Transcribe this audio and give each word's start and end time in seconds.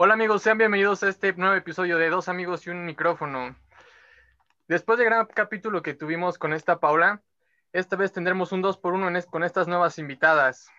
Hola 0.00 0.14
amigos, 0.14 0.42
sean 0.42 0.58
bienvenidos 0.58 1.02
a 1.02 1.08
este 1.08 1.32
nuevo 1.32 1.56
episodio 1.56 1.98
de 1.98 2.08
Dos 2.08 2.28
amigos 2.28 2.64
y 2.64 2.70
un 2.70 2.86
micrófono. 2.86 3.56
Después 4.68 4.96
del 4.96 5.08
gran 5.08 5.26
capítulo 5.26 5.82
que 5.82 5.92
tuvimos 5.92 6.38
con 6.38 6.52
esta 6.52 6.78
Paula, 6.78 7.20
esta 7.72 7.96
vez 7.96 8.12
tendremos 8.12 8.52
un 8.52 8.62
2 8.62 8.78
por 8.78 8.92
1 8.92 9.10
con 9.28 9.42
estas 9.42 9.66
nuevas 9.66 9.98
invitadas. 9.98 10.70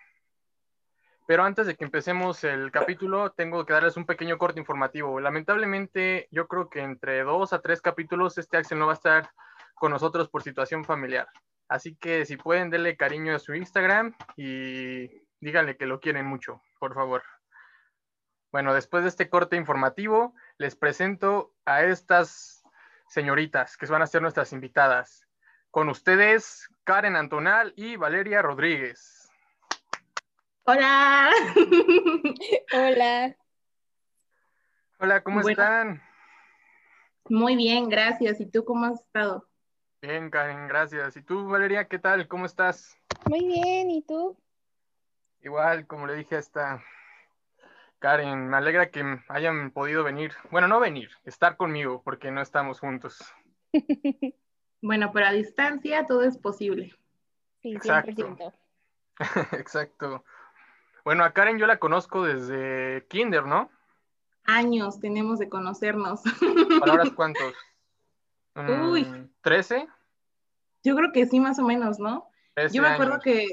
Pero 1.26 1.44
antes 1.44 1.66
de 1.66 1.76
que 1.76 1.84
empecemos 1.84 2.44
el 2.44 2.72
capítulo, 2.72 3.30
tengo 3.32 3.66
que 3.66 3.74
darles 3.74 3.98
un 3.98 4.06
pequeño 4.06 4.38
corte 4.38 4.58
informativo. 4.58 5.20
Lamentablemente, 5.20 6.26
yo 6.30 6.48
creo 6.48 6.70
que 6.70 6.80
entre 6.80 7.22
dos 7.22 7.52
a 7.52 7.60
tres 7.60 7.82
capítulos 7.82 8.38
este 8.38 8.56
Axel 8.56 8.78
no 8.78 8.86
va 8.86 8.92
a 8.92 8.94
estar 8.94 9.30
con 9.74 9.92
nosotros 9.92 10.30
por 10.30 10.42
situación 10.42 10.82
familiar. 10.82 11.28
Así 11.68 11.94
que 11.94 12.24
si 12.24 12.38
pueden, 12.38 12.70
denle 12.70 12.96
cariño 12.96 13.36
a 13.36 13.38
su 13.38 13.54
Instagram 13.54 14.14
y 14.38 15.10
díganle 15.40 15.76
que 15.76 15.84
lo 15.84 16.00
quieren 16.00 16.24
mucho, 16.24 16.62
por 16.78 16.94
favor. 16.94 17.22
Bueno, 18.52 18.74
después 18.74 19.04
de 19.04 19.08
este 19.08 19.28
corte 19.28 19.56
informativo, 19.56 20.34
les 20.58 20.74
presento 20.74 21.54
a 21.64 21.84
estas 21.84 22.64
señoritas 23.06 23.76
que 23.76 23.86
van 23.86 24.02
a 24.02 24.08
ser 24.08 24.22
nuestras 24.22 24.52
invitadas. 24.52 25.28
Con 25.70 25.88
ustedes, 25.88 26.68
Karen 26.82 27.14
Antonal 27.14 27.72
y 27.76 27.94
Valeria 27.94 28.42
Rodríguez. 28.42 29.30
Hola. 30.64 31.30
Hola. 32.72 33.36
Hola, 34.98 35.22
¿cómo 35.22 35.48
están? 35.48 36.02
Muy 37.28 37.54
bien, 37.54 37.88
gracias. 37.88 38.40
¿Y 38.40 38.46
tú 38.46 38.64
cómo 38.64 38.86
has 38.86 39.00
estado? 39.00 39.48
Bien, 40.02 40.28
Karen, 40.28 40.66
gracias. 40.66 41.16
¿Y 41.16 41.22
tú, 41.22 41.46
Valeria, 41.48 41.86
qué 41.86 42.00
tal? 42.00 42.26
¿Cómo 42.26 42.46
estás? 42.46 42.98
Muy 43.26 43.46
bien, 43.46 43.90
¿y 43.90 44.02
tú? 44.02 44.36
Igual, 45.40 45.86
como 45.86 46.08
le 46.08 46.14
dije 46.14 46.34
a 46.34 46.40
esta 46.40 46.82
Karen, 48.00 48.48
me 48.48 48.56
alegra 48.56 48.90
que 48.90 49.04
hayan 49.28 49.70
podido 49.70 50.02
venir, 50.02 50.32
bueno, 50.50 50.66
no 50.66 50.80
venir, 50.80 51.10
estar 51.24 51.56
conmigo, 51.58 52.00
porque 52.02 52.30
no 52.30 52.40
estamos 52.40 52.80
juntos. 52.80 53.22
bueno, 54.82 55.12
pero 55.12 55.26
a 55.26 55.32
distancia 55.32 56.06
todo 56.06 56.24
es 56.24 56.38
posible. 56.38 56.96
Sí, 57.62 57.74
100%. 57.74 57.76
Exacto. 57.76 58.52
Exacto. 59.56 60.24
Bueno, 61.04 61.24
a 61.24 61.32
Karen 61.32 61.58
yo 61.58 61.66
la 61.66 61.78
conozco 61.78 62.24
desde 62.24 63.06
kinder, 63.08 63.44
¿no? 63.44 63.70
Años 64.44 64.98
tenemos 64.98 65.38
de 65.38 65.50
conocernos. 65.50 66.22
¿Palabras 66.80 67.10
cuántos? 67.14 67.54
Uy. 68.56 69.30
¿13? 69.42 69.86
Yo 70.82 70.96
creo 70.96 71.12
que 71.12 71.26
sí, 71.26 71.38
más 71.38 71.58
o 71.58 71.64
menos, 71.64 71.98
¿no? 71.98 72.30
Yo 72.72 72.80
me 72.80 72.88
acuerdo 72.88 73.20
que 73.20 73.46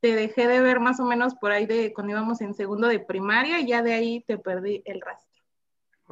te 0.00 0.14
dejé 0.14 0.46
de 0.46 0.60
ver 0.60 0.80
más 0.80 1.00
o 1.00 1.04
menos 1.04 1.34
por 1.34 1.50
ahí 1.50 1.66
de 1.66 1.92
cuando 1.92 2.12
íbamos 2.12 2.40
en 2.40 2.54
segundo 2.54 2.88
de 2.88 3.00
primaria 3.00 3.60
y 3.60 3.66
ya 3.66 3.82
de 3.82 3.94
ahí 3.94 4.20
te 4.20 4.38
perdí 4.38 4.82
el 4.84 5.00
rastro. 5.00 5.42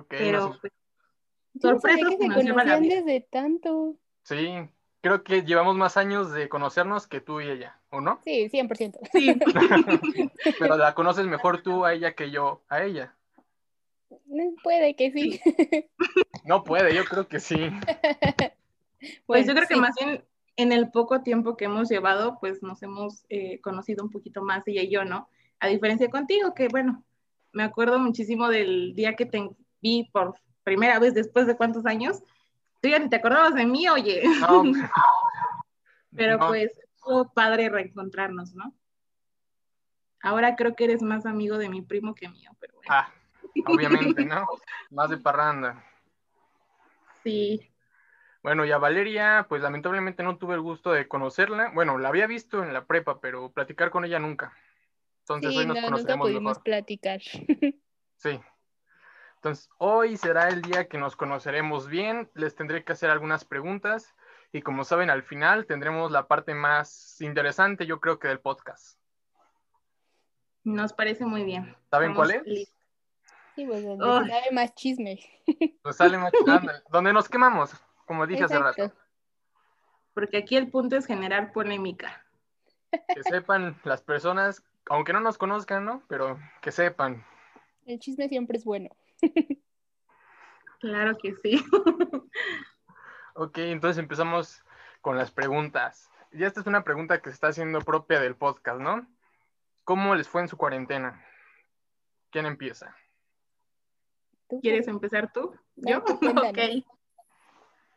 Pero 0.09 0.57
pues, 0.61 0.73
sorpresa 1.61 2.09
que 2.09 2.17
se 2.17 2.29
conocían 2.29 2.83
desde 2.83 3.21
tanto. 3.21 3.97
Sí, 4.23 4.69
creo 5.01 5.23
que 5.23 5.43
llevamos 5.43 5.77
más 5.77 5.97
años 5.97 6.33
de 6.33 6.49
conocernos 6.49 7.07
que 7.07 7.21
tú 7.21 7.41
y 7.41 7.49
ella, 7.49 7.81
¿o 7.91 8.01
no? 8.01 8.21
Sí, 8.25 8.49
100%. 8.49 8.99
Sí. 9.13 9.39
Pero 10.59 10.77
la 10.77 10.95
conoces 10.95 11.27
mejor 11.27 11.63
tú 11.63 11.85
a 11.85 11.95
ella 11.95 12.15
que 12.15 12.31
yo 12.31 12.63
a 12.69 12.83
ella. 12.83 13.15
Puede 14.63 14.97
que 14.97 15.13
sí. 15.13 15.41
No 16.45 16.65
puede, 16.65 16.95
yo 16.95 17.05
creo 17.05 17.29
que 17.29 17.41
sí. 17.41 17.71
Pues 19.27 19.47
yo 19.47 19.55
creo 19.55 19.69
que 19.69 19.77
más 19.77 19.95
bien 20.01 20.25
en 20.57 20.73
el 20.73 20.91
poco 20.91 21.23
tiempo 21.23 21.57
que 21.57 21.67
hemos 21.67 21.89
llevado, 21.89 22.39
pues 22.41 22.63
nos 22.63 22.83
hemos 22.83 23.25
eh, 23.29 23.61
conocido 23.61 24.05
un 24.05 24.11
poquito 24.11 24.43
más 24.43 24.67
ella 24.67 24.83
y 24.83 24.91
yo, 24.91 25.05
¿no? 25.05 25.29
A 25.61 25.69
diferencia 25.69 26.11
contigo, 26.11 26.55
que 26.55 26.69
bueno, 26.69 27.05
me 27.53 27.63
acuerdo 27.63 27.99
muchísimo 27.99 28.49
del 28.49 28.95
día 28.95 29.15
que 29.15 29.27
te 29.27 29.49
vi 29.81 30.09
por 30.13 30.35
primera 30.65 30.99
vez 30.99 31.15
después 31.15 31.47
de 31.47 31.57
cuántos 31.57 31.87
años. 31.87 32.23
Tú 32.81 32.89
ya 32.89 32.99
ni 32.99 33.09
te 33.09 33.17
acordabas 33.17 33.55
de 33.55 33.67
mí, 33.67 33.89
oye. 33.89 34.23
No. 34.41 34.63
Pero 36.17 36.39
pues 36.39 36.73
fue 36.97 37.31
padre 37.33 37.69
reencontrarnos, 37.69 38.55
¿no? 38.55 38.75
Ahora 40.23 40.57
creo 40.57 40.75
que 40.75 40.85
eres 40.85 41.03
más 41.03 41.27
amigo 41.27 41.59
de 41.59 41.69
mi 41.69 41.83
primo 41.83 42.15
que 42.15 42.29
mío, 42.29 42.51
pero 42.59 42.75
bueno. 42.75 42.89
Ah, 42.89 43.13
obviamente, 43.67 44.25
¿no? 44.25 44.47
más 44.91 45.11
de 45.11 45.19
parranda. 45.19 45.85
Sí. 47.23 47.71
Bueno, 48.47 48.65
y 48.65 48.71
a 48.71 48.79
Valeria, 48.79 49.47
pues 49.49 49.61
lamentablemente 49.61 50.23
no 50.23 50.39
tuve 50.39 50.55
el 50.55 50.61
gusto 50.61 50.93
de 50.93 51.09
conocerla. 51.09 51.73
Bueno, 51.75 51.99
la 51.99 52.11
había 52.11 52.29
visto 52.29 52.63
en 52.63 52.73
la 52.73 52.85
prepa, 52.85 53.21
pero 53.21 53.51
platicar 53.51 53.91
con 53.91 54.05
ella 54.05 54.21
nunca. 54.21 54.53
Entonces 55.23 55.57
hoy 55.57 55.67
nos 55.67 55.81
no, 55.81 55.91
nunca 55.91 56.17
pudimos 56.17 56.61
platicar. 56.61 57.21
Sí. 58.15 58.41
Entonces, 59.35 59.69
hoy 59.79 60.17
será 60.17 60.49
el 60.49 60.63
día 60.63 60.87
que 60.87 60.97
nos 60.97 61.17
conoceremos 61.17 61.89
bien. 61.89 62.31
Les 62.35 62.55
tendré 62.55 62.85
que 62.85 62.93
hacer 62.93 63.11
algunas 63.11 63.45
preguntas. 63.45 64.15
Y 64.53 64.63
como 64.63 64.85
saben, 64.85 65.11
al 65.11 65.25
final 65.25 65.67
tendremos 65.67 66.13
la 66.13 66.29
parte 66.29 66.55
más 66.55 67.21
interesante, 67.21 67.85
yo 67.85 67.99
creo 68.01 68.21
que 68.21 68.29
del 68.29 68.39
podcast. 68.39 68.97
Nos 70.63 70.93
parece 70.93 71.27
muy 71.27 71.43
bien. 71.43 71.77
¿Saben 71.91 72.15
cuál 72.15 72.31
es? 72.31 72.45
Sí, 73.57 73.67
pues 73.67 73.85
donde 73.85 74.31
sale 74.31 74.53
más 74.53 74.73
chisme. 74.77 75.19
Pues 75.83 75.97
sale 75.97 76.17
más 76.17 76.31
chisme. 76.31 76.73
donde 76.91 77.13
nos 77.13 77.29
quemamos 77.29 77.75
como 78.07 78.27
dije 78.27 78.45
hace 78.45 78.59
rato. 78.59 78.93
Porque 80.15 80.39
aquí 80.39 80.57
el 80.57 80.71
punto 80.71 80.97
es 80.97 81.07
generar 81.07 81.53
polémica. 81.53 82.25
Que 82.91 83.23
sepan 83.23 83.79
las 83.85 84.01
personas, 84.01 84.65
aunque 84.87 85.13
no 85.13 85.21
nos 85.21 85.37
conozcan, 85.37 85.85
¿no? 85.85 86.03
Pero 86.09 86.39
que 86.63 86.73
sepan. 86.73 87.25
El 87.85 87.99
chisme 87.99 88.29
siempre 88.29 88.57
es 88.57 88.65
bueno. 88.65 88.89
Claro 90.81 91.17
que 91.19 91.35
sí. 91.43 91.65
Ok, 93.35 93.59
entonces 93.59 93.99
empezamos 93.99 94.63
con 95.03 95.19
las 95.19 95.31
preguntas. 95.31 96.11
Y 96.33 96.45
esta 96.45 96.61
es 96.61 96.67
una 96.67 96.85
pregunta 96.85 97.21
que 97.21 97.31
se 97.31 97.35
está 97.35 97.49
haciendo 97.49 97.81
propia 97.81 98.21
del 98.21 98.35
podcast, 98.35 98.81
¿no? 98.81 99.07
¿Cómo 99.85 100.15
les 100.15 100.29
fue 100.29 100.41
en 100.41 100.49
su 100.49 100.57
cuarentena? 100.57 101.25
¿Quién 102.31 102.47
empieza? 102.47 102.97
¿Quieres 104.63 104.89
empezar 104.89 105.33
tú? 105.33 105.55
¿Yo? 105.77 106.03
Ok. 106.49 106.85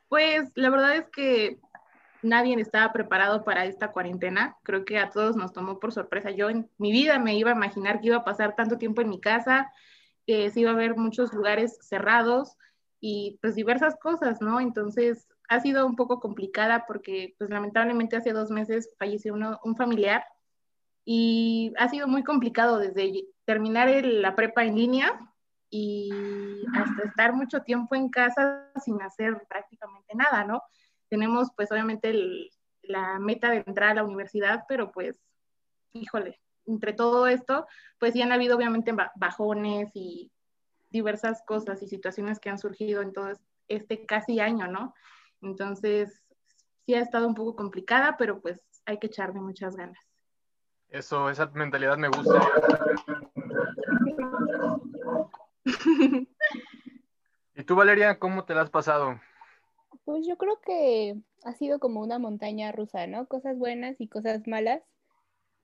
Pues 0.09 0.51
la 0.55 0.69
verdad 0.69 0.95
es 0.97 1.09
que 1.09 1.59
nadie 2.21 2.59
estaba 2.59 2.91
preparado 2.91 3.43
para 3.43 3.65
esta 3.65 3.91
cuarentena. 3.91 4.57
Creo 4.63 4.83
que 4.83 4.97
a 4.97 5.09
todos 5.09 5.35
nos 5.35 5.53
tomó 5.53 5.79
por 5.79 5.93
sorpresa. 5.93 6.31
Yo 6.31 6.49
en 6.49 6.69
mi 6.77 6.91
vida 6.91 7.19
me 7.19 7.35
iba 7.35 7.51
a 7.51 7.55
imaginar 7.55 8.01
que 8.01 8.07
iba 8.07 8.17
a 8.17 8.25
pasar 8.25 8.55
tanto 8.55 8.77
tiempo 8.77 9.01
en 9.01 9.09
mi 9.09 9.21
casa, 9.21 9.71
que 10.25 10.49
se 10.49 10.61
iba 10.61 10.71
a 10.71 10.75
ver 10.75 10.97
muchos 10.97 11.31
lugares 11.33 11.77
cerrados 11.81 12.57
y 12.99 13.37
pues 13.41 13.55
diversas 13.55 13.95
cosas, 13.97 14.41
¿no? 14.41 14.59
Entonces 14.59 15.27
ha 15.47 15.59
sido 15.59 15.85
un 15.85 15.95
poco 15.95 16.19
complicada 16.19 16.85
porque 16.87 17.35
pues 17.37 17.49
lamentablemente 17.49 18.17
hace 18.17 18.33
dos 18.33 18.51
meses 18.51 18.93
falleció 18.97 19.35
un 19.63 19.75
familiar 19.75 20.23
y 21.05 21.73
ha 21.77 21.87
sido 21.87 22.07
muy 22.07 22.23
complicado 22.23 22.77
desde 22.77 23.25
terminar 23.45 23.89
la 24.03 24.35
prepa 24.35 24.63
en 24.63 24.75
línea 24.75 25.28
y 25.69 26.65
hasta 26.73 27.03
estar 27.03 27.33
mucho 27.33 27.61
tiempo 27.61 27.95
en 27.95 28.09
casa 28.09 28.69
sin 28.83 29.01
hacer 29.01 29.45
prácticamente 29.47 30.15
nada, 30.15 30.43
¿no? 30.43 30.63
Tenemos 31.09 31.49
pues 31.55 31.71
obviamente 31.71 32.13
la 32.83 33.19
meta 33.19 33.51
de 33.51 33.63
entrar 33.65 33.91
a 33.91 33.95
la 33.95 34.03
universidad, 34.03 34.63
pero 34.67 34.91
pues, 34.91 35.15
híjole, 35.93 36.39
entre 36.65 36.93
todo 36.93 37.27
esto, 37.27 37.67
pues 37.99 38.13
sí 38.13 38.21
han 38.21 38.31
habido 38.31 38.55
obviamente 38.55 38.93
bajones 39.15 39.91
y 39.93 40.31
diversas 40.89 41.43
cosas 41.45 41.81
y 41.83 41.87
situaciones 41.87 42.39
que 42.39 42.49
han 42.49 42.59
surgido 42.59 43.01
en 43.01 43.13
todo 43.13 43.33
este 43.67 44.05
casi 44.05 44.39
año, 44.39 44.67
¿no? 44.67 44.93
Entonces, 45.41 46.23
sí 46.85 46.95
ha 46.95 46.99
estado 47.01 47.27
un 47.27 47.35
poco 47.35 47.55
complicada, 47.55 48.17
pero 48.17 48.41
pues 48.41 48.59
hay 48.85 48.97
que 48.97 49.07
echarle 49.07 49.39
muchas 49.39 49.75
ganas. 49.75 49.99
Eso, 50.89 51.29
esa 51.29 51.45
mentalidad 51.53 51.97
me 51.97 52.07
gusta. 52.09 52.39
¿Y 57.55 57.63
tú, 57.63 57.75
Valeria, 57.75 58.19
cómo 58.19 58.45
te 58.45 58.53
la 58.55 58.61
has 58.61 58.69
pasado? 58.69 59.19
Pues 60.05 60.25
yo 60.25 60.37
creo 60.37 60.59
que 60.61 61.17
ha 61.43 61.53
sido 61.53 61.79
como 61.79 62.01
una 62.01 62.19
montaña 62.19 62.71
rusa, 62.71 63.07
¿no? 63.07 63.27
Cosas 63.27 63.57
buenas 63.57 63.99
y 63.99 64.07
cosas 64.07 64.47
malas. 64.47 64.81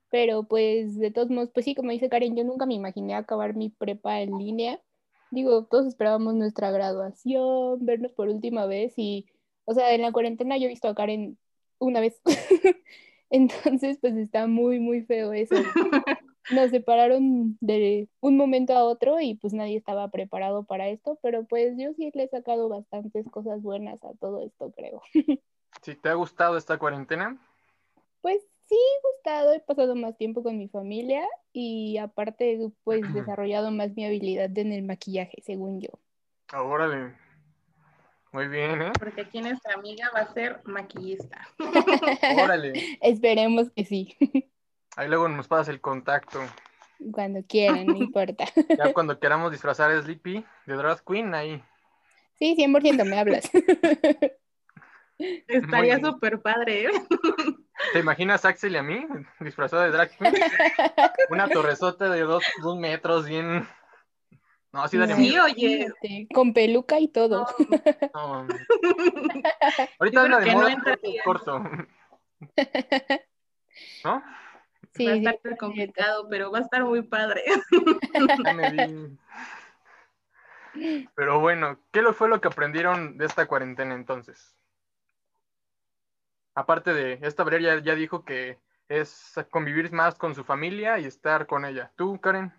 Pero 0.10 0.44
pues 0.44 0.98
de 0.98 1.12
todos 1.12 1.30
modos, 1.30 1.52
pues 1.54 1.66
sí, 1.66 1.75
como 1.75 1.92
dice 1.92 2.10
Karen, 2.10 2.36
yo 2.36 2.44
nunca 2.44 2.66
me 2.66 2.74
imaginé 2.74 3.16
acabar 3.16 3.56
mi 3.56 3.69
prepa 3.69 4.22
en 4.22 4.38
línea. 4.38 4.80
Digo, 5.31 5.66
todos 5.66 5.88
esperábamos 5.88 6.36
nuestra 6.36 6.72
graduación, 6.72 7.86
vernos 7.86 8.13
por 8.13 8.30
última 8.30 8.66
vez 8.66 8.94
y, 8.98 9.25
o 9.66 9.74
sea, 9.74 9.94
en 9.94 10.01
la 10.01 10.12
cuarentena 10.12 10.58
yo 10.58 10.66
he 10.66 10.69
visto 10.69 10.88
a 10.88 10.96
Karen 10.96 11.38
una 11.80 12.00
vez. 12.00 12.22
Entonces, 13.30 13.98
pues 14.00 14.16
está 14.16 14.48
muy, 14.48 14.80
muy 14.80 15.01
feo 15.01 15.34
eso. 15.34 15.56
nos 16.52 16.72
separaron 16.72 17.58
de 17.62 18.08
un 18.20 18.38
momento 18.38 18.74
a 18.74 18.84
otro 18.84 19.20
y 19.20 19.36
pues 19.36 19.54
nadie 19.54 19.78
estaba 19.78 20.10
preparado 20.10 20.64
para 20.64 20.88
esto, 20.90 21.20
pero 21.22 21.46
pues 21.46 21.76
yo 21.78 21.94
sí 21.94 22.12
le 22.14 22.24
he 22.24 22.28
sacado 22.28 22.70
bastantes 22.70 23.26
cosas 23.30 23.62
buenas 23.62 24.04
a 24.04 24.14
todo 24.14 24.44
esto, 24.46 24.72
creo. 24.72 25.02
¿Sí 25.82 25.96
te 25.96 26.10
ha 26.10 26.14
gustado 26.14 26.58
esta 26.58 26.78
cuarentena? 26.78 27.38
Pues 28.22 28.42
sí, 28.68 28.78
gustado, 29.04 29.54
he 29.54 29.60
pasado 29.60 29.96
más 29.96 30.18
tiempo 30.18 30.44
con 30.44 30.58
mi 30.58 30.68
familia 30.68 31.24
y 31.54 31.98
aparte, 31.98 32.72
pues, 32.84 33.02
desarrollado 33.14 33.72
más 33.72 33.96
mi 33.96 34.06
habilidad 34.06 34.58
en 34.58 34.72
el 34.72 34.84
maquillaje, 34.84 35.42
según 35.44 35.82
yo. 35.82 35.90
Ah, 36.52 36.64
órale. 36.64 37.14
Muy 38.32 38.48
bien, 38.48 38.82
¿eh? 38.82 38.92
Porque 39.00 39.22
aquí 39.22 39.42
nuestra 39.42 39.76
amiga 39.76 40.12
va 40.14 40.22
a 40.22 40.34
ser 40.34 40.62
maquillista. 40.66 41.48
órale. 42.44 42.74
Esperemos 43.02 43.72
que 43.72 43.86
sí. 43.86 44.16
Ahí 44.96 45.08
luego 45.08 45.28
nos 45.28 45.48
pasas 45.48 45.70
el 45.70 45.82
contacto. 45.82 46.40
Cuando 47.12 47.44
quieran, 47.44 47.88
no 47.88 47.96
importa. 47.98 48.46
Ya 48.78 48.94
cuando 48.94 49.20
queramos 49.20 49.52
disfrazar 49.52 49.92
a 49.92 50.02
Sleepy 50.02 50.46
de 50.66 50.74
Drag 50.76 51.04
Queen, 51.04 51.34
ahí. 51.34 51.64
Sí, 52.38 52.56
100% 52.58 53.06
me 53.06 53.20
hablas. 53.20 53.50
Estaría 55.18 56.00
súper 56.00 56.42
padre, 56.42 56.86
¿eh? 56.86 56.90
¿Te 57.94 58.00
imaginas 58.00 58.44
a 58.44 58.50
Axel 58.50 58.74
y 58.74 58.78
a 58.78 58.84
mí 58.84 59.06
disfrazado 59.40 59.84
de 59.84 59.92
drag 59.92 60.10
queen? 60.18 60.34
Una 61.30 61.48
torresota 61.48 62.10
de 62.10 62.22
dos, 62.22 62.44
metros, 62.78 63.26
bien. 63.26 63.68
No, 64.74 64.84
así 64.84 64.98
daría 64.98 65.16
Sí, 65.16 65.38
oye. 65.40 65.88
Con 66.34 66.54
peluca 66.54 67.00
y 67.00 67.08
todo. 67.08 67.46
No. 68.14 68.48
Ahorita 70.00 70.22
anda 70.22 70.40
de 70.40 70.52
moda 70.52 71.00
corto. 71.24 71.60
¿No? 74.04 74.24
Sí, 74.96 75.06
va 75.06 75.30
a 75.30 75.32
estar 75.32 75.58
complicado, 75.58 76.28
pero 76.30 76.52
va 76.52 76.60
a 76.60 76.62
estar 76.62 76.84
muy 76.84 77.02
padre. 77.02 77.44
Pero 81.16 81.40
bueno, 81.40 81.80
¿qué 81.92 82.02
fue 82.14 82.28
lo 82.28 82.42
que 82.42 82.48
aprendieron 82.48 83.18
de 83.18 83.26
esta 83.26 83.46
cuarentena 83.48 83.96
entonces? 83.96 84.56
Aparte 86.54 86.94
de, 86.94 87.20
esta 87.22 87.44
Valeria 87.44 87.80
ya, 87.80 87.96
dijo 87.96 88.24
que 88.24 88.60
es 88.88 89.34
convivir 89.50 89.92
más 89.92 90.16
con 90.16 90.36
su 90.36 90.44
familia 90.44 91.00
y 91.00 91.06
estar 91.06 91.48
con 91.48 91.66
ella. 91.66 91.92
¿Tú, 91.96 92.20
Karen? 92.20 92.54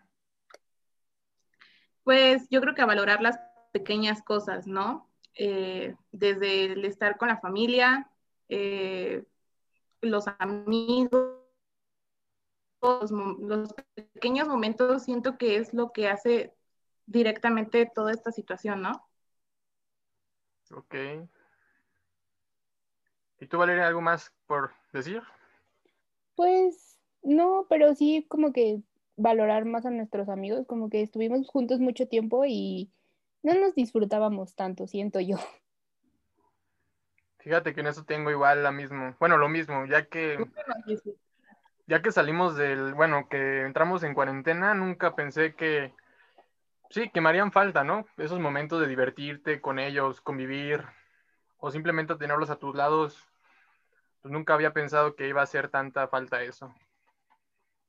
Pues 2.05 2.49
yo 2.51 2.61
creo 2.61 2.75
que 2.75 2.83
a 2.83 2.87
valorar 2.87 3.21
las 3.23 3.39
pequeñas 3.73 4.23
cosas, 4.23 4.67
¿no? 4.67 5.11
Eh, 5.35 5.95
desde 6.13 6.73
el 6.73 6.85
estar 6.85 7.17
con 7.17 7.29
la 7.29 7.39
familia, 7.39 8.11
eh, 8.49 9.25
los 10.01 10.27
amigos, 10.39 11.46
los, 12.81 13.75
pequeños 13.95 14.49
momentos 14.49 15.05
siento 15.05 15.39
que 15.39 15.57
es 15.57 15.73
lo 15.75 15.93
que 15.93 16.09
hace 16.09 16.55
directamente 17.07 17.91
toda 17.93 18.13
esta 18.13 18.33
situación, 18.33 18.83
¿no? 18.83 19.09
Ok. 20.75 20.95
¿Y 23.39 23.47
tú, 23.47 23.59
Valeria, 23.59 23.87
algo 23.87 24.01
más 24.01 24.33
por 24.47 24.73
decir? 24.93 25.23
Pues 26.35 26.99
no, 27.23 27.67
pero 27.69 27.95
sí 27.95 28.25
como 28.29 28.53
que 28.53 28.83
valorar 29.17 29.65
más 29.65 29.87
a 29.87 29.91
nuestros 29.91 30.29
amigos, 30.29 30.67
como 30.67 30.91
que 30.91 31.03
estuvimos 31.03 31.47
juntos 31.49 31.81
mucho 31.81 32.07
tiempo 32.09 32.45
y 32.47 32.91
no 33.43 33.55
nos 33.55 33.75
disfrutábamos 33.75 34.55
tanto, 34.55 34.87
siento 34.87 35.21
yo. 35.21 35.37
Fíjate 37.39 37.75
que 37.75 37.81
en 37.81 37.87
eso 37.87 38.05
tengo 38.05 38.31
igual 38.31 38.63
la 38.65 38.73
misma, 38.73 39.17
bueno, 39.21 39.39
lo 39.39 39.49
mismo, 39.49 39.87
ya 39.87 40.07
que 40.07 40.37
ya 41.87 42.03
que 42.03 42.13
salimos 42.13 42.57
del, 42.57 42.95
bueno, 42.95 43.29
que 43.29 43.63
entramos 43.63 44.03
en 44.03 44.15
cuarentena, 44.15 44.75
nunca 44.75 45.15
pensé 45.15 45.55
que, 45.55 45.93
sí, 46.91 47.11
que 47.11 47.21
me 47.21 47.29
harían 47.29 47.53
falta, 47.53 47.85
¿no? 47.85 48.07
Esos 48.17 48.41
momentos 48.41 48.81
de 48.81 48.89
divertirte 48.89 49.61
con 49.61 49.79
ellos, 49.79 50.21
convivir, 50.21 50.85
o 51.59 51.71
simplemente 51.71 52.17
tenerlos 52.17 52.51
a 52.51 52.57
tus 52.57 52.75
lados, 52.75 53.25
pues 54.23 54.33
nunca 54.33 54.55
había 54.55 54.73
pensado 54.73 55.15
que 55.15 55.29
iba 55.29 55.41
a 55.41 55.45
hacer 55.45 55.69
tanta 55.69 56.09
falta 56.09 56.43
eso. 56.43 56.75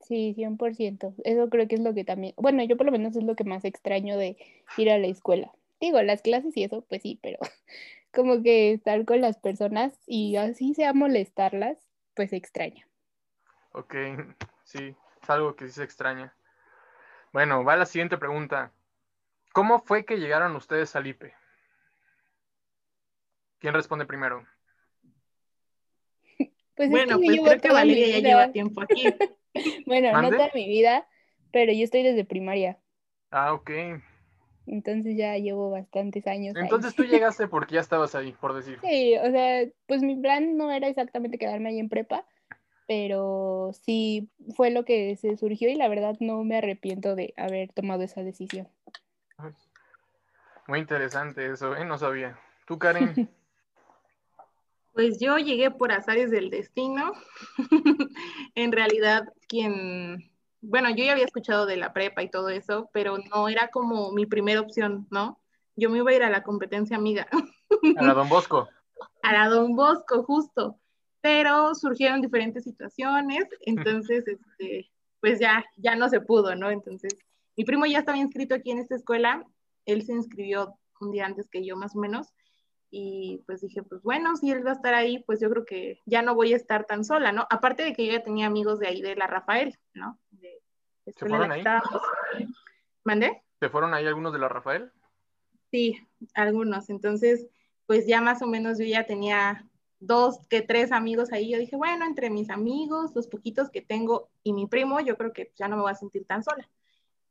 Sí, 0.01 0.33
100%. 0.35 1.15
Eso 1.23 1.49
creo 1.49 1.67
que 1.67 1.75
es 1.75 1.81
lo 1.81 1.93
que 1.93 2.05
también, 2.05 2.33
bueno, 2.37 2.63
yo 2.63 2.77
por 2.77 2.85
lo 2.85 2.91
menos 2.91 3.15
es 3.15 3.23
lo 3.23 3.35
que 3.35 3.43
más 3.43 3.65
extraño 3.65 4.17
de 4.17 4.37
ir 4.77 4.89
a 4.89 4.97
la 4.97 5.07
escuela. 5.07 5.51
Digo, 5.81 6.01
las 6.01 6.21
clases 6.21 6.55
y 6.55 6.63
eso, 6.63 6.85
pues 6.87 7.01
sí, 7.01 7.19
pero 7.21 7.39
como 8.13 8.41
que 8.41 8.71
estar 8.73 9.03
con 9.05 9.21
las 9.21 9.37
personas 9.37 9.99
y 10.05 10.35
así 10.37 10.73
sea 10.73 10.93
molestarlas, 10.93 11.77
pues 12.15 12.33
extraño. 12.33 12.85
Ok, 13.77 13.93
sí, 14.63 14.95
es 15.21 15.29
algo 15.29 15.55
que 15.55 15.67
sí 15.67 15.73
se 15.73 15.83
extraña. 15.83 16.33
Bueno, 17.31 17.63
va 17.63 17.75
la 17.75 17.85
siguiente 17.85 18.17
pregunta. 18.17 18.71
¿Cómo 19.53 19.79
fue 19.79 20.03
que 20.03 20.17
llegaron 20.17 20.55
ustedes 20.55 20.95
a 20.95 20.99
Lipe? 20.99 21.33
¿Quién 23.59 23.73
responde 23.73 24.05
primero? 24.05 24.45
Pues 26.75 26.91
bueno, 26.91 27.17
pues 27.17 27.41
creo 27.41 27.59
que 27.59 27.71
Valeria 27.71 28.07
ya 28.07 28.19
lleva 28.19 28.51
tiempo 28.51 28.81
aquí. 28.81 29.01
bueno, 29.87 30.21
no 30.21 30.29
toda 30.29 30.51
mi 30.53 30.67
vida, 30.67 31.07
pero 31.49 31.73
yo 31.73 31.83
estoy 31.83 32.03
desde 32.03 32.23
primaria. 32.23 32.77
Ah, 33.31 33.53
ok. 33.53 33.71
Entonces 34.67 35.17
ya 35.17 35.35
llevo 35.37 35.71
bastantes 35.71 36.27
años. 36.27 36.55
Entonces 36.55 36.93
tú 36.93 37.03
llegaste 37.03 37.47
porque 37.47 37.73
ya 37.73 37.81
estabas 37.81 38.13
ahí, 38.13 38.31
por 38.33 38.53
decir. 38.53 38.77
Sí, 38.83 39.15
o 39.17 39.31
sea, 39.31 39.65
pues 39.87 40.03
mi 40.03 40.17
plan 40.17 40.55
no 40.55 40.71
era 40.71 40.87
exactamente 40.87 41.39
quedarme 41.39 41.69
ahí 41.69 41.79
en 41.79 41.89
prepa, 41.89 42.27
pero 42.87 43.71
sí 43.73 44.29
fue 44.55 44.71
lo 44.71 44.85
que 44.85 45.15
se 45.17 45.35
surgió 45.35 45.69
y 45.69 45.75
la 45.75 45.89
verdad 45.89 46.15
no 46.21 46.43
me 46.43 46.57
arrepiento 46.57 47.15
de 47.15 47.33
haber 47.37 47.71
tomado 47.73 48.03
esa 48.03 48.23
decisión. 48.23 48.67
Muy 50.67 50.79
interesante 50.79 51.51
eso, 51.51 51.75
¿eh? 51.75 51.85
No 51.85 51.97
sabía. 51.97 52.39
¿Tú, 52.65 52.79
Karen? 52.79 53.29
Pues 54.93 55.19
yo 55.19 55.37
llegué 55.37 55.69
por 55.69 55.91
azares 55.91 56.31
del 56.31 56.49
destino. 56.49 57.11
en 58.55 58.71
realidad, 58.71 59.31
quien, 59.47 60.31
bueno, 60.59 60.89
yo 60.89 61.05
ya 61.05 61.11
había 61.11 61.25
escuchado 61.25 61.67
de 61.67 61.77
la 61.77 61.93
prepa 61.93 62.23
y 62.23 62.31
todo 62.31 62.49
eso, 62.49 62.89
pero 62.93 63.19
no 63.19 63.47
era 63.47 63.67
como 63.67 64.11
mi 64.11 64.25
primera 64.25 64.59
opción, 64.59 65.05
¿no? 65.11 65.39
Yo 65.75 65.91
me 65.91 65.99
iba 65.99 66.09
a 66.09 66.15
ir 66.15 66.23
a 66.23 66.31
la 66.31 66.41
competencia 66.41 66.97
amiga. 66.97 67.27
a 67.95 68.03
la 68.03 68.15
Don 68.15 68.27
Bosco. 68.27 68.67
A 69.21 69.33
la 69.33 69.49
Don 69.49 69.75
Bosco, 69.75 70.23
justo 70.23 70.79
pero 71.27 71.75
surgieron 71.75 72.21
diferentes 72.21 72.63
situaciones, 72.63 73.43
entonces, 73.65 74.25
este, 74.25 74.89
pues 75.19 75.41
ya, 75.41 75.65
ya 75.75 75.97
no 75.97 76.07
se 76.07 76.21
pudo, 76.21 76.55
¿no? 76.55 76.71
Entonces, 76.71 77.17
mi 77.57 77.65
primo 77.65 77.85
ya 77.85 77.99
estaba 77.99 78.17
inscrito 78.17 78.55
aquí 78.55 78.71
en 78.71 78.77
esta 78.77 78.95
escuela, 78.95 79.45
él 79.85 80.03
se 80.03 80.13
inscribió 80.13 80.79
un 81.01 81.11
día 81.11 81.25
antes 81.25 81.49
que 81.49 81.65
yo 81.65 81.75
más 81.75 81.97
o 81.97 81.99
menos, 81.99 82.29
y 82.89 83.43
pues 83.45 83.59
dije, 83.59 83.83
pues 83.83 84.01
bueno, 84.03 84.37
si 84.37 84.51
él 84.51 84.65
va 84.65 84.71
a 84.71 84.75
estar 84.75 84.93
ahí, 84.93 85.21
pues 85.27 85.41
yo 85.41 85.49
creo 85.49 85.65
que 85.65 85.99
ya 86.05 86.21
no 86.21 86.33
voy 86.33 86.53
a 86.53 86.55
estar 86.55 86.85
tan 86.85 87.03
sola, 87.03 87.33
¿no? 87.33 87.45
Aparte 87.49 87.83
de 87.83 87.91
que 87.91 88.05
yo 88.05 88.13
ya 88.13 88.23
tenía 88.23 88.47
amigos 88.47 88.79
de 88.79 88.87
ahí 88.87 89.01
de 89.01 89.17
la 89.17 89.27
Rafael, 89.27 89.77
¿no? 89.93 90.17
¿Se 91.03 91.11
fueron 91.27 91.51
ahí? 91.51 91.61
¿Mandé? 93.03 93.43
¿Se 93.59 93.67
fueron 93.67 93.93
ahí 93.93 94.05
algunos 94.07 94.31
de 94.31 94.39
la 94.39 94.47
Rafael? 94.47 94.93
Sí, 95.71 95.99
algunos. 96.35 96.89
Entonces, 96.89 97.47
pues 97.85 98.07
ya 98.07 98.21
más 98.21 98.41
o 98.41 98.47
menos 98.47 98.79
yo 98.79 98.85
ya 98.85 99.05
tenía 99.05 99.67
dos 99.99 100.39
que 100.49 100.61
tres 100.61 100.91
amigos 100.91 101.31
ahí, 101.31 101.51
yo 101.51 101.57
dije, 101.57 101.75
bueno, 101.75 102.05
entre 102.05 102.29
mis 102.29 102.49
amigos, 102.49 103.11
los 103.15 103.27
poquitos 103.27 103.69
que 103.69 103.81
tengo 103.81 104.29
y 104.43 104.53
mi 104.53 104.67
primo, 104.67 104.99
yo 104.99 105.17
creo 105.17 105.33
que 105.33 105.51
ya 105.57 105.67
no 105.67 105.75
me 105.75 105.83
voy 105.83 105.91
a 105.91 105.95
sentir 105.95 106.25
tan 106.25 106.43
sola. 106.43 106.69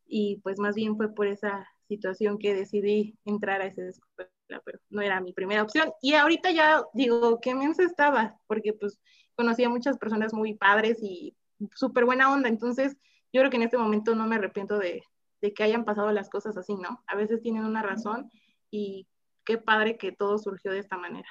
Y 0.07 0.37
pues 0.43 0.59
más 0.59 0.75
bien 0.75 0.97
fue 0.97 1.15
por 1.15 1.27
esa 1.27 1.69
situación 1.89 2.39
que 2.39 2.55
decidí 2.55 3.19
entrar 3.25 3.61
a 3.61 3.67
esa 3.67 3.89
escuela, 3.89 4.63
pero 4.65 4.79
no 4.91 5.03
era 5.03 5.21
mi 5.21 5.33
primera 5.33 5.63
opción. 5.63 5.93
Y 6.03 6.15
ahorita 6.15 6.51
ya 6.51 6.85
digo, 6.95 7.41
qué 7.41 7.55
mensa 7.55 7.83
estaba, 7.85 8.39
porque 8.47 8.73
pues 8.73 8.99
conocí 9.35 9.65
a 9.65 9.69
muchas 9.69 9.99
personas 9.99 10.33
muy 10.33 10.55
padres 10.55 10.99
y 11.03 11.37
súper 11.75 12.05
buena 12.05 12.33
onda, 12.33 12.49
entonces 12.49 12.97
yo 13.33 13.41
creo 13.41 13.51
que 13.51 13.57
en 13.57 13.65
este 13.65 13.79
momento 13.79 14.15
no 14.15 14.27
me 14.27 14.37
arrepiento 14.37 14.79
de, 14.79 15.03
de 15.41 15.53
que 15.53 15.63
hayan 15.63 15.85
pasado 15.85 16.11
las 16.13 16.31
cosas 16.31 16.57
así, 16.57 16.75
¿no? 16.75 17.03
A 17.07 17.17
veces 17.17 17.43
tienen 17.43 17.65
una 17.65 17.83
razón 17.83 18.31
y 18.71 19.07
qué 19.45 19.59
padre 19.59 19.97
que 19.97 20.13
todo 20.13 20.39
surgió 20.39 20.73
de 20.73 20.81
esta 20.81 20.97
manera. 20.97 21.29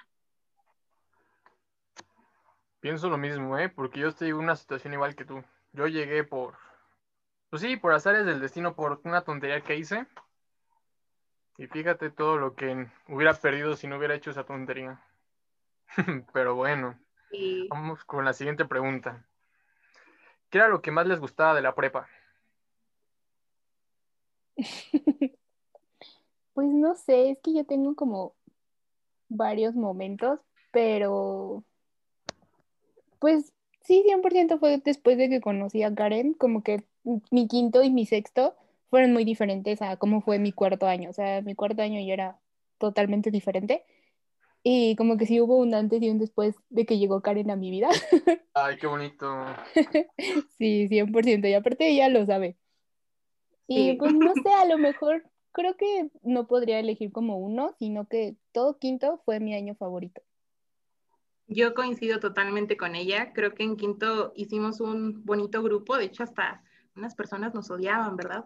Pienso 2.86 3.10
lo 3.10 3.18
mismo, 3.18 3.58
¿eh? 3.58 3.68
Porque 3.68 4.00
yo 4.00 4.10
estoy 4.10 4.30
en 4.30 4.36
una 4.36 4.56
situación 4.56 4.94
igual 4.94 5.16
que 5.16 5.26
tú. 5.26 5.44
Yo 5.74 5.88
llegué 5.88 6.24
por, 6.24 6.54
pues 7.50 7.64
sí, 7.64 7.78
por 7.78 7.92
azares 7.94 8.28
del 8.28 8.40
destino, 8.40 8.76
por 8.76 9.02
una 9.06 9.24
tontería 9.24 9.60
que 9.62 9.76
hice. 9.76 10.06
Y 11.58 11.66
fíjate 11.66 12.12
todo 12.12 12.38
lo 12.38 12.54
que 12.54 12.88
hubiera 13.08 13.34
perdido 13.34 13.76
si 13.76 13.88
no 13.88 13.98
hubiera 13.98 14.14
hecho 14.14 14.30
esa 14.30 14.44
tontería. 14.44 15.04
Pero 16.32 16.54
bueno, 16.54 16.96
vamos 17.70 18.06
con 18.06 18.24
la 18.24 18.34
siguiente 18.34 18.66
pregunta. 18.66 19.26
¿Qué 20.52 20.60
era 20.60 20.68
lo 20.68 20.84
que 20.84 20.92
más 20.92 21.08
les 21.08 21.20
gustaba 21.20 21.56
de 21.56 21.64
la 21.64 21.74
prepa? 21.74 22.08
pues 26.54 26.68
no 26.68 26.94
sé, 26.94 27.32
es 27.32 27.40
que 27.40 27.52
yo 27.52 27.66
tengo 27.66 27.96
como 27.96 28.36
varios 29.28 29.74
momentos, 29.74 30.40
pero 30.72 31.64
pues 33.26 33.52
sí, 33.82 34.04
100% 34.06 34.60
fue 34.60 34.78
después 34.78 35.18
de 35.18 35.30
que 35.30 35.42
conocí 35.42 35.82
a 35.82 35.96
Karen, 35.96 36.36
como 36.36 36.62
que 36.62 36.84
mi 37.32 37.48
quinto 37.48 37.82
y 37.82 37.90
mi 37.90 38.06
sexto 38.06 38.56
fueron 38.92 39.14
muy 39.14 39.26
diferentes 39.26 39.82
a 39.82 39.98
cómo 39.98 40.22
fue 40.22 40.38
mi 40.38 40.52
cuarto 40.52 40.86
año. 40.86 41.10
O 41.10 41.14
sea, 41.14 41.42
mi 41.42 41.56
cuarto 41.56 41.82
año 41.82 42.00
yo 42.06 42.14
era 42.14 42.40
totalmente 42.78 43.32
diferente. 43.32 43.84
Y 44.62 44.96
como 44.96 45.18
que 45.18 45.26
sí 45.26 45.42
hubo 45.42 45.58
un 45.58 45.74
antes 45.74 46.04
y 46.04 46.10
un 46.12 46.20
después 46.20 46.56
de 46.70 46.86
que 46.86 47.00
llegó 47.00 47.22
Karen 47.22 47.50
a 47.50 47.56
mi 47.56 47.72
vida. 47.72 47.90
Ay, 48.54 48.78
qué 48.78 48.86
bonito. 48.86 49.26
sí, 50.60 50.88
100%. 50.88 51.48
Y 51.48 51.54
aparte 51.56 51.90
ella 51.90 52.10
lo 52.10 52.28
sabe. 52.28 52.58
Y 53.68 53.94
pues 53.94 54.14
no 54.14 54.34
sé, 54.36 54.54
a 54.54 54.66
lo 54.66 54.78
mejor 54.78 55.24
creo 55.52 55.76
que 55.78 56.12
no 56.22 56.46
podría 56.46 56.78
elegir 56.78 57.12
como 57.12 57.40
uno, 57.40 57.74
sino 57.80 58.08
que 58.08 58.36
todo 58.52 58.78
quinto 58.78 59.20
fue 59.26 59.40
mi 59.40 59.56
año 59.56 59.74
favorito. 59.74 60.22
Yo 61.48 61.74
coincido 61.74 62.20
totalmente 62.20 62.78
con 62.78 62.96
ella. 62.96 63.34
Creo 63.34 63.54
que 63.54 63.64
en 63.64 63.78
quinto 63.78 64.34
hicimos 64.36 64.80
un 64.80 65.24
bonito 65.26 65.62
grupo. 65.62 65.98
De 65.98 66.06
hecho, 66.06 66.24
hasta 66.24 66.64
unas 66.96 67.16
personas 67.16 67.54
nos 67.54 67.70
odiaban, 67.70 68.16
¿verdad? 68.16 68.46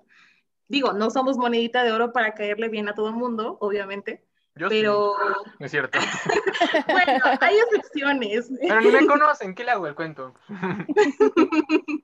Digo, 0.67 0.93
no 0.93 1.09
somos 1.09 1.37
monedita 1.37 1.83
de 1.83 1.91
oro 1.91 2.11
para 2.11 2.33
caerle 2.33 2.69
bien 2.69 2.89
a 2.89 2.95
todo 2.95 3.09
el 3.09 3.15
mundo, 3.15 3.57
obviamente 3.61 4.23
pero... 4.67 5.13
Es 5.59 5.71
cierto. 5.71 5.99
bueno, 6.87 7.23
hay 7.39 7.57
excepciones. 7.57 8.51
Pero 8.59 8.81
ni 8.81 8.91
me 8.91 9.07
conocen, 9.07 9.55
¿qué 9.55 9.63
le 9.63 9.71
hago 9.71 9.87
el 9.87 9.95
cuento? 9.95 10.33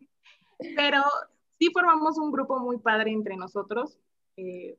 pero 0.76 1.04
sí 1.60 1.70
formamos 1.74 2.18
un 2.18 2.32
grupo 2.32 2.60
muy 2.60 2.78
padre 2.78 3.12
entre 3.12 3.36
nosotros, 3.36 3.98
eh, 4.38 4.78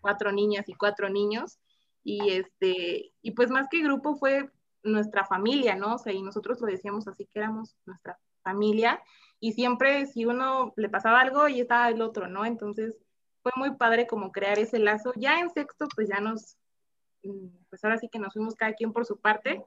cuatro 0.00 0.30
niñas 0.30 0.68
y 0.68 0.74
cuatro 0.74 1.08
niños, 1.08 1.58
y 2.04 2.30
este, 2.30 3.12
y 3.22 3.30
pues 3.32 3.50
más 3.50 3.68
que 3.68 3.82
grupo 3.82 4.16
fue 4.16 4.50
nuestra 4.88 5.24
familia, 5.26 5.76
¿no? 5.76 5.94
O 5.94 5.98
sea, 5.98 6.12
y 6.12 6.22
nosotros 6.22 6.60
lo 6.60 6.66
decíamos 6.66 7.08
así 7.08 7.26
que 7.26 7.38
éramos 7.38 7.76
nuestra 7.86 8.18
familia, 8.42 9.00
y 9.40 9.52
siempre 9.52 10.06
si 10.06 10.24
uno 10.24 10.72
le 10.76 10.88
pasaba 10.88 11.20
algo 11.20 11.48
y 11.48 11.60
estaba 11.60 11.88
el 11.88 12.02
otro, 12.02 12.28
¿no? 12.28 12.44
Entonces 12.44 12.98
fue 13.42 13.52
muy 13.56 13.76
padre 13.76 14.06
como 14.06 14.32
crear 14.32 14.58
ese 14.58 14.78
lazo. 14.78 15.12
Ya 15.16 15.38
en 15.40 15.50
sexto, 15.50 15.86
pues 15.94 16.08
ya 16.08 16.20
nos 16.20 16.56
Mm, 17.22 17.48
pues 17.70 17.84
ahora 17.84 17.98
sí 17.98 18.08
que 18.08 18.18
nos 18.18 18.32
fuimos 18.32 18.54
cada 18.54 18.74
quien 18.74 18.92
por 18.92 19.04
su 19.06 19.18
parte, 19.20 19.64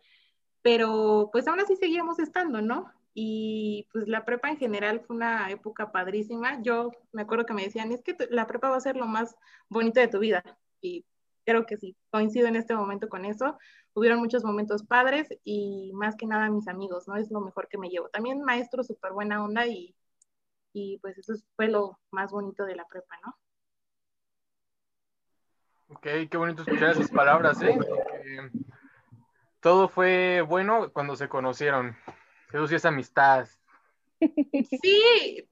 pero 0.61 1.29
pues 1.31 1.47
aún 1.47 1.59
así 1.59 1.75
seguíamos 1.75 2.19
estando, 2.19 2.61
¿no? 2.61 2.91
Y 3.13 3.87
pues 3.91 4.07
la 4.07 4.25
prepa 4.25 4.49
en 4.49 4.57
general 4.57 5.01
fue 5.01 5.15
una 5.15 5.49
época 5.51 5.91
padrísima. 5.91 6.61
Yo 6.61 6.91
me 7.11 7.23
acuerdo 7.23 7.45
que 7.45 7.53
me 7.53 7.63
decían, 7.63 7.91
es 7.91 8.01
que 8.03 8.15
la 8.29 8.47
prepa 8.47 8.69
va 8.69 8.77
a 8.77 8.81
ser 8.81 8.95
lo 8.95 9.07
más 9.07 9.35
bonito 9.69 9.99
de 9.99 10.07
tu 10.07 10.19
vida. 10.19 10.43
Y 10.81 11.05
creo 11.45 11.65
que 11.65 11.77
sí, 11.77 11.97
coincido 12.11 12.47
en 12.47 12.55
este 12.55 12.75
momento 12.75 13.09
con 13.09 13.25
eso. 13.25 13.57
Hubieron 13.93 14.19
muchos 14.19 14.43
momentos 14.43 14.83
padres 14.83 15.27
y 15.43 15.91
más 15.93 16.15
que 16.15 16.25
nada 16.25 16.49
mis 16.49 16.67
amigos, 16.67 17.07
¿no? 17.07 17.15
Es 17.15 17.29
lo 17.31 17.41
mejor 17.41 17.67
que 17.67 17.77
me 17.77 17.89
llevo. 17.89 18.09
También 18.09 18.41
maestro, 18.41 18.83
súper 18.83 19.11
buena 19.11 19.43
onda 19.43 19.67
y, 19.67 19.95
y 20.73 20.97
pues 20.99 21.17
eso 21.17 21.33
fue 21.55 21.67
lo 21.67 21.99
más 22.11 22.31
bonito 22.31 22.65
de 22.65 22.75
la 22.75 22.85
prepa, 22.87 23.15
¿no? 23.25 23.35
Ok, 25.95 26.07
qué 26.29 26.37
bonito 26.37 26.61
escuchar 26.61 26.91
esas 26.91 27.11
palabras, 27.11 27.61
¿eh? 27.61 27.77
todo 29.59 29.87
fue 29.87 30.41
bueno 30.41 30.91
cuando 30.91 31.15
se 31.15 31.29
conocieron. 31.29 31.95
Eso 32.51 32.67
sí 32.67 32.75
es 32.75 32.85
amistad. 32.85 33.47
Sí, 34.83 35.49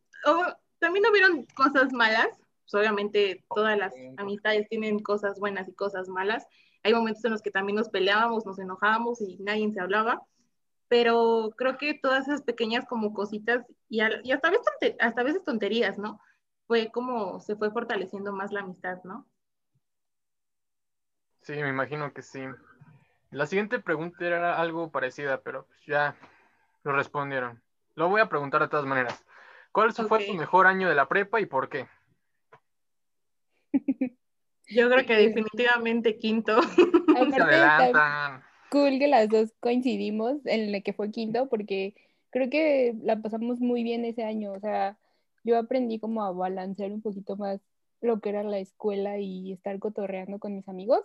también 0.80 1.06
hubieron 1.10 1.46
cosas 1.56 1.92
malas. 1.92 2.28
Pues, 2.70 2.74
obviamente 2.82 3.44
todas 3.54 3.78
las 3.78 3.94
amistades 4.18 4.68
tienen 4.70 5.00
cosas 5.00 5.40
buenas 5.40 5.68
y 5.68 5.74
cosas 5.74 6.08
malas. 6.08 6.46
Hay 6.84 6.94
momentos 6.94 7.24
en 7.26 7.32
los 7.32 7.42
que 7.42 7.52
también 7.52 7.76
nos 7.76 7.90
peleábamos, 7.90 8.46
nos 8.46 8.60
enojábamos 8.60 9.22
y 9.22 9.38
nadie 9.40 9.72
se 9.72 9.80
hablaba. 9.80 10.22
Pero 10.88 11.52
creo 11.56 11.78
que 11.78 11.94
todas 11.94 12.28
esas 12.28 12.42
pequeñas 12.42 12.86
como 12.86 13.14
cositas 13.14 13.66
y, 13.90 14.02
hasta, 14.02 14.50
veces, 14.50 14.96
hasta 15.00 15.24
veces 15.24 15.44
tonterías, 15.44 15.98
¿no? 15.98 16.20
Fue 16.68 16.92
como 16.92 17.40
se 17.40 17.56
fue 17.56 17.72
fortaleciendo 17.72 18.34
más 18.34 18.52
la 18.52 18.62
amistad, 18.62 19.04
¿no? 19.04 19.28
Sí, 21.42 21.54
me 21.54 21.70
imagino 21.70 22.12
que 22.14 22.22
sí. 22.22 22.42
La 23.32 23.46
siguiente 23.46 23.80
pregunta 23.80 24.26
era 24.26 24.60
algo 24.60 24.92
parecida, 24.92 25.42
pero 25.42 25.66
pues 25.66 25.80
ya 25.86 26.16
lo 26.84 26.92
respondieron. 26.92 27.62
Lo 27.96 28.10
voy 28.10 28.22
a 28.22 28.30
preguntar 28.30 28.62
de 28.62 28.68
todas 28.68 28.86
maneras. 28.86 29.24
¿Cuál 29.72 29.94
fue 29.94 30.26
tu 30.26 30.34
mejor 30.34 30.66
año 30.66 30.90
de 30.90 30.96
la 30.96 31.08
prepa 31.08 31.40
y 31.40 31.46
por 31.46 31.70
qué? 31.70 31.88
Yo 34.70 34.90
creo 34.90 35.06
que 35.06 35.16
definitivamente 35.16 36.18
quinto. 36.18 36.60
Cool 38.72 39.00
que 39.00 39.08
las 39.08 39.28
dos 39.30 39.52
coincidimos 39.60 40.46
en 40.46 40.74
el 40.74 40.84
que 40.84 40.94
fue 40.94 41.12
quinto, 41.12 41.50
porque 41.50 41.96
creo 42.30 42.50
que 42.50 42.96
la 43.02 43.22
pasamos 43.22 43.60
muy 43.60 43.84
bien 43.84 44.06
ese 44.06 44.24
año. 44.24 44.54
O 44.54 44.60
sea, 44.60 44.98
yo 45.44 45.58
aprendí 45.58 46.00
como 46.00 46.24
a 46.24 46.32
balancear 46.32 46.92
un 46.92 47.02
poquito 47.02 47.36
más 47.36 47.60
lo 48.02 48.20
que 48.20 48.30
era 48.30 48.44
la 48.44 48.60
escuela 48.60 49.18
y 49.20 49.52
estar 49.54 49.78
cotorreando 49.80 50.40
con 50.40 50.56
mis 50.56 50.68
amigos. 50.70 51.02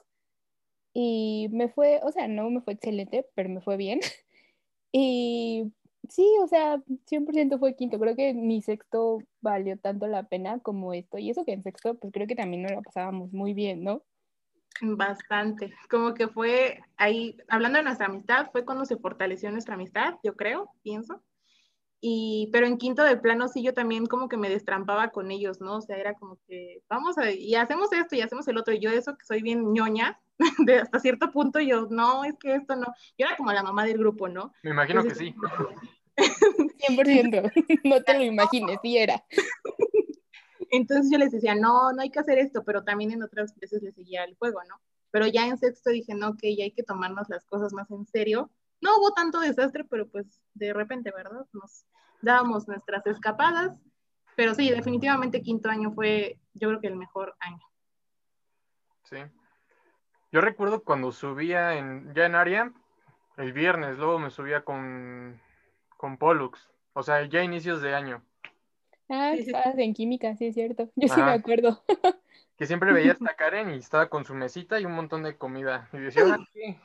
Y 0.93 1.49
me 1.53 1.69
fue, 1.69 2.01
o 2.05 2.13
sea, 2.13 2.29
no 2.29 2.51
me 2.51 2.61
fue 2.61 2.75
excelente, 2.75 3.27
pero 3.35 3.49
me 3.49 3.61
fue 3.61 3.77
bien. 3.77 4.01
Y 4.97 5.73
sí, 6.09 6.27
o 6.43 6.47
sea, 6.47 6.83
100% 7.07 7.59
fue 7.59 7.77
quinto. 7.77 7.99
Creo 7.99 8.17
que 8.17 8.35
mi 8.35 8.63
sexto 8.63 9.19
valió 9.41 9.79
tanto 9.79 10.07
la 10.07 10.25
pena 10.25 10.59
como 10.61 10.93
esto. 10.93 11.19
Y 11.19 11.31
eso 11.31 11.45
que 11.45 11.53
en 11.53 11.63
sexto, 11.63 11.95
pues 11.95 12.13
creo 12.13 12.27
que 12.27 12.37
también 12.37 12.63
nos 12.63 12.73
lo 12.73 12.83
pasábamos 12.83 13.33
muy 13.33 13.55
bien, 13.55 13.85
¿no? 13.85 14.03
Bastante. 14.81 15.73
Como 15.89 16.15
que 16.15 16.29
fue 16.29 16.81
ahí, 16.97 17.37
hablando 17.49 17.79
de 17.79 17.85
nuestra 17.85 18.07
amistad, 18.07 18.51
fue 18.51 18.65
cuando 18.65 18.85
se 18.85 18.97
fortaleció 18.97 19.51
nuestra 19.51 19.75
amistad, 19.75 20.15
yo 20.23 20.35
creo, 20.35 20.71
pienso. 20.83 21.23
Y, 22.01 22.51
pero 22.53 22.67
en 22.67 22.77
quinto 22.77 23.03
de 23.03 23.17
plano 23.17 23.49
sí 23.49 23.63
yo 23.63 23.73
también 23.73 24.07
como 24.07 24.29
que 24.29 24.37
me 24.37 24.51
destrampaba 24.51 25.09
con 25.09 25.31
ellos, 25.31 25.61
¿no? 25.61 25.77
O 25.77 25.81
sea, 25.81 25.97
era 25.97 26.15
como 26.15 26.39
que 26.47 26.83
vamos 26.89 27.17
a, 27.19 27.31
y 27.31 27.55
hacemos 27.55 27.93
esto 27.93 28.17
y 28.17 28.21
hacemos 28.21 28.47
el 28.49 28.59
otro. 28.59 28.75
Y 28.75 28.81
yo 28.81 28.91
eso 28.91 29.17
que 29.17 29.25
soy 29.25 29.43
bien 29.43 29.73
ñoña, 29.73 30.21
de 30.67 30.81
hasta 30.81 30.99
cierto 30.99 31.31
punto 31.31 31.61
yo, 31.61 31.87
no, 31.91 32.25
es 32.25 32.35
que 32.39 32.55
esto 32.55 32.77
no. 32.77 32.87
Yo 33.19 33.27
era 33.27 33.37
como 33.37 33.53
la 33.53 33.63
mamá 33.63 33.85
del 33.85 33.99
grupo, 33.99 34.29
¿no? 34.29 34.53
Me 34.63 34.71
imagino 34.71 35.03
que 35.03 35.15
sí. 35.15 35.35
100%, 36.17 37.53
no 37.85 38.03
te 38.03 38.15
lo 38.15 38.23
imagines, 38.25 38.79
sí 38.83 38.99
era. 38.99 39.25
Entonces 40.71 41.11
yo 41.11 41.19
les 41.19 41.31
decía, 41.31 41.55
no, 41.55 41.93
no 41.93 42.03
hay 42.03 42.11
que 42.11 42.19
hacer 42.19 42.39
esto, 42.39 42.65
pero 42.65 42.83
también 42.83 43.13
en 43.13 43.23
otras 43.23 43.55
veces 43.59 43.83
les 43.83 43.95
seguía 43.95 44.25
el 44.25 44.35
juego, 44.37 44.61
¿no? 44.69 44.81
Pero 45.11 45.27
ya 45.29 45.47
en 45.47 45.57
sexto 45.57 45.91
dije, 45.91 46.15
no, 46.15 46.37
que 46.37 46.57
ya 46.57 46.65
hay 46.65 46.73
que 46.73 46.83
tomarnos 46.83 47.29
las 47.29 47.45
cosas 47.45 47.73
más 47.73 47.89
en 47.91 48.05
serio. 48.07 48.51
No 48.81 48.99
hubo 48.99 49.13
tanto 49.13 49.39
desastre, 49.39 49.85
pero 49.85 50.09
pues 50.09 50.41
de 50.55 50.73
repente, 50.73 51.13
¿verdad? 51.13 51.47
Nos, 51.53 51.87
dábamos 52.25 52.67
nuestras 52.67 53.07
escapadas, 53.07 53.73
pero 54.37 54.55
sí, 54.55 54.71
definitivamente 54.71 55.43
quinto 55.43 55.69
año 55.69 55.93
fue, 55.93 56.41
yo 56.55 56.69
creo 56.69 56.81
que 56.81 56.89
el 56.89 56.97
mejor 56.97 57.37
año. 57.39 57.63
Sí. 59.05 59.19
Yo 60.35 60.41
recuerdo 60.41 60.83
cuando 60.83 61.13
subía 61.13 61.79
en, 61.79 62.13
ya 62.13 62.27
en 62.27 62.35
área, 62.35 62.73
el 63.37 63.53
viernes, 63.53 63.99
luego 63.99 64.19
me 64.19 64.31
subía 64.31 64.65
con, 64.65 65.41
con 65.97 66.19
Pollux, 66.19 66.73
o 66.93 67.05
sea, 67.05 67.25
ya 67.27 67.45
inicios 67.45 67.81
de 67.81 67.95
año. 67.95 68.21
Ah, 69.09 69.35
estabas 69.35 69.79
en 69.79 69.95
química, 69.95 70.35
sí 70.35 70.47
es 70.47 70.55
cierto. 70.55 70.91
Yo 70.97 71.07
sí 71.07 71.23
me 71.23 71.31
acuerdo. 71.31 71.85
Que 72.57 72.67
siempre 72.67 72.93
veía 72.93 73.13
hasta 73.13 73.35
Karen 73.35 73.75
y 73.75 73.79
estaba 73.79 74.09
con 74.09 74.25
su 74.25 74.33
mesita 74.33 74.79
y 74.79 74.85
un 74.85 74.93
montón 74.93 75.25
de 75.25 75.37
comida. 75.37 75.89
Y 75.93 75.99
decía, 75.99 76.23
¿qué? 76.53 76.79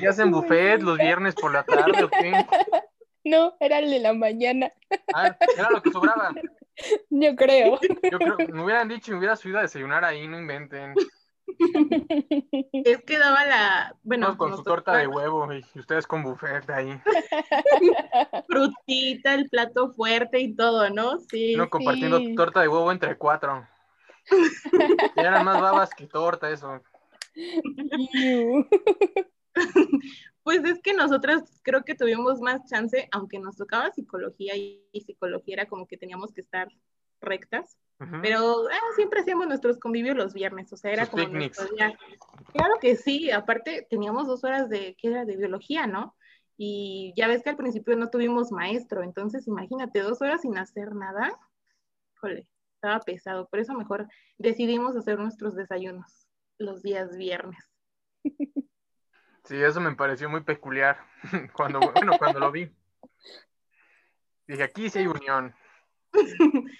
¿Qué 0.00 0.06
hacen 0.06 0.30
buffet 0.30 0.82
los 0.82 0.98
viernes 0.98 1.34
por 1.34 1.50
la 1.50 1.62
tarde 1.62 2.04
o 2.04 2.08
qué? 2.08 2.32
No, 3.24 3.56
era 3.60 3.80
el 3.80 3.90
de 3.90 3.98
la 4.00 4.14
mañana. 4.14 4.72
Ah, 5.14 5.36
era 5.58 5.70
lo 5.70 5.82
que 5.82 5.90
sobraba. 5.90 6.32
Yo 7.10 7.36
creo. 7.36 7.78
Yo 8.10 8.18
creo, 8.18 8.36
me 8.48 8.64
hubieran 8.64 8.88
dicho, 8.88 9.12
me 9.12 9.18
hubiera 9.18 9.36
subido 9.36 9.58
a 9.58 9.62
desayunar 9.62 10.04
ahí, 10.04 10.26
no 10.26 10.38
inventen. 10.38 10.94
Es 12.72 13.02
que 13.04 13.18
daba 13.18 13.44
la, 13.44 13.96
bueno, 14.02 14.36
con 14.36 14.56
su 14.56 14.62
torta 14.62 14.96
de 14.96 15.06
huevo 15.06 15.52
y 15.52 15.64
ustedes 15.78 16.06
con 16.06 16.22
buffet 16.22 16.68
ahí. 16.70 17.00
Frutita, 18.48 19.34
el 19.34 19.48
plato 19.48 19.92
fuerte 19.92 20.40
y 20.40 20.54
todo, 20.54 20.90
¿no? 20.90 21.18
Sí. 21.20 21.54
No 21.56 21.70
compartiendo 21.70 22.20
torta 22.36 22.60
de 22.60 22.68
huevo 22.68 22.92
entre 22.92 23.16
cuatro. 23.16 23.66
Y 25.16 25.20
eran 25.20 25.44
más 25.44 25.60
babas 25.60 25.90
que 25.94 26.06
torta 26.06 26.50
eso. 26.50 26.80
Pues 30.48 30.64
es 30.64 30.80
que 30.80 30.94
nosotras 30.94 31.60
creo 31.62 31.84
que 31.84 31.94
tuvimos 31.94 32.40
más 32.40 32.66
chance, 32.70 33.06
aunque 33.12 33.38
nos 33.38 33.58
tocaba 33.58 33.90
psicología 33.90 34.56
y, 34.56 34.82
psicología 35.04 35.56
era 35.56 35.66
como 35.66 35.86
que 35.86 35.98
teníamos 35.98 36.32
que 36.32 36.40
estar 36.40 36.68
rectas, 37.20 37.78
pero 38.22 38.68
ah, 38.70 38.92
siempre 38.94 39.20
hacíamos 39.20 39.48
nuestros 39.48 39.78
convivios 39.78 40.16
los 40.16 40.32
viernes, 40.32 40.72
o 40.72 40.76
sea, 40.76 40.92
era 40.92 41.06
como 41.06 41.24
Claro 41.26 42.74
que 42.80 42.96
sí, 42.96 43.30
aparte 43.30 43.86
teníamos 43.90 44.26
dos 44.26 44.44
horas 44.44 44.68
de, 44.68 44.96
¿qué 45.00 45.08
era? 45.08 45.24
De 45.24 45.36
biología, 45.36 45.86
¿no? 45.86 46.14
Y 46.56 47.12
ya 47.16 47.26
ves 47.28 47.42
que 47.42 47.50
al 47.50 47.56
principio 47.56 47.96
no 47.96 48.10
tuvimos 48.10 48.52
maestro, 48.52 49.02
entonces 49.02 49.46
imagínate, 49.48 50.00
dos 50.00 50.22
horas 50.22 50.42
sin 50.42 50.56
hacer 50.58 50.94
nada, 50.94 51.32
híjole, 52.16 52.46
estaba 52.74 53.00
pesado, 53.00 53.48
por 53.48 53.58
eso 53.58 53.74
mejor 53.74 54.06
decidimos 54.38 54.96
hacer 54.96 55.18
nuestros 55.18 55.56
desayunos 55.56 56.28
los 56.58 56.82
días 56.82 57.16
viernes. 57.16 57.58
Sí, 59.44 59.56
eso 59.56 59.80
me 59.80 59.94
pareció 59.94 60.28
muy 60.28 60.42
peculiar 60.42 60.98
cuando, 61.54 61.80
bueno, 61.80 62.12
cuando 62.18 62.38
lo 62.38 62.52
vi. 62.52 62.70
Dije, 64.46 64.62
aquí 64.62 64.90
sí 64.90 64.98
hay 64.98 65.06
unión. 65.06 65.54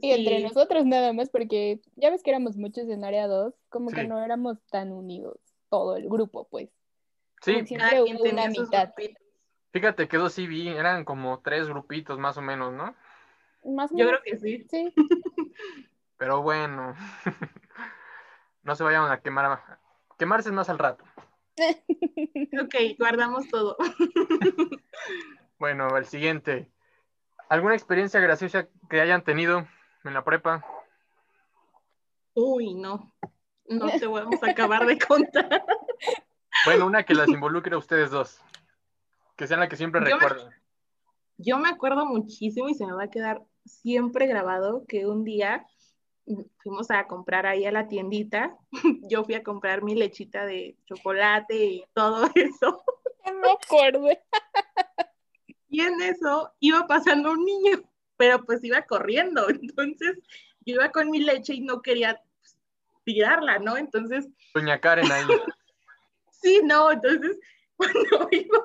Y 0.00 0.12
entre 0.12 0.40
nosotros 0.40 0.86
nada 0.86 1.12
más, 1.12 1.30
porque 1.30 1.80
ya 1.96 2.10
ves 2.10 2.22
que 2.22 2.30
éramos 2.30 2.56
muchos 2.56 2.88
en 2.88 3.04
área 3.04 3.26
2, 3.26 3.54
como 3.68 3.90
que 3.90 4.04
no 4.04 4.22
éramos 4.24 4.58
tan 4.70 4.92
unidos, 4.92 5.38
todo 5.68 5.96
el 5.96 6.08
grupo, 6.08 6.46
pues. 6.48 6.70
Sí, 7.42 7.66
siempre 7.66 8.02
hubo 8.02 8.22
una 8.22 8.48
mitad. 8.48 8.92
Fíjate 9.72 10.08
que 10.08 10.16
dos 10.16 10.32
sí 10.32 10.46
vi, 10.46 10.68
eran 10.68 11.04
como 11.04 11.40
tres 11.40 11.68
grupitos 11.68 12.18
más 12.18 12.36
o 12.36 12.42
menos, 12.42 12.72
¿no? 12.72 12.94
Más 13.64 13.90
o 13.92 13.94
menos. 13.94 14.12
Yo 14.12 14.20
creo 14.20 14.22
que 14.22 14.38
sí. 14.38 14.66
Sí. 14.68 14.94
Pero 16.16 16.42
bueno, 16.42 16.94
no 18.62 18.74
se 18.74 18.84
vayan 18.84 19.10
a 19.10 19.20
quemar, 19.20 19.78
quemarse 20.18 20.52
más 20.52 20.68
al 20.68 20.78
rato. 20.78 21.04
ok, 22.62 22.74
guardamos 22.98 23.48
todo. 23.48 23.76
bueno, 25.58 25.96
el 25.96 26.04
siguiente. 26.04 26.70
¿Alguna 27.48 27.74
experiencia 27.74 28.20
graciosa 28.20 28.68
que 28.88 29.00
hayan 29.00 29.24
tenido 29.24 29.66
en 30.04 30.14
la 30.14 30.24
prepa? 30.24 30.64
Uy, 32.34 32.74
no. 32.74 33.12
No 33.68 33.86
te 34.00 34.06
vamos 34.06 34.42
a 34.42 34.50
acabar 34.50 34.86
de 34.86 34.98
contar. 34.98 35.64
Bueno, 36.64 36.86
una 36.86 37.04
que 37.04 37.14
las 37.14 37.28
involucre 37.28 37.74
a 37.74 37.78
ustedes 37.78 38.10
dos. 38.10 38.40
Que 39.36 39.46
sean 39.46 39.60
la 39.60 39.68
que 39.68 39.76
siempre 39.76 40.00
recuerden. 40.00 40.50
yo 41.38 41.58
me 41.58 41.68
acuerdo 41.68 42.04
muchísimo 42.04 42.68
y 42.68 42.74
se 42.74 42.84
me 42.84 42.92
va 42.92 43.04
a 43.04 43.10
quedar 43.10 43.42
siempre 43.64 44.26
grabado 44.26 44.84
que 44.86 45.06
un 45.06 45.24
día 45.24 45.66
fuimos 46.58 46.90
a 46.90 47.06
comprar 47.06 47.46
ahí 47.46 47.64
a 47.64 47.72
la 47.72 47.88
tiendita. 47.88 48.56
Yo 49.08 49.24
fui 49.24 49.34
a 49.34 49.42
comprar 49.42 49.82
mi 49.82 49.94
lechita 49.94 50.44
de 50.44 50.76
chocolate 50.86 51.64
y 51.64 51.84
todo 51.94 52.28
eso. 52.34 52.82
No 53.24 53.52
acuerdo. 53.52 54.08
Y 55.68 55.80
en 55.82 56.00
eso 56.02 56.52
iba 56.58 56.86
pasando 56.86 57.30
un 57.32 57.44
niño, 57.44 57.82
pero 58.20 58.44
pues 58.44 58.62
iba 58.62 58.82
corriendo. 58.82 59.48
Entonces 59.48 60.18
yo 60.66 60.74
iba 60.74 60.92
con 60.92 61.10
mi 61.10 61.20
leche 61.20 61.54
y 61.54 61.62
no 61.62 61.80
quería 61.80 62.22
pues, 62.38 62.58
tirarla, 63.02 63.58
¿no? 63.58 63.78
Entonces. 63.78 64.28
Doña 64.54 64.78
Karen 64.78 65.10
ahí. 65.10 65.24
sí, 66.30 66.60
no, 66.62 66.92
entonces 66.92 67.38
cuando 67.76 68.28
iba, 68.30 68.58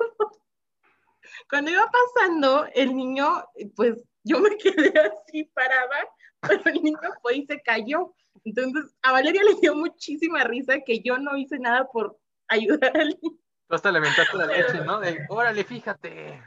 cuando 1.50 1.72
iba 1.72 1.90
pasando 1.90 2.68
el 2.74 2.96
niño, 2.96 3.46
pues 3.78 4.04
yo 4.26 4.40
me 4.40 4.58
quedé 4.58 4.94
así 5.00 5.46
parada 5.46 6.06
pero 6.42 6.62
el 6.66 6.84
niño 6.84 7.00
fue 7.22 7.38
y 7.38 7.46
se 7.46 7.60
cayó. 7.62 8.14
Entonces, 8.44 8.94
a 9.02 9.14
Valeria 9.14 9.42
le 9.42 9.56
dio 9.62 9.74
muchísima 9.74 10.44
risa 10.44 10.82
que 10.86 11.00
yo 11.00 11.18
no 11.18 11.36
hice 11.38 11.58
nada 11.58 11.88
por 11.92 12.20
ayudar 12.50 12.96
al 12.96 13.18
niño. 13.20 13.38
Tú 13.68 13.76
hasta 13.76 13.92
le 13.92 13.98
aventaste 13.98 14.38
la 14.38 14.46
leche, 14.46 14.82
¿no? 14.86 15.00
De, 15.00 15.26
órale, 15.30 15.64
fíjate. 15.64 16.40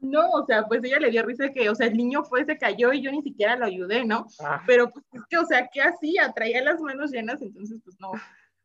No, 0.00 0.30
o 0.30 0.44
sea, 0.46 0.64
pues 0.66 0.82
ella 0.84 0.98
le 0.98 1.10
dio 1.10 1.24
risa 1.24 1.52
que, 1.52 1.68
o 1.68 1.74
sea, 1.74 1.86
el 1.86 1.96
niño 1.96 2.24
fue, 2.24 2.44
se 2.44 2.58
cayó 2.58 2.92
y 2.92 3.02
yo 3.02 3.10
ni 3.10 3.22
siquiera 3.22 3.56
lo 3.56 3.66
ayudé, 3.66 4.04
¿no? 4.04 4.26
Ah. 4.40 4.62
Pero 4.66 4.90
pues 4.90 5.04
es 5.12 5.22
que, 5.28 5.38
o 5.38 5.44
sea, 5.44 5.68
¿qué 5.72 5.82
hacía? 5.82 6.32
Traía 6.32 6.62
las 6.62 6.80
manos 6.80 7.10
llenas, 7.10 7.40
entonces 7.42 7.78
pues 7.84 7.96
no, 8.00 8.12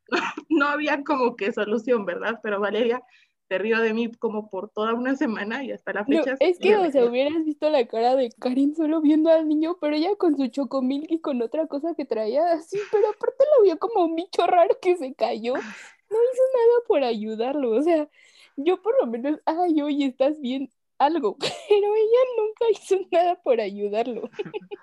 no 0.49 0.67
había 0.67 1.03
como 1.03 1.35
que 1.35 1.51
solución, 1.51 2.05
¿verdad? 2.05 2.39
Pero 2.41 2.59
Valeria 2.59 3.01
se 3.47 3.57
río 3.59 3.79
de 3.79 3.93
mí 3.93 4.11
como 4.13 4.49
por 4.49 4.69
toda 4.69 4.93
una 4.93 5.15
semana 5.15 5.63
y 5.63 5.71
hasta 5.71 5.93
la 5.93 6.05
fecha. 6.05 6.35
es 6.39 6.57
que, 6.57 6.75
o 6.77 6.91
sea, 6.91 7.05
hubieras 7.05 7.45
visto 7.45 7.69
la 7.69 7.85
cara 7.85 8.15
de 8.15 8.29
Karin 8.39 8.75
solo 8.75 9.01
viendo 9.01 9.29
al 9.29 9.47
niño, 9.47 9.77
pero 9.79 9.95
ella 9.95 10.15
con 10.17 10.35
su 10.35 10.47
chocomil 10.47 11.05
y 11.09 11.19
con 11.19 11.41
otra 11.41 11.67
cosa 11.67 11.93
que 11.95 12.05
traía 12.05 12.51
así, 12.53 12.79
pero 12.91 13.09
aparte 13.09 13.43
lo 13.55 13.63
vio 13.63 13.77
como 13.77 14.05
un 14.05 14.15
bicho 14.15 14.47
raro 14.47 14.77
que 14.81 14.97
se 14.97 15.13
cayó. 15.13 15.53
No 15.53 16.17
hizo 16.17 16.43
nada 16.53 16.87
por 16.87 17.03
ayudarlo, 17.03 17.71
o 17.71 17.81
sea, 17.81 18.07
yo 18.55 18.81
por 18.81 18.95
lo 18.99 19.07
menos, 19.07 19.39
ay, 19.45 19.81
oye, 19.81 20.05
estás 20.05 20.39
bien, 20.39 20.71
algo, 20.97 21.37
pero 21.69 21.95
ella 21.95 22.21
nunca 22.37 22.65
hizo 22.71 22.97
nada 23.11 23.35
por 23.41 23.59
ayudarlo. 23.59 24.29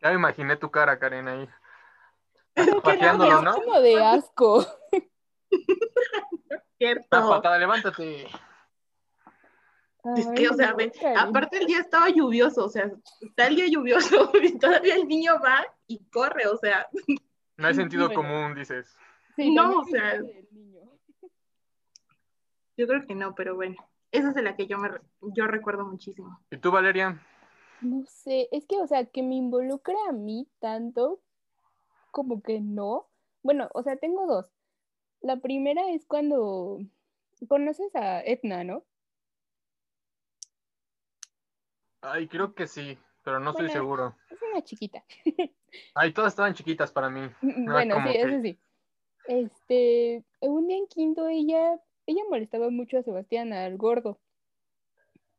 Ya 0.00 0.10
me 0.10 0.14
imaginé 0.14 0.56
tu 0.56 0.70
cara, 0.70 0.96
Karen, 0.96 1.26
ahí. 1.26 1.48
Pateándolo, 2.84 3.42
¿no? 3.42 3.52
como 3.54 3.80
de 3.80 4.00
asco. 4.00 4.64
cierto. 6.78 7.28
patada, 7.28 7.58
levántate. 7.58 8.28
Es 10.16 10.28
que, 10.36 10.48
o 10.48 10.54
sea, 10.54 10.76
aparte 11.16 11.58
el 11.58 11.66
día 11.66 11.80
estaba 11.80 12.08
lluvioso, 12.10 12.66
o 12.66 12.68
sea, 12.68 12.92
está 13.20 13.48
el 13.48 13.56
día 13.56 13.66
lluvioso 13.66 14.30
y 14.40 14.56
todavía 14.56 14.94
el 14.94 15.08
niño 15.08 15.34
va 15.44 15.66
y 15.88 15.98
corre, 16.10 16.46
o 16.46 16.56
sea. 16.56 16.86
No 17.56 17.66
hay 17.66 17.74
sentido 17.74 18.12
común, 18.14 18.54
dices. 18.54 18.96
no, 19.36 19.80
o 19.80 19.84
sea. 19.84 20.22
Yo 22.76 22.86
creo 22.86 23.04
que 23.04 23.16
no, 23.16 23.34
pero 23.34 23.56
bueno, 23.56 23.74
esa 24.12 24.28
es 24.28 24.34
de 24.34 24.42
la 24.42 24.56
que 24.56 24.66
yo 24.66 24.78
me 24.78 24.90
yo 25.20 25.46
recuerdo 25.46 25.84
muchísimo. 25.84 26.40
¿Y 26.50 26.58
tú, 26.58 26.70
Valeria? 26.70 27.20
No 27.80 28.04
sé, 28.06 28.48
es 28.50 28.66
que, 28.66 28.76
o 28.80 28.86
sea, 28.86 29.04
que 29.06 29.22
me 29.22 29.36
involucre 29.36 29.94
a 30.08 30.12
mí 30.12 30.48
tanto, 30.58 31.20
como 32.10 32.42
que 32.42 32.60
no. 32.60 33.06
Bueno, 33.42 33.68
o 33.74 33.82
sea, 33.82 33.96
tengo 33.96 34.26
dos. 34.26 34.52
La 35.20 35.36
primera 35.36 35.90
es 35.90 36.06
cuando 36.06 36.78
conoces 37.48 37.94
a 37.94 38.20
Etna, 38.22 38.64
¿no? 38.64 38.84
Ay, 42.00 42.28
creo 42.28 42.54
que 42.54 42.66
sí, 42.66 42.98
pero 43.22 43.40
no 43.40 43.50
estoy 43.50 43.68
seguro. 43.70 44.16
Es 44.30 44.38
una 44.42 44.62
chiquita. 44.62 45.04
Ay, 45.94 46.12
todas 46.12 46.32
estaban 46.32 46.54
chiquitas 46.54 46.90
para 46.92 47.10
mí. 47.10 47.28
bueno, 47.42 47.96
sí, 48.02 48.16
eso 48.16 48.42
sí. 48.42 48.58
Este, 49.26 50.24
un 50.40 50.66
día 50.66 50.78
en 50.78 50.86
quinto 50.86 51.28
ella, 51.28 51.78
ella 52.08 52.22
molestaba 52.28 52.70
mucho 52.70 52.98
a 52.98 53.02
Sebastián, 53.02 53.52
al 53.52 53.76
gordo. 53.76 54.18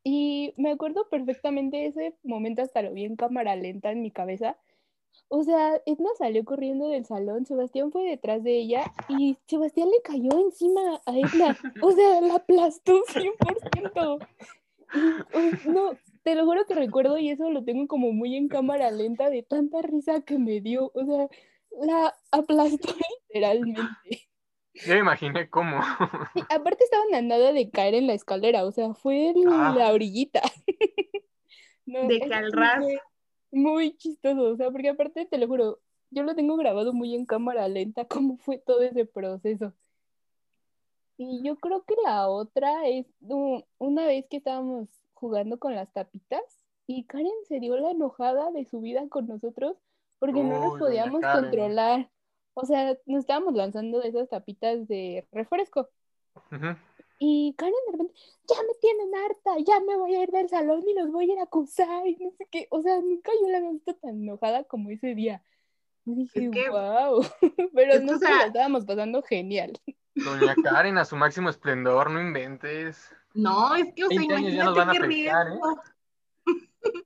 Y 0.04 0.54
me 0.56 0.72
acuerdo 0.72 1.10
perfectamente 1.10 1.86
ese 1.86 2.16
momento, 2.24 2.62
hasta 2.62 2.82
lo 2.82 2.94
vi 2.94 3.04
en 3.04 3.18
cámara 3.18 3.56
lenta 3.56 3.92
en 3.92 4.02
mi 4.02 4.12
cabeza, 4.12 4.56
o 5.28 5.44
sea, 5.44 5.82
Edna 5.86 6.10
salió 6.18 6.44
corriendo 6.46 6.88
del 6.88 7.06
salón, 7.06 7.46
Sebastián 7.46 7.92
fue 7.92 8.04
detrás 8.04 8.44
de 8.44 8.58
ella 8.58 8.92
y 9.08 9.38
Sebastián 9.48 9.90
le 9.90 10.02
cayó 10.02 10.40
encima 10.40 11.02
a 11.06 11.18
Edna. 11.18 11.58
O 11.82 11.92
sea, 11.92 12.22
la 12.22 12.36
aplastó 12.36 12.94
100%. 13.14 14.28
no, 15.68 15.92
te 16.24 16.36
lo 16.36 16.46
juro 16.46 16.66
que 16.66 16.74
recuerdo 16.74 17.18
y 17.18 17.30
eso 17.30 17.50
lo 17.50 17.64
tengo 17.64 17.88
como 17.88 18.12
muy 18.12 18.36
en 18.36 18.48
cámara 18.48 18.90
lenta 18.92 19.30
de 19.30 19.44
tanta 19.44 19.82
risa 19.82 20.22
que 20.22 20.38
me 20.40 20.62
dio. 20.62 20.92
O 20.96 21.06
sea, 21.06 21.28
la 21.80 22.16
aplastó 22.32 22.90
literalmente. 23.28 24.29
Yo 24.86 24.94
me 24.94 25.00
imaginé 25.00 25.50
cómo. 25.50 25.80
aparte 26.50 26.84
estaban 26.84 27.14
a 27.14 27.22
nada 27.22 27.54
de 27.54 27.70
caer 27.70 27.96
en 27.96 28.08
la 28.08 28.14
escalera, 28.14 28.66
o 28.66 28.72
sea, 28.72 28.94
fue 28.94 29.34
ah. 29.48 29.76
la 29.78 29.92
orillita. 29.92 30.42
de 31.86 32.20
calras 32.30 32.84
muy 33.52 33.96
chistoso, 33.98 34.52
o 34.52 34.56
sea, 34.56 34.72
porque 34.72 34.90
aparte 34.90 35.26
te 35.26 35.38
lo 35.38 35.48
juro, 35.48 35.80
yo 36.12 36.24
lo 36.24 36.36
tengo 36.36 36.56
grabado 36.58 36.94
muy 36.94 37.16
en 37.16 37.26
cámara 37.26 37.68
lenta, 37.68 38.06
cómo 38.08 38.38
fue 38.38 38.58
todo 38.58 38.82
ese 38.82 39.06
proceso. 39.06 39.74
Y 41.18 41.44
yo 41.44 41.58
creo 41.58 41.84
que 41.84 41.96
la 42.04 42.30
otra 42.30 42.88
es 42.88 43.06
una 43.78 44.06
vez 44.06 44.26
que 44.30 44.38
estábamos 44.38 44.88
jugando 45.14 45.60
con 45.60 45.76
las 45.76 45.92
tapitas 45.92 46.42
y 46.88 47.04
Karen 47.04 47.28
se 47.46 47.60
dio 47.60 47.76
la 47.76 47.92
enojada 47.92 48.52
de 48.52 48.64
su 48.64 48.80
vida 48.80 49.06
con 49.10 49.28
nosotros 49.28 49.76
porque 50.18 50.42
no 50.42 50.60
nos 50.60 50.80
podíamos 50.80 51.22
controlar. 51.22 52.10
O 52.62 52.66
sea, 52.66 52.98
nos 53.06 53.22
estábamos 53.22 53.54
lanzando 53.54 54.00
de 54.00 54.10
esas 54.10 54.28
tapitas 54.28 54.88
de 54.88 55.26
refresco. 55.32 55.90
Y 57.18 57.54
Karen 57.58 57.74
de 57.86 57.92
repente, 57.92 58.14
ya 58.48 58.56
me 58.62 58.74
tienen 58.82 59.16
harta, 59.16 59.52
ya 59.66 59.80
me 59.80 59.96
voy 59.98 60.16
a 60.16 60.24
ir 60.24 60.30
del 60.30 60.50
salón 60.50 60.84
y 60.88 60.94
los 60.94 61.12
voy 61.12 61.30
a 61.30 61.34
ir 61.34 61.40
a 61.40 61.44
acusar 61.44 62.06
y 62.06 62.18
no 62.18 62.32
sé 62.32 62.48
qué. 62.52 62.68
O 62.72 62.82
sea, 62.82 63.00
nunca 63.00 63.32
yo 63.42 63.50
la 63.50 63.58
había 63.58 63.72
visto 63.72 63.94
tan 63.96 64.22
enojada 64.22 64.64
como 64.66 64.90
ese 64.90 65.16
día. 65.16 65.42
Y 66.06 66.16
dije, 66.16 66.50
wow. 66.70 67.26
Pero 67.74 68.00
no 68.02 68.18
la 68.18 68.46
estábamos 68.46 68.86
pasando 68.86 69.22
genial. 69.22 69.80
Doña 70.16 70.56
Karen 70.56 70.98
a 70.98 71.06
su 71.06 71.16
máximo 71.16 71.50
esplendor, 71.50 72.10
no 72.12 72.22
inventes. 72.22 73.10
No, 73.34 73.76
es 73.76 73.94
que, 73.94 74.04
o 74.04 74.10
sea, 74.10 74.22
imagínate 74.22 75.08
qué 75.08 75.28
¿eh? 75.28 75.32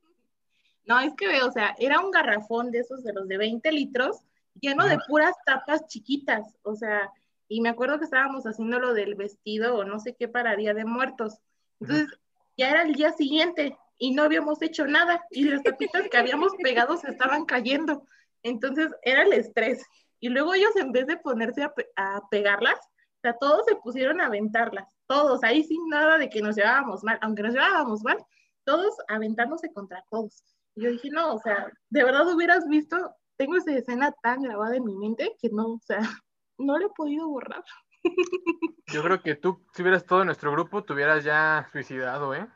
No, 0.86 1.00
es 1.00 1.14
que, 1.14 1.42
o 1.42 1.50
sea, 1.50 1.74
era 1.78 2.00
un 2.00 2.10
garrafón 2.10 2.70
de 2.70 2.80
esos 2.80 3.02
de 3.04 3.12
los 3.12 3.26
de 3.26 3.38
20 3.38 3.72
litros, 3.72 4.22
lleno 4.60 4.86
de 4.86 4.98
puras 5.08 5.34
tapas 5.44 5.86
chiquitas. 5.86 6.56
O 6.62 6.74
sea, 6.74 7.10
y 7.48 7.60
me 7.60 7.68
acuerdo 7.68 7.98
que 7.98 8.04
estábamos 8.04 8.44
haciendo 8.44 8.78
lo 8.78 8.94
del 8.94 9.14
vestido 9.14 9.76
o 9.76 9.84
no 9.84 9.98
sé 9.98 10.14
qué 10.14 10.28
para 10.28 10.56
Día 10.56 10.74
de 10.74 10.84
Muertos. 10.84 11.38
Entonces, 11.80 12.08
ya 12.56 12.70
era 12.70 12.82
el 12.82 12.94
día 12.94 13.12
siguiente 13.12 13.76
y 13.98 14.12
no 14.12 14.22
habíamos 14.22 14.60
hecho 14.62 14.86
nada 14.86 15.24
y 15.30 15.44
las 15.44 15.62
tapitas 15.64 16.08
que 16.08 16.16
habíamos 16.16 16.52
pegado 16.62 16.96
se 16.96 17.10
estaban 17.10 17.44
cayendo. 17.44 18.06
Entonces, 18.42 18.88
era 19.02 19.22
el 19.22 19.32
estrés. 19.32 19.82
Y 20.20 20.28
luego 20.28 20.54
ellos, 20.54 20.74
en 20.76 20.92
vez 20.92 21.06
de 21.06 21.16
ponerse 21.16 21.62
a, 21.96 22.28
pegarlas, 22.30 22.78
o 22.78 23.20
sea, 23.20 23.36
todos 23.38 23.66
se 23.66 23.76
pusieron 23.76 24.20
a 24.20 24.26
aventarlas, 24.26 24.88
todos, 25.06 25.42
ahí 25.44 25.64
sin 25.64 25.86
nada 25.88 26.18
de 26.18 26.30
que 26.30 26.40
nos 26.40 26.56
llevábamos 26.56 27.04
mal, 27.04 27.18
aunque 27.20 27.42
nos 27.42 27.52
llevábamos 27.52 28.02
mal, 28.02 28.16
todos 28.64 28.94
aventándose 29.08 29.72
contra 29.72 30.02
todos. 30.10 30.42
Y 30.74 30.84
yo 30.84 30.90
dije, 30.90 31.10
no, 31.10 31.34
o 31.34 31.38
sea, 31.40 31.70
de 31.90 32.04
verdad 32.04 32.26
hubieras 32.26 32.66
visto, 32.68 33.14
tengo 33.36 33.56
esa 33.56 33.72
escena 33.72 34.12
tan 34.22 34.42
grabada 34.42 34.76
en 34.76 34.84
mi 34.84 34.96
mente 34.96 35.36
que 35.40 35.50
no, 35.50 35.74
o 35.74 35.80
sea, 35.80 35.98
no 36.58 36.78
lo 36.78 36.86
he 36.86 36.90
podido 36.90 37.28
borrar. 37.28 37.64
Yo 38.86 39.02
creo 39.02 39.22
que 39.22 39.34
tú, 39.34 39.64
si 39.72 39.82
hubieras 39.82 40.04
todo 40.04 40.20
en 40.20 40.26
nuestro 40.26 40.52
grupo, 40.52 40.84
te 40.84 40.92
hubieras 40.92 41.24
ya 41.24 41.68
suicidado, 41.72 42.34
¿eh? 42.34 42.46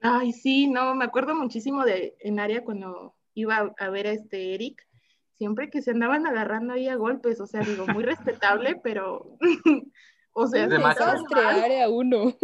Ay, 0.00 0.32
sí, 0.32 0.68
no, 0.68 0.94
me 0.94 1.04
acuerdo 1.04 1.34
muchísimo 1.34 1.84
de 1.84 2.16
en 2.20 2.38
área 2.38 2.64
cuando 2.64 3.14
iba 3.34 3.72
a 3.78 3.90
ver 3.90 4.06
a 4.06 4.12
este 4.12 4.54
Eric, 4.54 4.86
siempre 5.38 5.70
que 5.70 5.82
se 5.82 5.92
andaban 5.92 6.26
agarrando 6.26 6.74
ahí 6.74 6.88
a 6.88 6.96
golpes, 6.96 7.40
o 7.40 7.46
sea, 7.46 7.60
digo, 7.60 7.86
muy 7.86 8.04
respetable, 8.04 8.78
pero, 8.82 9.38
O 10.38 10.46
sea, 10.46 10.68
de 10.68 11.82
a 11.82 11.88
uno. 11.88 12.36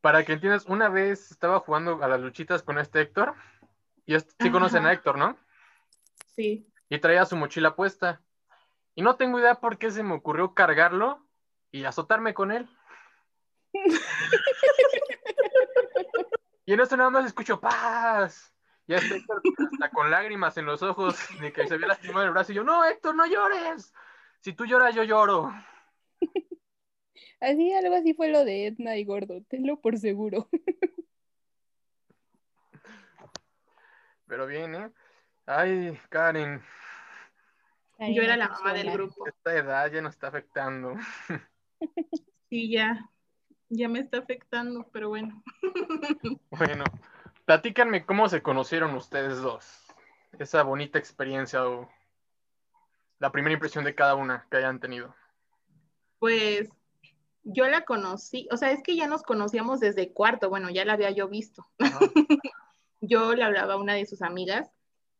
Para 0.00 0.24
que 0.24 0.32
entiendas, 0.32 0.66
una 0.66 0.88
vez 0.88 1.30
estaba 1.30 1.60
jugando 1.60 2.02
a 2.02 2.08
las 2.08 2.20
luchitas 2.20 2.64
con 2.64 2.78
este 2.78 3.00
Héctor. 3.00 3.34
Y 4.06 4.18
sí 4.18 4.50
conocen 4.50 4.84
a 4.84 4.92
Héctor, 4.92 5.16
¿no? 5.16 5.38
Sí. 6.36 6.66
Y 6.88 6.98
traía 6.98 7.24
su 7.24 7.36
mochila 7.36 7.76
puesta. 7.76 8.20
Y 8.94 9.02
no 9.02 9.16
tengo 9.16 9.38
idea 9.38 9.56
por 9.56 9.78
qué 9.78 9.90
se 9.90 10.02
me 10.02 10.14
ocurrió 10.14 10.54
cargarlo 10.54 11.26
y 11.70 11.84
azotarme 11.84 12.34
con 12.34 12.52
él. 12.52 12.68
y 16.66 16.72
en 16.72 16.80
eso 16.80 16.96
nada 16.96 17.10
más 17.10 17.26
escucho 17.26 17.60
paz. 17.60 18.54
Ya 18.86 18.96
está 18.96 19.16
Héctor 19.16 19.42
hasta 19.72 19.90
con 19.90 20.10
lágrimas 20.10 20.56
en 20.58 20.66
los 20.66 20.82
ojos 20.82 21.16
de 21.40 21.52
que 21.52 21.66
se 21.66 21.74
había 21.74 21.88
lastimado 21.88 22.24
el 22.24 22.30
brazo. 22.32 22.52
Y 22.52 22.56
yo, 22.56 22.64
no, 22.64 22.84
Héctor, 22.84 23.16
no 23.16 23.26
llores. 23.26 23.94
Si 24.40 24.52
tú 24.52 24.66
lloras, 24.66 24.94
yo 24.94 25.04
lloro. 25.04 25.50
Así, 27.40 27.72
algo 27.72 27.94
así 27.94 28.14
fue 28.14 28.28
lo 28.28 28.44
de 28.44 28.68
Edna 28.68 28.96
y 28.96 29.04
Gordo, 29.04 29.42
tenlo 29.48 29.78
por 29.78 29.98
seguro. 29.98 30.48
Pero 34.26 34.46
bien, 34.46 34.74
¿eh? 34.74 34.90
Ay, 35.46 35.98
Karen. 36.08 36.62
Yo 37.98 38.22
era 38.22 38.36
la 38.36 38.48
mamá 38.48 38.72
del 38.72 38.90
grupo. 38.90 39.26
Esta 39.26 39.54
edad 39.54 39.90
ya 39.90 40.00
nos 40.00 40.14
está 40.14 40.28
afectando. 40.28 40.94
Sí, 42.50 42.70
ya. 42.70 43.10
Ya 43.68 43.88
me 43.88 43.98
está 43.98 44.18
afectando, 44.18 44.88
pero 44.92 45.08
bueno. 45.08 45.42
Bueno, 46.50 46.84
platícanme 47.44 48.06
cómo 48.06 48.28
se 48.28 48.42
conocieron 48.42 48.94
ustedes 48.94 49.40
dos. 49.40 49.84
Esa 50.38 50.62
bonita 50.62 50.98
experiencia 50.98 51.66
o 51.66 51.90
la 53.18 53.32
primera 53.32 53.54
impresión 53.54 53.84
de 53.84 53.94
cada 53.94 54.14
una 54.14 54.46
que 54.50 54.58
hayan 54.58 54.78
tenido. 54.78 55.14
Pues 56.20 56.70
yo 57.42 57.66
la 57.66 57.84
conocí, 57.84 58.48
o 58.52 58.56
sea, 58.56 58.70
es 58.70 58.82
que 58.82 58.94
ya 58.94 59.08
nos 59.08 59.22
conocíamos 59.24 59.80
desde 59.80 60.12
cuarto, 60.12 60.48
bueno, 60.48 60.70
ya 60.70 60.84
la 60.84 60.92
había 60.92 61.10
yo 61.10 61.28
visto. 61.28 61.66
yo 63.00 63.34
le 63.34 63.42
hablaba 63.42 63.74
a 63.74 63.78
una 63.78 63.94
de 63.94 64.06
sus 64.06 64.22
amigas 64.22 64.70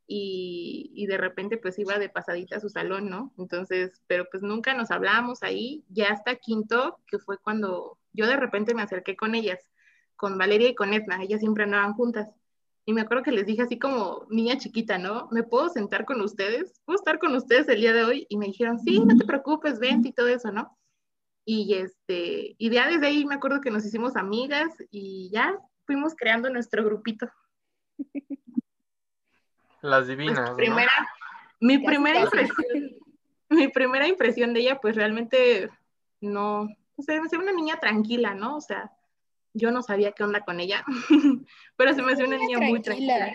y, 0.06 1.06
de 1.06 1.16
repente 1.18 1.58
pues 1.58 1.78
iba 1.78 1.98
de 1.98 2.08
pasadita 2.08 2.56
a 2.56 2.60
su 2.60 2.68
salón, 2.68 3.08
¿no? 3.08 3.32
Entonces, 3.38 4.02
pero 4.06 4.26
pues 4.30 4.42
nunca 4.42 4.74
nos 4.74 4.90
hablábamos 4.90 5.42
ahí, 5.42 5.84
ya 5.88 6.08
hasta 6.10 6.36
quinto, 6.36 6.98
que 7.06 7.18
fue 7.18 7.38
cuando 7.38 7.98
yo 8.12 8.26
de 8.26 8.36
repente 8.36 8.74
me 8.74 8.82
acerqué 8.82 9.16
con 9.16 9.34
ellas, 9.34 9.60
con 10.16 10.38
Valeria 10.38 10.68
y 10.68 10.74
con 10.74 10.94
Edna, 10.94 11.22
ellas 11.22 11.40
siempre 11.40 11.64
andaban 11.64 11.94
juntas. 11.94 12.28
Y 12.86 12.92
me 12.92 13.00
acuerdo 13.00 13.22
que 13.22 13.32
les 13.32 13.46
dije 13.46 13.62
así 13.62 13.78
como 13.78 14.26
niña 14.28 14.58
chiquita, 14.58 14.98
¿no? 14.98 15.28
¿Me 15.30 15.42
puedo 15.42 15.70
sentar 15.70 16.04
con 16.04 16.20
ustedes? 16.20 16.80
¿Puedo 16.84 16.98
estar 16.98 17.18
con 17.18 17.34
ustedes 17.34 17.66
el 17.68 17.80
día 17.80 17.94
de 17.94 18.04
hoy? 18.04 18.26
Y 18.28 18.36
me 18.36 18.46
dijeron, 18.46 18.78
sí, 18.78 19.00
no 19.00 19.16
te 19.16 19.24
preocupes, 19.24 19.78
vente 19.78 20.08
y 20.08 20.12
todo 20.12 20.28
eso, 20.28 20.52
¿no? 20.52 20.76
Y 21.46 21.74
este, 21.74 22.54
y 22.58 22.70
ya 22.70 22.88
desde 22.88 23.06
ahí 23.06 23.24
me 23.24 23.34
acuerdo 23.34 23.60
que 23.60 23.70
nos 23.70 23.84
hicimos 23.86 24.16
amigas 24.16 24.70
y 24.90 25.30
ya 25.32 25.58
fuimos 25.86 26.14
creando 26.14 26.50
nuestro 26.50 26.84
grupito. 26.84 27.28
Las 29.84 30.06
divinas. 30.06 30.52
Pues, 30.52 30.56
primera, 30.56 30.92
Mi 31.60 31.78
primera 31.78 32.20
impresión, 32.20 32.56
mi 33.50 33.68
primera 33.68 34.08
impresión 34.08 34.54
de 34.54 34.60
ella, 34.60 34.80
pues 34.80 34.96
realmente 34.96 35.68
no, 36.22 36.62
o 36.96 37.02
sea, 37.02 37.20
me 37.20 37.38
una 37.38 37.52
niña 37.52 37.78
tranquila, 37.78 38.34
¿no? 38.34 38.56
O 38.56 38.62
sea, 38.62 38.92
yo 39.52 39.70
no 39.72 39.82
sabía 39.82 40.12
qué 40.12 40.24
onda 40.24 40.40
con 40.40 40.58
ella, 40.58 40.86
pero 41.76 41.92
se 41.92 42.00
me 42.00 42.12
hace 42.12 42.24
una 42.24 42.38
niña 42.38 42.60
muy 42.60 42.80
tranquila. 42.80 43.30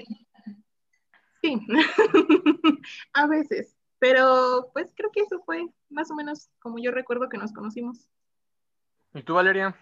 Sí, 1.43 1.61
a 3.13 3.27
veces, 3.27 3.77
pero 3.99 4.71
pues 4.73 4.91
creo 4.95 5.11
que 5.11 5.21
eso 5.21 5.43
fue 5.45 5.67
más 5.91 6.09
o 6.09 6.15
menos 6.15 6.49
como 6.57 6.79
yo 6.79 6.89
recuerdo 6.89 7.29
que 7.29 7.37
nos 7.37 7.53
conocimos. 7.53 8.07
¿Y 9.13 9.21
tú, 9.21 9.35
Valeria? 9.35 9.75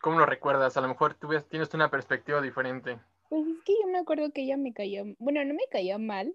¿Cómo 0.00 0.18
lo 0.18 0.26
recuerdas? 0.26 0.76
A 0.76 0.80
lo 0.80 0.88
mejor 0.88 1.14
tú 1.14 1.28
tienes 1.48 1.72
una 1.74 1.88
perspectiva 1.88 2.40
diferente. 2.40 2.98
Pues 3.28 3.46
es 3.46 3.62
que 3.64 3.74
yo 3.80 3.88
me 3.88 3.98
acuerdo 3.98 4.30
que 4.32 4.42
ella 4.42 4.56
me 4.56 4.72
caía, 4.72 5.04
bueno, 5.18 5.44
no 5.44 5.54
me 5.54 5.66
caía 5.70 5.98
mal, 5.98 6.34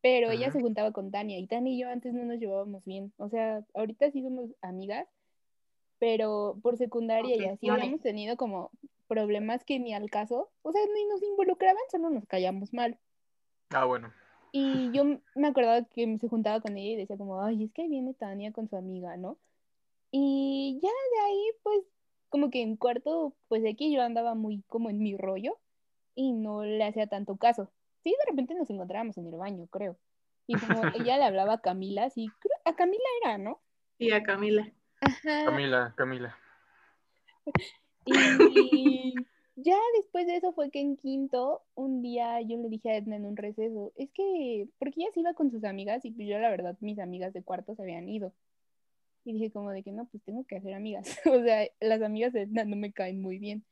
pero 0.00 0.30
ella 0.30 0.50
se 0.52 0.60
juntaba 0.60 0.92
con 0.92 1.10
Tania 1.10 1.38
y 1.38 1.46
Tania 1.46 1.72
y 1.72 1.80
yo 1.80 1.88
antes 1.88 2.14
no 2.14 2.24
nos 2.24 2.38
llevábamos 2.38 2.84
bien. 2.84 3.12
O 3.16 3.28
sea, 3.28 3.64
ahorita 3.74 4.10
sí 4.10 4.22
somos 4.22 4.50
amigas, 4.60 5.08
pero 5.98 6.58
por 6.62 6.76
secundaria 6.76 7.36
y 7.36 7.44
así 7.44 7.68
habíamos 7.68 8.00
tenido 8.00 8.36
como 8.36 8.70
problemas 9.08 9.64
que 9.64 9.78
ni 9.78 9.94
al 9.94 10.10
caso, 10.10 10.50
o 10.62 10.72
sea, 10.72 10.80
ni 10.94 11.04
nos 11.06 11.22
involucraban, 11.22 11.82
solo 11.90 12.10
nos 12.10 12.26
callamos 12.26 12.72
mal. 12.72 12.98
Ah, 13.70 13.84
bueno. 13.84 14.12
Y 14.52 14.90
yo 14.92 15.04
me 15.34 15.48
acordaba 15.48 15.82
que 15.84 16.18
se 16.18 16.28
juntaba 16.28 16.60
con 16.60 16.76
ella 16.76 16.92
y 16.92 16.96
decía 16.96 17.16
como, 17.16 17.42
ay, 17.42 17.64
es 17.64 17.72
que 17.72 17.82
ahí 17.82 17.88
viene 17.88 18.14
Tania 18.14 18.52
con 18.52 18.68
su 18.68 18.76
amiga, 18.76 19.16
¿no? 19.16 19.38
Y 20.10 20.78
ya 20.82 20.88
de 20.88 21.20
ahí, 21.26 21.42
pues, 21.62 21.80
como 22.28 22.50
que 22.50 22.62
en 22.62 22.76
cuarto, 22.76 23.34
pues 23.48 23.64
aquí 23.66 23.92
yo 23.92 24.02
andaba 24.02 24.34
muy 24.34 24.62
como 24.68 24.88
en 24.88 24.98
mi 24.98 25.16
rollo 25.16 25.58
y 26.16 26.32
no 26.32 26.64
le 26.64 26.82
hacía 26.82 27.06
tanto 27.06 27.36
caso. 27.36 27.70
Sí, 28.02 28.10
de 28.10 28.30
repente 28.30 28.54
nos 28.54 28.68
encontrábamos 28.70 29.16
en 29.18 29.26
el 29.28 29.36
baño, 29.36 29.68
creo. 29.68 29.96
Y 30.48 30.54
como 30.56 30.80
ella 30.96 31.18
le 31.18 31.24
hablaba 31.24 31.54
a 31.54 31.60
Camila, 31.60 32.10
sí, 32.10 32.28
a 32.64 32.74
Camila 32.74 33.04
era, 33.22 33.38
¿no? 33.38 33.60
Sí, 33.98 34.10
a 34.10 34.24
Camila. 34.24 34.72
Camila, 35.22 35.94
Camila. 35.96 36.36
Y 38.06 39.14
ya 39.56 39.76
después 39.96 40.26
de 40.26 40.36
eso 40.36 40.52
fue 40.52 40.70
que 40.70 40.80
en 40.80 40.96
quinto, 40.96 41.62
un 41.74 42.02
día 42.02 42.40
yo 42.40 42.56
le 42.56 42.68
dije 42.68 42.90
a 42.90 42.96
Edna 42.96 43.16
en 43.16 43.26
un 43.26 43.36
receso, 43.36 43.92
es 43.96 44.10
que, 44.12 44.68
porque 44.78 45.00
ella 45.00 45.10
se 45.12 45.20
iba 45.20 45.34
con 45.34 45.50
sus 45.50 45.64
amigas 45.64 46.04
y 46.04 46.10
pues 46.10 46.28
yo 46.28 46.38
la 46.38 46.50
verdad 46.50 46.76
mis 46.80 46.98
amigas 46.98 47.32
de 47.32 47.42
cuarto 47.42 47.74
se 47.74 47.82
habían 47.82 48.08
ido. 48.08 48.32
Y 49.24 49.32
dije 49.32 49.50
como 49.50 49.70
de 49.70 49.82
que 49.82 49.90
no, 49.90 50.06
pues 50.06 50.22
tengo 50.22 50.44
que 50.44 50.56
hacer 50.56 50.72
amigas. 50.72 51.18
o 51.26 51.42
sea, 51.42 51.68
las 51.80 52.00
amigas 52.02 52.32
de 52.32 52.42
Edna 52.42 52.64
no 52.64 52.76
me 52.76 52.92
caen 52.92 53.20
muy 53.20 53.38
bien. 53.38 53.64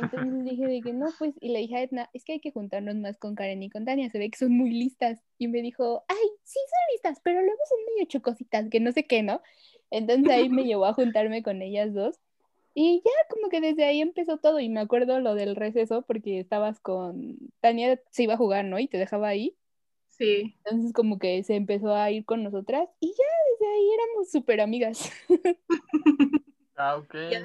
Entonces 0.00 0.44
dije 0.44 0.66
de 0.66 0.80
que 0.80 0.92
no, 0.92 1.06
pues, 1.18 1.34
y 1.40 1.48
le 1.48 1.60
dije 1.60 1.76
a 1.76 1.82
Edna, 1.82 2.10
es 2.12 2.24
que 2.24 2.34
hay 2.34 2.40
que 2.40 2.52
juntarnos 2.52 2.94
más 2.96 3.18
con 3.18 3.34
Karen 3.34 3.62
y 3.62 3.70
con 3.70 3.84
Tania, 3.84 4.10
se 4.10 4.18
ve 4.18 4.30
que 4.30 4.38
son 4.38 4.52
muy 4.52 4.70
listas. 4.70 5.22
Y 5.38 5.48
me 5.48 5.62
dijo, 5.62 6.04
ay, 6.08 6.28
sí 6.42 6.58
son 6.58 6.94
listas, 6.94 7.20
pero 7.22 7.40
luego 7.40 7.58
son 7.68 7.78
medio 7.94 8.08
chocositas, 8.08 8.68
que 8.70 8.80
no 8.80 8.92
sé 8.92 9.06
qué, 9.06 9.22
¿no? 9.22 9.42
Entonces 9.90 10.30
ahí 10.30 10.48
me 10.48 10.64
llevó 10.64 10.86
a 10.86 10.92
juntarme 10.92 11.42
con 11.42 11.62
ellas 11.62 11.92
dos. 11.94 12.20
Y 12.74 13.02
ya 13.04 13.10
como 13.30 13.48
que 13.48 13.60
desde 13.60 13.84
ahí 13.84 14.02
empezó 14.02 14.36
todo 14.36 14.60
y 14.60 14.68
me 14.68 14.80
acuerdo 14.80 15.18
lo 15.20 15.34
del 15.34 15.56
receso 15.56 16.02
porque 16.02 16.40
estabas 16.40 16.78
con 16.78 17.38
Tania, 17.60 18.00
se 18.10 18.24
iba 18.24 18.34
a 18.34 18.38
jugar, 18.38 18.66
¿no? 18.66 18.78
Y 18.78 18.86
te 18.86 18.98
dejaba 18.98 19.28
ahí. 19.28 19.56
Sí. 20.08 20.54
Entonces 20.64 20.92
como 20.92 21.18
que 21.18 21.42
se 21.42 21.56
empezó 21.56 21.94
a 21.94 22.10
ir 22.10 22.24
con 22.24 22.42
nosotras 22.42 22.88
y 23.00 23.08
ya 23.08 23.24
desde 23.52 23.72
ahí 23.72 23.88
éramos 23.94 24.30
súper 24.30 24.60
amigas. 24.60 25.10
Ah, 26.78 26.96
ok. 26.96 27.14
de, 27.14 27.42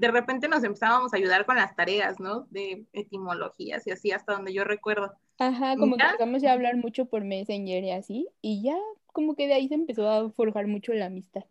repente 0.00 0.48
nos 0.48 0.64
empezábamos 0.64 1.12
a 1.12 1.16
ayudar 1.16 1.46
con 1.46 1.56
las 1.56 1.74
tareas, 1.76 2.20
¿no? 2.20 2.46
De 2.50 2.84
etimologías 2.92 3.86
y 3.86 3.92
así 3.92 4.10
hasta 4.12 4.32
donde 4.32 4.52
yo 4.52 4.64
recuerdo. 4.64 5.14
Ajá, 5.38 5.76
como 5.76 5.96
que 5.96 6.04
empezamos 6.04 6.44
a 6.44 6.52
hablar 6.52 6.76
mucho 6.76 7.06
por 7.06 7.24
Messenger 7.24 7.84
y 7.84 7.90
así 7.92 8.28
y 8.40 8.62
ya 8.62 8.76
como 9.06 9.36
que 9.36 9.46
de 9.46 9.54
ahí 9.54 9.68
se 9.68 9.74
empezó 9.74 10.08
a 10.10 10.30
forjar 10.30 10.66
mucho 10.66 10.92
la 10.92 11.06
amistad. 11.06 11.44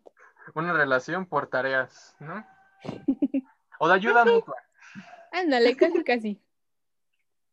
Una 0.54 0.72
relación 0.72 1.26
por 1.26 1.48
tareas, 1.48 2.14
¿no? 2.20 2.44
O 3.80 3.88
de 3.88 3.94
ayuda 3.94 4.24
mutua. 4.24 4.54
Ándale, 5.32 5.76
casi, 5.76 6.04
casi. 6.04 6.40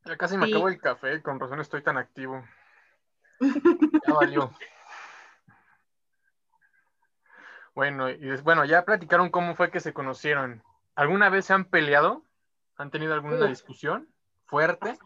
Ya 0.06 0.18
casi 0.18 0.36
me 0.36 0.48
acabo 0.48 0.68
el 0.68 0.80
café, 0.80 1.22
con 1.22 1.40
razón 1.40 1.60
estoy 1.60 1.84
tan 1.84 1.96
activo. 1.98 2.44
Ya 3.40 4.14
valió. 4.14 4.52
Bueno, 7.74 8.10
y 8.10 8.30
bueno, 8.42 8.66
ya 8.66 8.84
platicaron 8.84 9.30
cómo 9.30 9.56
fue 9.56 9.72
que 9.72 9.80
se 9.80 9.94
conocieron. 9.94 10.62
¿Alguna 10.96 11.30
vez 11.30 11.46
se 11.46 11.54
han 11.54 11.66
peleado? 11.66 12.26
¿Han 12.76 12.92
tenido 12.92 13.14
alguna 13.14 13.48
discusión 13.48 14.10
fuerte? 14.46 14.98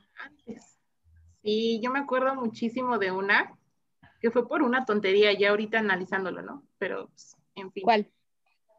Sí, 1.42 1.80
yo 1.84 1.92
me 1.92 2.00
acuerdo 2.00 2.36
muchísimo 2.36 2.98
de 2.98 3.12
una 3.12 3.58
que 4.20 4.32
fue 4.32 4.48
por 4.48 4.64
una 4.64 4.86
tontería, 4.86 5.34
ya 5.34 5.52
ahorita 5.52 5.80
analizándolo, 5.80 6.42
¿no? 6.42 6.64
Pero, 6.80 7.08
pues, 7.10 7.38
en 7.56 7.72
fin. 7.72 7.84
¿Cuál? 7.84 8.10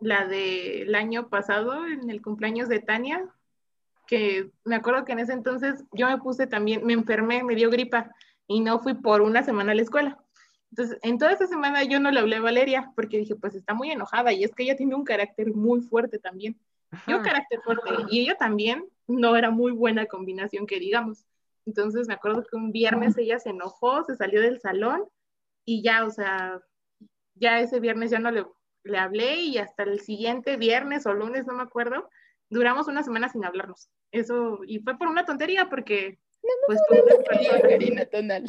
la 0.00 0.26
del 0.26 0.94
año 0.94 1.28
pasado, 1.28 1.86
en 1.86 2.10
el 2.10 2.22
cumpleaños 2.22 2.68
de 2.68 2.80
Tania, 2.80 3.28
que 4.06 4.50
me 4.64 4.76
acuerdo 4.76 5.04
que 5.04 5.12
en 5.12 5.20
ese 5.20 5.32
entonces 5.32 5.84
yo 5.92 6.06
me 6.06 6.18
puse 6.18 6.46
también, 6.46 6.84
me 6.84 6.92
enfermé, 6.92 7.42
me 7.42 7.54
dio 7.54 7.70
gripa 7.70 8.10
y 8.46 8.60
no 8.60 8.78
fui 8.80 8.94
por 8.94 9.20
una 9.22 9.42
semana 9.42 9.72
a 9.72 9.74
la 9.74 9.82
escuela. 9.82 10.18
Entonces, 10.70 10.98
en 11.02 11.18
toda 11.18 11.32
esa 11.32 11.46
semana 11.46 11.82
yo 11.84 11.98
no 12.00 12.10
le 12.10 12.20
hablé 12.20 12.36
a 12.36 12.40
Valeria 12.40 12.92
porque 12.94 13.18
dije, 13.18 13.34
pues 13.34 13.54
está 13.54 13.74
muy 13.74 13.90
enojada 13.90 14.32
y 14.32 14.44
es 14.44 14.54
que 14.54 14.64
ella 14.64 14.76
tiene 14.76 14.94
un 14.94 15.04
carácter 15.04 15.54
muy 15.54 15.80
fuerte 15.80 16.18
también. 16.18 16.58
Yo 17.06 17.22
carácter 17.22 17.60
fuerte 17.62 17.90
y 18.10 18.20
ella 18.20 18.36
también 18.36 18.84
no 19.06 19.36
era 19.36 19.50
muy 19.50 19.72
buena 19.72 20.06
combinación 20.06 20.66
que 20.66 20.78
digamos. 20.78 21.24
Entonces 21.66 22.08
me 22.08 22.14
acuerdo 22.14 22.44
que 22.44 22.56
un 22.56 22.72
viernes 22.72 23.18
ella 23.18 23.38
se 23.38 23.50
enojó, 23.50 24.04
se 24.04 24.16
salió 24.16 24.40
del 24.40 24.60
salón 24.60 25.04
y 25.64 25.82
ya, 25.82 26.04
o 26.04 26.10
sea, 26.10 26.60
ya 27.34 27.60
ese 27.60 27.80
viernes 27.80 28.10
ya 28.10 28.18
no 28.18 28.30
le 28.30 28.44
le 28.86 28.98
hablé 28.98 29.36
y 29.36 29.58
hasta 29.58 29.82
el 29.82 30.00
siguiente 30.00 30.56
viernes 30.56 31.06
o 31.06 31.12
lunes, 31.12 31.46
no 31.46 31.54
me 31.54 31.62
acuerdo, 31.62 32.08
duramos 32.48 32.88
una 32.88 33.02
semana 33.02 33.28
sin 33.28 33.44
hablarnos. 33.44 33.88
Eso, 34.12 34.60
y 34.66 34.78
fue 34.78 34.96
por 34.96 35.08
una 35.08 35.24
tontería, 35.24 35.68
porque... 35.68 36.18
pues, 36.66 36.78
por 36.88 36.98
una, 37.02 37.16
persona, 37.24 38.40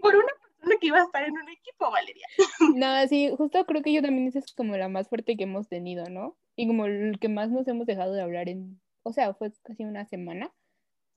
por 0.00 0.16
una 0.16 0.32
que 0.80 0.86
iba 0.86 0.98
a 0.98 1.04
estar 1.04 1.22
en 1.24 1.32
un 1.32 1.48
equipo, 1.48 1.90
Valeria. 1.90 2.26
No, 2.74 3.06
sí, 3.08 3.32
justo 3.36 3.64
creo 3.66 3.82
que 3.82 3.92
yo 3.92 4.02
también 4.02 4.28
esa 4.28 4.38
es 4.38 4.52
como 4.54 4.76
la 4.76 4.88
más 4.88 5.08
fuerte 5.08 5.36
que 5.36 5.44
hemos 5.44 5.68
tenido, 5.68 6.08
¿no? 6.08 6.36
Y 6.56 6.66
como 6.66 6.86
el 6.86 7.18
que 7.18 7.28
más 7.28 7.50
nos 7.50 7.68
hemos 7.68 7.86
dejado 7.86 8.12
de 8.12 8.22
hablar 8.22 8.48
en, 8.48 8.80
o 9.02 9.12
sea, 9.12 9.34
fue 9.34 9.52
casi 9.62 9.84
una 9.84 10.06
semana. 10.06 10.52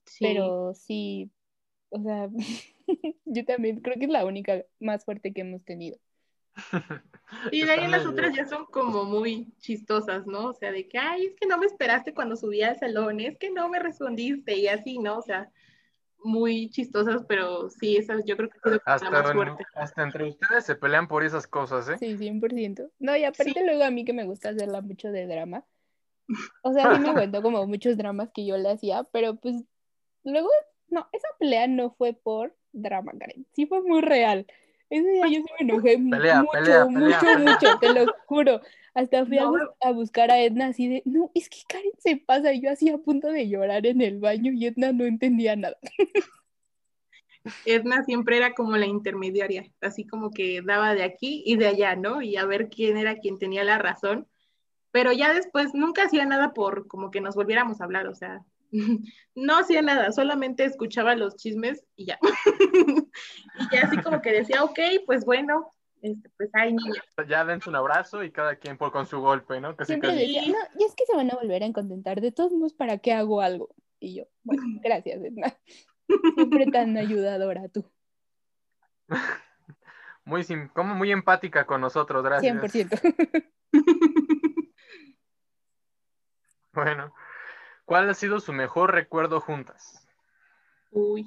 Sí. 0.04 0.24
Pero 0.24 0.74
sí, 0.74 1.30
o 1.90 2.02
sea, 2.02 2.28
yo 3.24 3.44
también 3.44 3.80
creo 3.80 3.96
que 3.98 4.04
es 4.04 4.10
la 4.10 4.24
única 4.24 4.64
más 4.78 5.04
fuerte 5.04 5.32
que 5.32 5.42
hemos 5.42 5.64
tenido. 5.64 5.98
Y 7.52 7.62
de 7.62 7.70
ahí 7.70 7.86
las 7.86 8.06
otras 8.06 8.34
ya 8.34 8.44
son 8.44 8.66
como 8.66 9.04
muy 9.04 9.54
chistosas, 9.60 10.26
¿no? 10.26 10.46
O 10.46 10.52
sea, 10.52 10.72
de 10.72 10.88
que, 10.88 10.98
ay, 10.98 11.26
es 11.26 11.34
que 11.36 11.46
no 11.46 11.58
me 11.58 11.66
esperaste 11.66 12.12
cuando 12.12 12.34
subí 12.34 12.60
al 12.62 12.76
salón, 12.76 13.20
es 13.20 13.38
que 13.38 13.50
no 13.50 13.68
me 13.68 13.78
respondiste 13.78 14.56
y 14.56 14.66
así, 14.66 14.98
¿no? 14.98 15.18
O 15.18 15.22
sea, 15.22 15.48
muy 16.22 16.70
chistosas, 16.70 17.24
pero 17.26 17.70
sí, 17.70 17.96
esas 17.96 18.24
yo 18.24 18.36
creo 18.36 18.50
que 18.50 18.58
es 18.70 18.80
hasta, 18.84 19.10
la 19.10 19.22
más 19.22 19.32
fuerte. 19.32 19.64
Hasta 19.74 20.02
entre 20.02 20.28
ustedes 20.28 20.64
se 20.64 20.74
pelean 20.74 21.08
por 21.08 21.24
esas 21.24 21.46
cosas, 21.46 21.88
¿eh? 21.88 21.98
Sí, 21.98 22.16
100%. 22.16 22.90
No, 22.98 23.16
y 23.16 23.24
aparte 23.24 23.64
luego 23.64 23.84
a 23.84 23.90
mí 23.90 24.04
que 24.04 24.12
me 24.12 24.24
gusta 24.24 24.50
hacerla 24.50 24.80
mucho 24.80 25.10
de 25.10 25.26
drama. 25.26 25.64
O 26.62 26.72
sea, 26.72 26.94
sí 26.94 27.00
me 27.00 27.12
cuento 27.32 27.42
como 27.42 27.66
muchos 27.66 27.96
dramas 27.96 28.30
que 28.32 28.46
yo 28.46 28.56
le 28.56 28.70
hacía, 28.70 29.02
pero 29.04 29.34
pues 29.36 29.64
luego, 30.22 30.48
no, 30.88 31.08
esa 31.12 31.28
pelea 31.38 31.66
no 31.66 31.90
fue 31.90 32.12
por 32.12 32.54
drama, 32.72 33.12
Karen. 33.18 33.46
Sí 33.52 33.66
fue 33.66 33.82
muy 33.82 34.00
real. 34.00 34.46
Ese 34.90 35.08
día 35.08 35.24
yo 35.28 35.40
sí 35.40 35.52
me 35.58 35.72
enojé 35.72 35.98
mucho, 35.98 36.90
mucho, 36.90 37.38
mucho, 37.38 37.78
te 37.80 37.94
lo 37.94 38.12
juro. 38.26 38.60
Hasta 38.92 39.24
fui 39.24 39.38
a, 39.38 39.92
buscar 39.92 40.32
a 40.32 40.40
Edna 40.40 40.66
así 40.66 40.88
de, 40.88 41.02
no, 41.04 41.30
es 41.34 41.48
que 41.48 41.58
Karen 41.68 41.92
se 41.98 42.16
pasa. 42.16 42.52
yo 42.52 42.70
así 42.70 42.90
a 42.90 42.98
punto 42.98 43.28
de 43.28 43.48
llorar 43.48 43.86
en 43.86 44.00
el 44.00 44.18
baño 44.18 44.52
y 44.52 44.66
Edna 44.66 44.92
no 44.92 45.04
entendía 45.04 45.54
nada. 45.54 45.78
Edna 47.64 48.04
siempre 48.04 48.36
era 48.36 48.52
como 48.52 48.76
la 48.76 48.86
intermediaria, 48.86 49.72
así 49.80 50.04
como 50.06 50.30
que 50.30 50.60
daba 50.62 50.94
de 50.94 51.04
aquí 51.04 51.42
y 51.46 51.56
de 51.56 51.68
allá, 51.68 51.94
¿no? 51.94 52.20
Y 52.20 52.36
a 52.36 52.44
ver 52.44 52.68
quién 52.68 52.96
era 52.96 53.16
quien 53.16 53.38
tenía 53.38 53.64
la 53.64 53.78
razón. 53.78 54.26
Pero 54.90 55.12
ya 55.12 55.32
después 55.32 55.72
nunca 55.72 56.04
hacía 56.04 56.26
nada 56.26 56.52
por 56.52 56.88
como 56.88 57.12
que 57.12 57.20
nos 57.20 57.36
volviéramos 57.36 57.80
a 57.80 57.84
hablar, 57.84 58.08
o 58.08 58.14
sea, 58.16 58.44
no 59.34 59.58
hacía 59.58 59.82
nada, 59.82 60.12
solamente 60.12 60.64
escuchaba 60.64 61.14
los 61.14 61.36
chismes 61.36 61.84
y 61.96 62.06
ya. 62.06 62.18
y 63.58 63.74
ya 63.74 63.82
así 63.82 63.98
como 63.98 64.20
que 64.20 64.32
decía, 64.32 64.62
ok, 64.64 64.78
pues 65.06 65.24
bueno, 65.24 65.70
este, 66.02 66.30
pues 66.36 66.50
hay 66.54 66.72
niña. 66.72 67.02
Ya 67.28 67.44
dense 67.44 67.68
un 67.68 67.76
abrazo 67.76 68.24
y 68.24 68.30
cada 68.30 68.56
quien 68.56 68.78
por 68.78 68.92
con 68.92 69.06
su 69.06 69.20
golpe, 69.20 69.60
¿no? 69.60 69.76
Siempre 69.84 70.14
decía, 70.14 70.42
no, 70.46 70.58
y 70.78 70.84
es 70.84 70.94
que 70.94 71.04
se 71.06 71.14
van 71.14 71.30
a 71.30 71.36
volver 71.36 71.62
a 71.62 71.72
contentar, 71.72 72.20
de 72.20 72.32
todos 72.32 72.52
modos, 72.52 72.74
¿para 72.74 72.98
qué 72.98 73.12
hago 73.12 73.40
algo? 73.40 73.74
Y 73.98 74.16
yo, 74.16 74.24
bueno, 74.42 74.62
gracias, 74.82 75.22
Edna. 75.22 75.54
Siempre 76.34 76.66
tan 76.66 76.96
ayudadora 76.96 77.68
tú. 77.68 77.88
Muy, 80.24 80.44
como 80.72 80.94
muy 80.94 81.12
empática 81.12 81.66
con 81.66 81.80
nosotros, 81.80 82.22
gracias. 82.24 82.56
100%. 82.56 83.52
bueno, 86.72 87.12
¿Cuál 87.90 88.08
ha 88.08 88.14
sido 88.14 88.38
su 88.38 88.52
mejor 88.52 88.94
recuerdo 88.94 89.40
juntas? 89.40 90.06
Uy. 90.92 91.26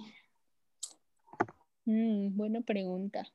Mm, 1.83 2.37
buena 2.37 2.61
pregunta. 2.61 3.27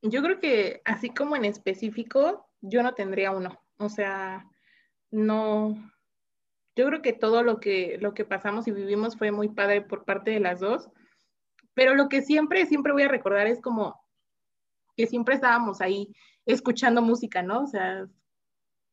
Yo 0.00 0.22
creo 0.22 0.38
que 0.38 0.80
así 0.84 1.10
como 1.10 1.34
en 1.34 1.44
específico, 1.44 2.48
yo 2.60 2.84
no 2.84 2.94
tendría 2.94 3.32
uno. 3.32 3.60
O 3.78 3.88
sea, 3.88 4.48
no. 5.10 5.74
Yo 6.76 6.86
creo 6.86 7.02
que 7.02 7.14
todo 7.14 7.42
lo 7.42 7.58
que, 7.58 7.98
lo 8.00 8.14
que 8.14 8.24
pasamos 8.24 8.68
y 8.68 8.70
vivimos 8.70 9.16
fue 9.16 9.32
muy 9.32 9.48
padre 9.48 9.82
por 9.82 10.04
parte 10.04 10.30
de 10.30 10.38
las 10.38 10.60
dos. 10.60 10.88
Pero 11.74 11.96
lo 11.96 12.08
que 12.08 12.22
siempre, 12.22 12.64
siempre 12.66 12.92
voy 12.92 13.02
a 13.02 13.08
recordar 13.08 13.48
es 13.48 13.60
como 13.60 14.00
que 14.96 15.08
siempre 15.08 15.34
estábamos 15.34 15.80
ahí 15.80 16.14
escuchando 16.46 17.02
música, 17.02 17.42
¿no? 17.42 17.64
O 17.64 17.66
sea, 17.66 18.06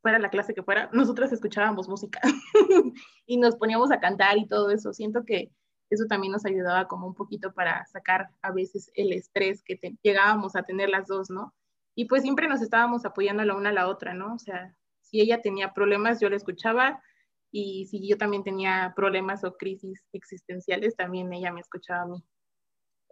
fuera 0.07 0.19
la 0.19 0.29
clase 0.29 0.53
que 0.53 0.63
fuera, 0.63 0.89
nosotros 0.93 1.33
escuchábamos 1.33 1.89
música 1.89 2.21
y 3.25 3.35
nos 3.35 3.57
poníamos 3.57 3.91
a 3.91 3.99
cantar 3.99 4.37
y 4.37 4.47
todo 4.47 4.69
eso. 4.69 4.93
Siento 4.93 5.25
que 5.25 5.51
eso 5.89 6.05
también 6.07 6.31
nos 6.31 6.45
ayudaba 6.45 6.87
como 6.87 7.07
un 7.07 7.13
poquito 7.13 7.51
para 7.51 7.85
sacar 7.87 8.29
a 8.41 8.53
veces 8.53 8.89
el 8.93 9.11
estrés 9.11 9.61
que 9.63 9.77
llegábamos 10.01 10.55
a 10.55 10.63
tener 10.63 10.87
las 10.87 11.07
dos, 11.07 11.29
¿no? 11.29 11.53
Y 11.93 12.05
pues 12.05 12.21
siempre 12.21 12.47
nos 12.47 12.61
estábamos 12.61 13.03
apoyando 13.03 13.43
la 13.43 13.57
una 13.57 13.67
a 13.71 13.73
la 13.73 13.89
otra, 13.89 14.13
¿no? 14.13 14.35
O 14.35 14.39
sea, 14.39 14.73
si 15.01 15.19
ella 15.19 15.41
tenía 15.41 15.73
problemas, 15.73 16.21
yo 16.21 16.29
la 16.29 16.37
escuchaba 16.37 17.03
y 17.51 17.87
si 17.87 18.07
yo 18.07 18.17
también 18.17 18.45
tenía 18.45 18.93
problemas 18.95 19.43
o 19.43 19.57
crisis 19.57 20.05
existenciales, 20.13 20.95
también 20.95 21.33
ella 21.33 21.51
me 21.51 21.59
escuchaba 21.59 22.03
a 22.03 22.07
mí. 22.07 22.23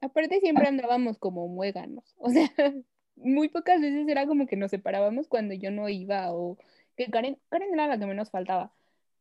Aparte 0.02 0.40
siempre 0.40 0.66
andábamos 0.66 1.18
como 1.18 1.46
muéganos, 1.50 2.16
o 2.20 2.30
sea, 2.30 2.50
muy 3.16 3.50
pocas 3.50 3.82
veces 3.82 4.08
era 4.08 4.28
como 4.28 4.46
que 4.46 4.56
nos 4.56 4.72
separábamos 4.72 5.28
cuando 5.28 5.54
yo 5.54 5.72
no 5.72 5.90
iba 5.90 6.32
o 6.32 6.58
que 6.96 7.10
Karen, 7.10 7.38
Karen 7.50 7.74
era 7.74 7.88
la 7.88 8.00
que 8.00 8.06
menos 8.06 8.32
faltaba, 8.32 8.72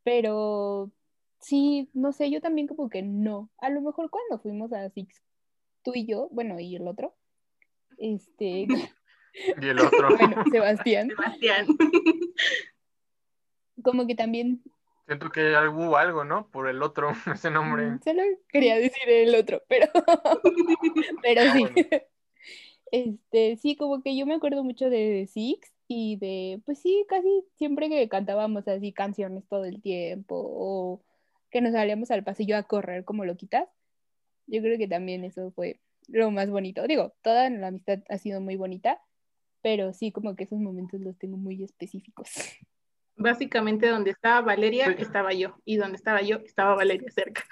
pero 0.02 0.90
sí, 1.40 1.90
no 1.92 2.12
sé, 2.12 2.30
yo 2.30 2.40
también 2.40 2.66
como 2.66 2.88
que 2.88 3.02
no. 3.02 3.50
A 3.58 3.70
lo 3.70 3.80
mejor 3.80 4.10
cuando 4.10 4.38
fuimos 4.38 4.72
a 4.72 4.88
Six, 4.90 5.22
tú 5.82 5.92
y 5.94 6.06
yo, 6.06 6.28
bueno, 6.30 6.58
y 6.60 6.76
el 6.76 6.88
otro, 6.88 7.14
este... 7.98 8.66
y 9.60 9.68
el 9.68 9.80
otro. 9.80 10.08
bueno, 10.18 10.44
Sebastián. 10.50 11.08
Sebastián. 11.08 11.66
como 13.82 14.06
que 14.06 14.14
también... 14.14 14.62
Siento 15.06 15.30
que 15.30 15.54
hubo 15.68 15.98
algo, 15.98 16.24
¿no? 16.24 16.48
Por 16.50 16.66
el 16.66 16.82
otro, 16.82 17.12
ese 17.34 17.50
nombre. 17.50 17.90
Mm, 17.90 18.00
solo 18.02 18.22
quería 18.48 18.76
decir 18.76 19.06
el 19.06 19.34
otro, 19.34 19.62
pero, 19.68 19.88
pero 21.22 21.42
ah, 21.42 21.52
sí. 21.52 21.66
Este, 22.90 23.58
sí, 23.58 23.76
como 23.76 24.02
que 24.02 24.16
yo 24.16 24.24
me 24.24 24.34
acuerdo 24.34 24.64
mucho 24.64 24.88
de 24.88 25.28
Six 25.30 25.73
y 25.86 26.16
de, 26.16 26.60
pues 26.64 26.80
sí, 26.80 27.04
casi 27.08 27.44
siempre 27.56 27.88
que 27.88 28.08
cantábamos 28.08 28.66
así 28.68 28.92
canciones 28.92 29.46
todo 29.48 29.64
el 29.64 29.82
tiempo 29.82 30.34
o 30.36 31.02
que 31.50 31.60
nos 31.60 31.72
salíamos 31.72 32.10
al 32.10 32.24
pasillo 32.24 32.56
a 32.56 32.62
correr 32.64 33.04
como 33.04 33.24
loquitas, 33.24 33.68
yo 34.46 34.60
creo 34.60 34.78
que 34.78 34.88
también 34.88 35.24
eso 35.24 35.50
fue 35.52 35.80
lo 36.08 36.30
más 36.30 36.50
bonito. 36.50 36.86
Digo, 36.86 37.14
toda 37.22 37.48
la 37.50 37.68
amistad 37.68 38.00
ha 38.08 38.18
sido 38.18 38.40
muy 38.40 38.56
bonita, 38.56 39.00
pero 39.62 39.92
sí, 39.92 40.12
como 40.12 40.36
que 40.36 40.44
esos 40.44 40.58
momentos 40.58 41.00
los 41.00 41.16
tengo 41.18 41.36
muy 41.36 41.62
específicos. 41.62 42.28
Básicamente 43.16 43.88
donde 43.88 44.10
estaba 44.10 44.40
Valeria, 44.40 44.86
estaba 44.98 45.32
yo, 45.32 45.56
y 45.64 45.76
donde 45.76 45.96
estaba 45.96 46.20
yo, 46.22 46.38
estaba 46.38 46.74
Valeria 46.74 47.10
cerca. 47.12 47.44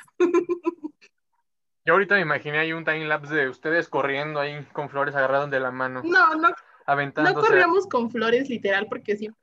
Yo 1.85 1.95
ahorita 1.95 2.15
me 2.17 2.21
imaginé 2.21 2.59
ahí 2.59 2.73
un 2.73 2.85
time 2.85 3.07
lapse 3.07 3.35
de 3.35 3.49
ustedes 3.49 3.89
corriendo 3.89 4.39
ahí 4.39 4.65
con 4.73 4.89
flores 4.89 5.15
agarradas 5.15 5.51
de 5.51 5.61
la 5.61 5.71
mano. 5.71 6.03
No, 6.05 6.35
no, 6.35 6.49
no 6.87 7.35
corríamos 7.35 7.87
con 7.87 8.11
flores 8.11 8.49
literal 8.49 8.87
porque 8.89 9.17
siempre, 9.17 9.41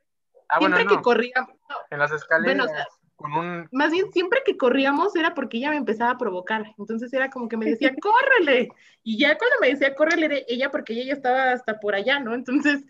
ah, 0.48 0.58
siempre 0.58 0.86
que 0.86 1.00
corríamos. 1.00 1.54
en 1.90 1.98
las 1.98 2.12
escaleras. 2.12 2.70
con 3.16 3.32
un... 3.32 3.68
Más 3.72 3.90
bien, 3.90 4.10
siempre 4.12 4.42
que 4.44 4.56
corríamos 4.56 5.14
era 5.16 5.34
porque 5.34 5.58
ella 5.58 5.70
me 5.70 5.76
empezaba 5.76 6.12
a 6.12 6.18
provocar. 6.18 6.74
Entonces 6.78 7.12
era 7.12 7.30
como 7.30 7.48
que 7.48 7.56
me 7.56 7.66
decía, 7.66 7.92
córrele. 8.02 8.68
Y 9.02 9.18
ya 9.18 9.36
cuando 9.38 9.56
me 9.60 9.68
decía, 9.68 9.94
córrele, 9.94 10.44
ella, 10.48 10.70
porque 10.70 10.94
ella 10.94 11.04
ya 11.06 11.12
estaba 11.14 11.52
hasta 11.52 11.80
por 11.80 11.94
allá, 11.94 12.20
¿no? 12.20 12.34
Entonces 12.34 12.84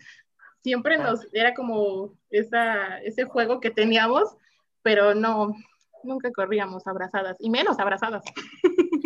siempre 0.63 0.95
ah. 0.95 1.03
nos, 1.03 1.27
era 1.33 1.53
como 1.53 2.13
esa, 2.29 2.97
ese 2.99 3.25
juego 3.25 3.59
que 3.59 3.71
teníamos, 3.71 4.35
pero 4.81 5.13
no, 5.15 5.55
nunca 6.03 6.31
corríamos 6.31 6.87
abrazadas, 6.87 7.37
y 7.39 7.49
menos 7.49 7.79
abrazadas. 7.79 8.23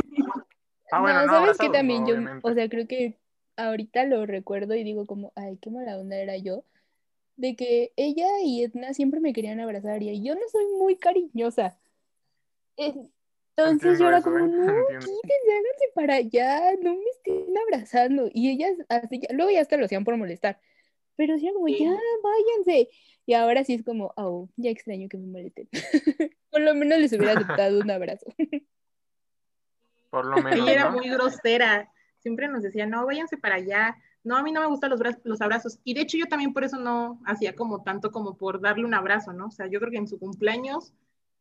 Ah, 0.92 1.02
bueno, 1.02 1.26
no, 1.26 1.32
sabes 1.34 1.58
que 1.58 1.70
también 1.70 2.06
yo, 2.06 2.16
o 2.44 2.54
sea, 2.54 2.70
creo 2.70 2.88
que 2.88 3.18
ahorita 3.58 4.06
lo 4.06 4.26
recuerdo 4.26 4.76
y 4.76 4.84
digo 4.84 5.06
como, 5.06 5.32
ay, 5.36 5.58
qué 5.62 5.70
mala 5.70 5.98
onda 5.98 6.18
era 6.18 6.38
yo, 6.38 6.64
de 7.38 7.56
que 7.56 7.92
ella 7.96 8.28
y 8.44 8.64
Edna 8.64 8.94
siempre 8.94 9.20
me 9.20 9.34
querían 9.34 9.60
abrazar 9.60 10.02
y 10.02 10.24
yo 10.24 10.36
no 10.36 10.42
soy 10.52 10.66
muy 10.78 10.96
cariñosa. 10.96 11.78
Entonces 12.78 14.00
yo 14.00 14.08
era 14.08 14.22
como, 14.22 14.38
¿eh? 14.38 14.48
no, 14.48 14.86
quítense, 14.88 15.52
háganse 15.52 15.86
para 15.94 16.16
allá, 16.16 16.72
no 16.82 16.96
me 16.96 17.06
estén 17.12 17.58
abrazando. 17.58 18.30
Y 18.34 18.50
ellas 18.50 18.74
así, 18.90 19.22
luego 19.32 19.52
ya 19.52 19.62
hasta 19.62 19.78
lo 19.78 19.86
hacían 19.86 20.04
por 20.04 20.18
molestar, 20.18 20.60
pero 21.16 21.38
sí 21.38 21.50
como, 21.54 21.68
ya, 21.68 21.98
váyanse. 22.24 22.90
Y 23.26 23.34
ahora 23.34 23.64
sí 23.64 23.74
es 23.74 23.84
como, 23.84 24.14
oh, 24.18 24.50
ya 24.56 24.70
extraño 24.70 25.10
que 25.10 25.18
me 25.18 25.28
molesten. 25.28 25.68
por 26.52 26.62
lo 26.62 26.76
menos 26.76 27.00
les 27.00 27.12
hubiera 27.14 27.34
aceptado 27.34 27.80
un 27.80 27.90
abrazo. 27.90 28.28
por 30.10 30.26
lo 30.26 30.36
menos. 30.44 30.60
Ella 30.60 30.72
era 30.72 30.92
muy 30.92 31.10
grosera 31.10 31.92
siempre 32.26 32.48
nos 32.48 32.64
decía, 32.64 32.88
no, 32.88 33.06
váyanse 33.06 33.38
para 33.38 33.58
allá, 33.58 33.96
no, 34.24 34.36
a 34.36 34.42
mí 34.42 34.52
no 34.52 34.60
me 34.60 34.66
gustan 34.66 34.90
los, 34.90 35.00
los 35.24 35.42
abrazos. 35.42 35.78
Y 35.84 35.94
de 35.94 36.02
hecho 36.02 36.18
yo 36.18 36.26
también 36.26 36.54
por 36.54 36.64
eso 36.64 36.80
no 36.80 37.22
hacía 37.24 37.56
como 37.56 37.84
tanto 37.84 38.12
como 38.12 38.36
por 38.36 38.60
darle 38.60 38.84
un 38.84 38.96
abrazo, 38.96 39.32
¿no? 39.32 39.46
O 39.46 39.52
sea, 39.52 39.68
yo 39.68 39.80
creo 39.80 39.92
que 39.92 40.00
en 40.00 40.08
su 40.08 40.18
cumpleaños 40.18 40.92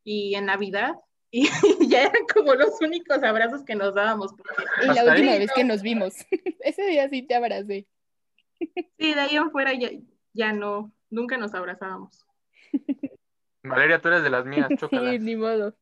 y 0.05 0.35
en 0.35 0.45
Navidad, 0.45 0.97
y 1.31 1.49
ya 1.89 2.03
eran 2.03 2.27
como 2.35 2.55
los 2.55 2.79
únicos 2.83 3.23
abrazos 3.23 3.65
que 3.65 3.75
nos 3.75 3.95
dábamos. 3.95 4.35
Y 4.83 4.95
la 4.95 5.05
última 5.05 5.39
vez 5.39 5.51
que 5.55 5.65
nos 5.65 5.81
vimos, 5.81 6.17
ese 6.61 6.83
día 6.83 7.09
sí 7.09 7.23
te 7.23 7.35
abracé. 7.35 7.87
Sí, 8.99 9.15
de 9.15 9.21
ahí 9.21 9.37
en 9.37 9.51
fuera 9.51 9.73
ya, 9.73 9.89
ya 10.35 10.53
no, 10.53 10.93
nunca 11.09 11.39
nos 11.39 11.55
abrazábamos. 11.55 12.27
Valeria, 13.65 13.99
tú 14.01 14.09
eres 14.09 14.23
de 14.23 14.31
las 14.31 14.45
mías, 14.45 14.69
chócala. 14.79 15.11
Sí, 15.13 15.19
ni 15.19 15.37
modo. 15.37 15.75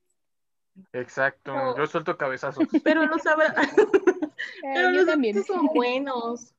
Exacto, 0.92 1.76
yo 1.76 1.86
suelto 1.86 2.16
cabezazos. 2.16 2.64
Pero 2.84 3.06
no 3.06 3.18
saben. 3.18 3.48
Pero 4.62 4.90
los 4.90 5.06
también. 5.06 5.42
son 5.44 5.66
buenos. 5.66 6.52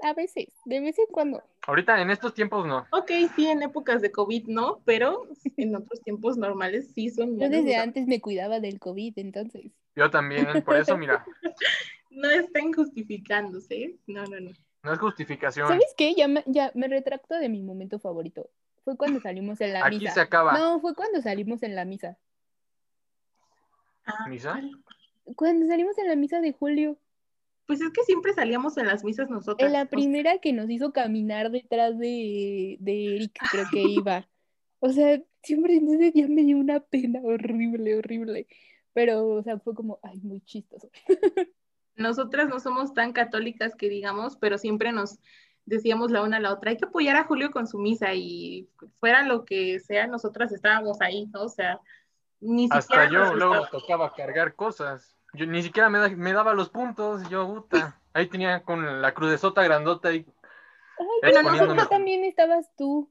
A 0.00 0.14
veces, 0.14 0.48
de 0.64 0.80
vez 0.80 0.98
en 0.98 1.06
cuando. 1.06 1.42
Ahorita 1.64 2.00
en 2.00 2.10
estos 2.10 2.34
tiempos 2.34 2.66
no. 2.66 2.86
Ok, 2.90 3.10
sí, 3.36 3.46
en 3.46 3.62
épocas 3.62 4.02
de 4.02 4.10
COVID 4.10 4.48
no, 4.48 4.80
pero 4.84 5.28
en 5.56 5.76
otros 5.76 6.00
tiempos 6.02 6.36
normales 6.36 6.90
sí 6.92 7.08
son 7.08 7.38
Yo 7.38 7.48
desde 7.48 7.76
antes 7.76 8.08
me 8.08 8.20
cuidaba 8.20 8.58
del 8.58 8.80
COVID, 8.80 9.12
entonces. 9.16 9.70
Yo 9.94 10.10
también, 10.10 10.46
por 10.64 10.76
eso 10.76 10.98
mira. 10.98 11.24
No 12.14 12.30
estén 12.30 12.72
justificándose, 12.72 13.98
no, 14.06 14.24
no, 14.24 14.40
no. 14.40 14.50
No 14.82 14.92
es 14.92 14.98
justificación. 14.98 15.68
¿Sabes 15.68 15.94
qué? 15.96 16.14
Ya 16.14 16.26
me, 16.26 16.42
ya 16.46 16.72
me 16.74 16.88
retracto 16.88 17.36
de 17.36 17.48
mi 17.48 17.62
momento 17.62 17.98
favorito. 18.00 18.50
Fue 18.84 18.96
cuando 18.96 19.20
salimos 19.20 19.60
en 19.60 19.72
la 19.74 19.88
misa. 19.88 19.96
Aquí 19.96 20.14
se 20.14 20.20
acaba. 20.20 20.58
No, 20.58 20.80
fue 20.80 20.94
cuando 20.94 21.22
salimos 21.22 21.62
en 21.62 21.76
la 21.76 21.84
misa. 21.84 22.18
Ah, 24.04 24.28
¿Misa? 24.28 24.60
Cuando 25.36 25.68
salimos 25.68 25.96
en 25.98 26.08
la 26.08 26.16
misa 26.16 26.40
de 26.40 26.52
julio. 26.52 26.98
Pues 27.66 27.80
es 27.80 27.90
que 27.90 28.02
siempre 28.02 28.34
salíamos 28.34 28.76
en 28.76 28.88
las 28.88 29.04
misas 29.04 29.30
nosotros. 29.30 29.64
En 29.64 29.72
la 29.72 29.84
primera 29.84 30.38
que 30.38 30.52
nos 30.52 30.68
hizo 30.68 30.92
caminar 30.92 31.52
detrás 31.52 31.96
de, 31.96 32.76
de 32.80 33.16
Eric, 33.16 33.38
creo 33.52 33.66
que 33.70 33.82
iba. 33.82 34.28
O 34.80 34.90
sea, 34.90 35.22
siempre 35.44 35.76
en 35.76 35.88
ese 35.88 36.10
día 36.10 36.26
me 36.26 36.42
dio 36.42 36.56
una 36.56 36.80
pena 36.80 37.20
horrible, 37.22 37.96
horrible. 37.96 38.48
Pero, 38.92 39.28
o 39.28 39.42
sea, 39.44 39.60
fue 39.60 39.74
como, 39.74 40.00
ay, 40.02 40.18
muy 40.22 40.40
chistoso. 40.40 40.90
Nosotras 41.94 42.48
no 42.48 42.60
somos 42.60 42.94
tan 42.94 43.12
católicas 43.12 43.74
que 43.74 43.88
digamos, 43.88 44.36
pero 44.36 44.58
siempre 44.58 44.92
nos 44.92 45.18
decíamos 45.64 46.10
la 46.10 46.22
una 46.22 46.38
a 46.38 46.40
la 46.40 46.52
otra, 46.52 46.70
hay 46.70 46.76
que 46.76 46.86
apoyar 46.86 47.16
a 47.16 47.24
Julio 47.24 47.50
con 47.50 47.66
su 47.66 47.78
misa 47.78 48.14
y 48.14 48.68
fuera 48.98 49.22
lo 49.22 49.44
que 49.44 49.78
sea, 49.80 50.06
nosotras 50.06 50.52
estábamos 50.52 51.00
ahí, 51.00 51.26
¿no? 51.26 51.42
O 51.42 51.48
sea, 51.48 51.80
ni 52.40 52.68
Hasta 52.70 53.08
yo 53.08 53.34
luego 53.34 53.66
tocaba 53.68 54.12
cargar 54.12 54.54
cosas. 54.54 55.16
Yo 55.34 55.46
ni 55.46 55.62
siquiera 55.62 55.88
me, 55.88 56.16
me 56.16 56.32
daba 56.32 56.52
los 56.54 56.68
puntos, 56.68 57.28
yo, 57.30 57.46
puta. 57.46 58.00
Ahí 58.12 58.28
tenía 58.28 58.62
con 58.62 59.00
la 59.00 59.14
cruz 59.14 59.30
de 59.30 59.38
sota 59.38 59.62
grandota 59.62 60.12
y... 60.12 60.26
Ay, 60.98 61.06
pero 61.22 61.42
nosotros 61.42 61.88
también 61.88 62.24
estabas 62.24 62.68
tú. 62.76 63.10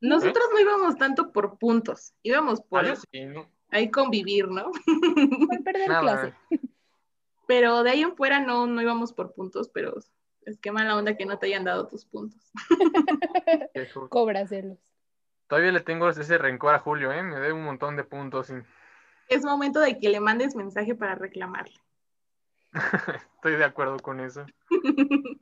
Nosotros 0.00 0.44
no 0.52 0.58
íbamos 0.58 0.96
tanto 0.96 1.30
por 1.30 1.58
puntos, 1.58 2.14
íbamos 2.22 2.60
por 2.62 2.86
ah, 2.86 2.94
ahí 3.70 3.90
convivir, 3.90 4.48
¿no? 4.48 4.72
Por 5.46 5.62
perder 5.62 5.86
clase. 5.86 6.34
Pero 7.50 7.82
de 7.82 7.90
ahí 7.90 8.02
en 8.02 8.14
fuera 8.14 8.38
no, 8.38 8.68
no 8.68 8.80
íbamos 8.80 9.12
por 9.12 9.34
puntos, 9.34 9.68
pero 9.70 9.98
es 10.42 10.60
que 10.60 10.70
mala 10.70 10.96
onda 10.96 11.16
que 11.16 11.26
no 11.26 11.36
te 11.40 11.46
hayan 11.46 11.64
dado 11.64 11.88
tus 11.88 12.04
puntos. 12.04 12.40
Cóbraselos. 14.08 14.78
Todavía 15.48 15.72
le 15.72 15.80
tengo 15.80 16.08
ese 16.08 16.38
rencor 16.38 16.76
a 16.76 16.78
Julio, 16.78 17.10
¿eh? 17.10 17.24
Me 17.24 17.40
debe 17.40 17.52
un 17.52 17.64
montón 17.64 17.96
de 17.96 18.04
puntos. 18.04 18.52
Es 19.26 19.42
momento 19.44 19.80
de 19.80 19.98
que 19.98 20.10
le 20.10 20.20
mandes 20.20 20.54
mensaje 20.54 20.94
para 20.94 21.16
reclamarle. 21.16 21.74
Estoy 23.34 23.56
de 23.56 23.64
acuerdo 23.64 23.96
con 23.96 24.20
eso. 24.20 24.46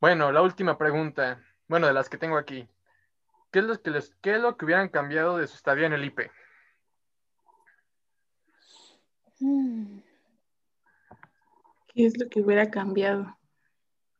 bueno, 0.00 0.32
la 0.32 0.40
última 0.40 0.78
pregunta. 0.78 1.44
Bueno, 1.68 1.88
de 1.88 1.92
las 1.92 2.08
que 2.08 2.16
tengo 2.16 2.38
aquí. 2.38 2.66
¿Qué 3.50 3.58
es 3.58 3.66
lo 3.66 3.82
que, 3.82 3.90
les, 3.90 4.14
qué 4.22 4.36
es 4.36 4.40
lo 4.40 4.56
que 4.56 4.64
hubieran 4.64 4.88
cambiado 4.88 5.36
de 5.36 5.46
su 5.46 5.56
estadía 5.56 5.88
en 5.88 5.92
el 5.92 6.06
IPE? 6.06 6.30
¿Qué 9.40 10.02
es 12.06 12.18
lo 12.18 12.28
que 12.28 12.40
hubiera 12.40 12.70
cambiado? 12.70 13.36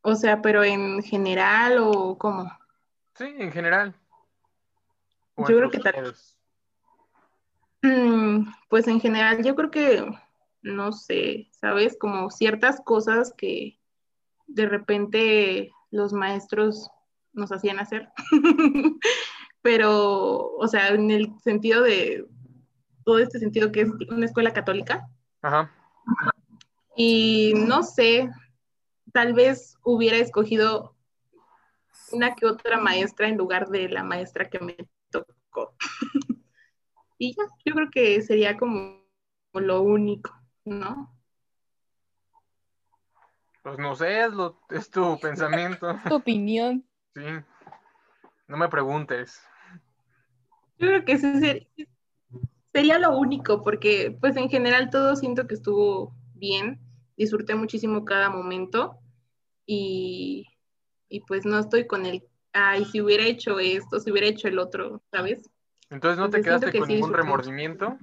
O 0.02 0.14
sea, 0.14 0.40
pero 0.40 0.64
en 0.64 1.02
general 1.02 1.78
o 1.78 2.16
cómo? 2.16 2.50
Sí, 3.14 3.26
en 3.38 3.52
general. 3.52 3.94
yo 5.37 5.44
creo 5.44 5.70
que 5.70 5.78
tal. 5.78 6.14
Mm, 7.83 8.50
pues 8.68 8.88
en 8.88 9.00
general, 9.00 9.44
yo 9.44 9.54
creo 9.56 9.70
que, 9.70 10.04
no 10.62 10.92
sé, 10.92 11.48
¿sabes? 11.52 11.96
Como 11.98 12.30
ciertas 12.30 12.80
cosas 12.80 13.35
que 13.37 13.78
de 14.46 14.66
repente 14.66 15.70
los 15.90 16.12
maestros 16.12 16.90
nos 17.33 17.52
hacían 17.52 17.78
hacer. 17.78 18.11
Pero, 19.62 20.52
o 20.52 20.66
sea, 20.66 20.88
en 20.88 21.11
el 21.11 21.38
sentido 21.40 21.83
de 21.83 22.26
todo 23.11 23.18
este 23.18 23.40
sentido 23.40 23.73
que 23.73 23.81
es 23.81 23.90
una 24.09 24.27
escuela 24.27 24.53
católica. 24.53 25.09
Ajá. 25.42 25.68
Y 26.94 27.55
no 27.57 27.83
sé, 27.83 28.31
tal 29.12 29.33
vez 29.33 29.77
hubiera 29.83 30.16
escogido 30.16 30.94
una 32.12 32.37
que 32.37 32.46
otra 32.46 32.79
maestra 32.79 33.27
en 33.27 33.37
lugar 33.37 33.66
de 33.66 33.88
la 33.88 34.05
maestra 34.05 34.49
que 34.49 34.61
me 34.61 34.77
tocó. 35.11 35.75
y 37.18 37.35
ya, 37.35 37.42
yo 37.64 37.75
creo 37.75 37.88
que 37.90 38.23
sería 38.23 38.57
como 38.57 39.03
lo 39.55 39.83
único, 39.83 40.31
¿no? 40.64 41.12
Pues 43.64 43.77
no 43.77 43.96
sé, 43.96 44.25
es, 44.27 44.33
lo, 44.33 44.61
es 44.70 44.88
tu 44.88 45.18
pensamiento. 45.20 45.99
Tu 46.09 46.14
opinión. 46.14 46.87
Sí. 47.16 47.25
No 48.46 48.57
me 48.57 48.68
preguntes. 48.68 49.42
Yo 50.79 50.87
creo 50.87 51.05
que 51.05 51.12
ese 51.14 51.40
sería, 51.40 51.89
sería 52.72 52.98
lo 52.98 53.16
único, 53.16 53.62
porque 53.62 54.16
pues 54.20 54.37
en 54.37 54.48
general 54.48 54.90
todo 54.90 55.16
siento 55.16 55.46
que 55.46 55.54
estuvo 55.54 56.14
bien. 56.35 56.80
Disfruté 57.16 57.54
muchísimo 57.54 58.04
cada 58.04 58.30
momento 58.30 58.98
y 59.66 60.46
y 61.11 61.20
pues 61.20 61.44
no 61.44 61.59
estoy 61.59 61.87
con 61.87 62.06
el, 62.06 62.22
ay, 62.52 62.85
si 62.87 63.02
hubiera 63.02 63.24
hecho 63.24 63.59
esto, 63.59 63.98
si 63.98 64.11
hubiera 64.11 64.28
hecho 64.28 64.48
el 64.48 64.59
otro, 64.59 65.02
¿sabes? 65.11 65.50
Entonces 65.90 66.18
no 66.18 66.30
te 66.30 66.40
quedaste 66.40 66.78
con 66.78 66.88
ningún 66.88 67.12
remordimiento 67.12 67.98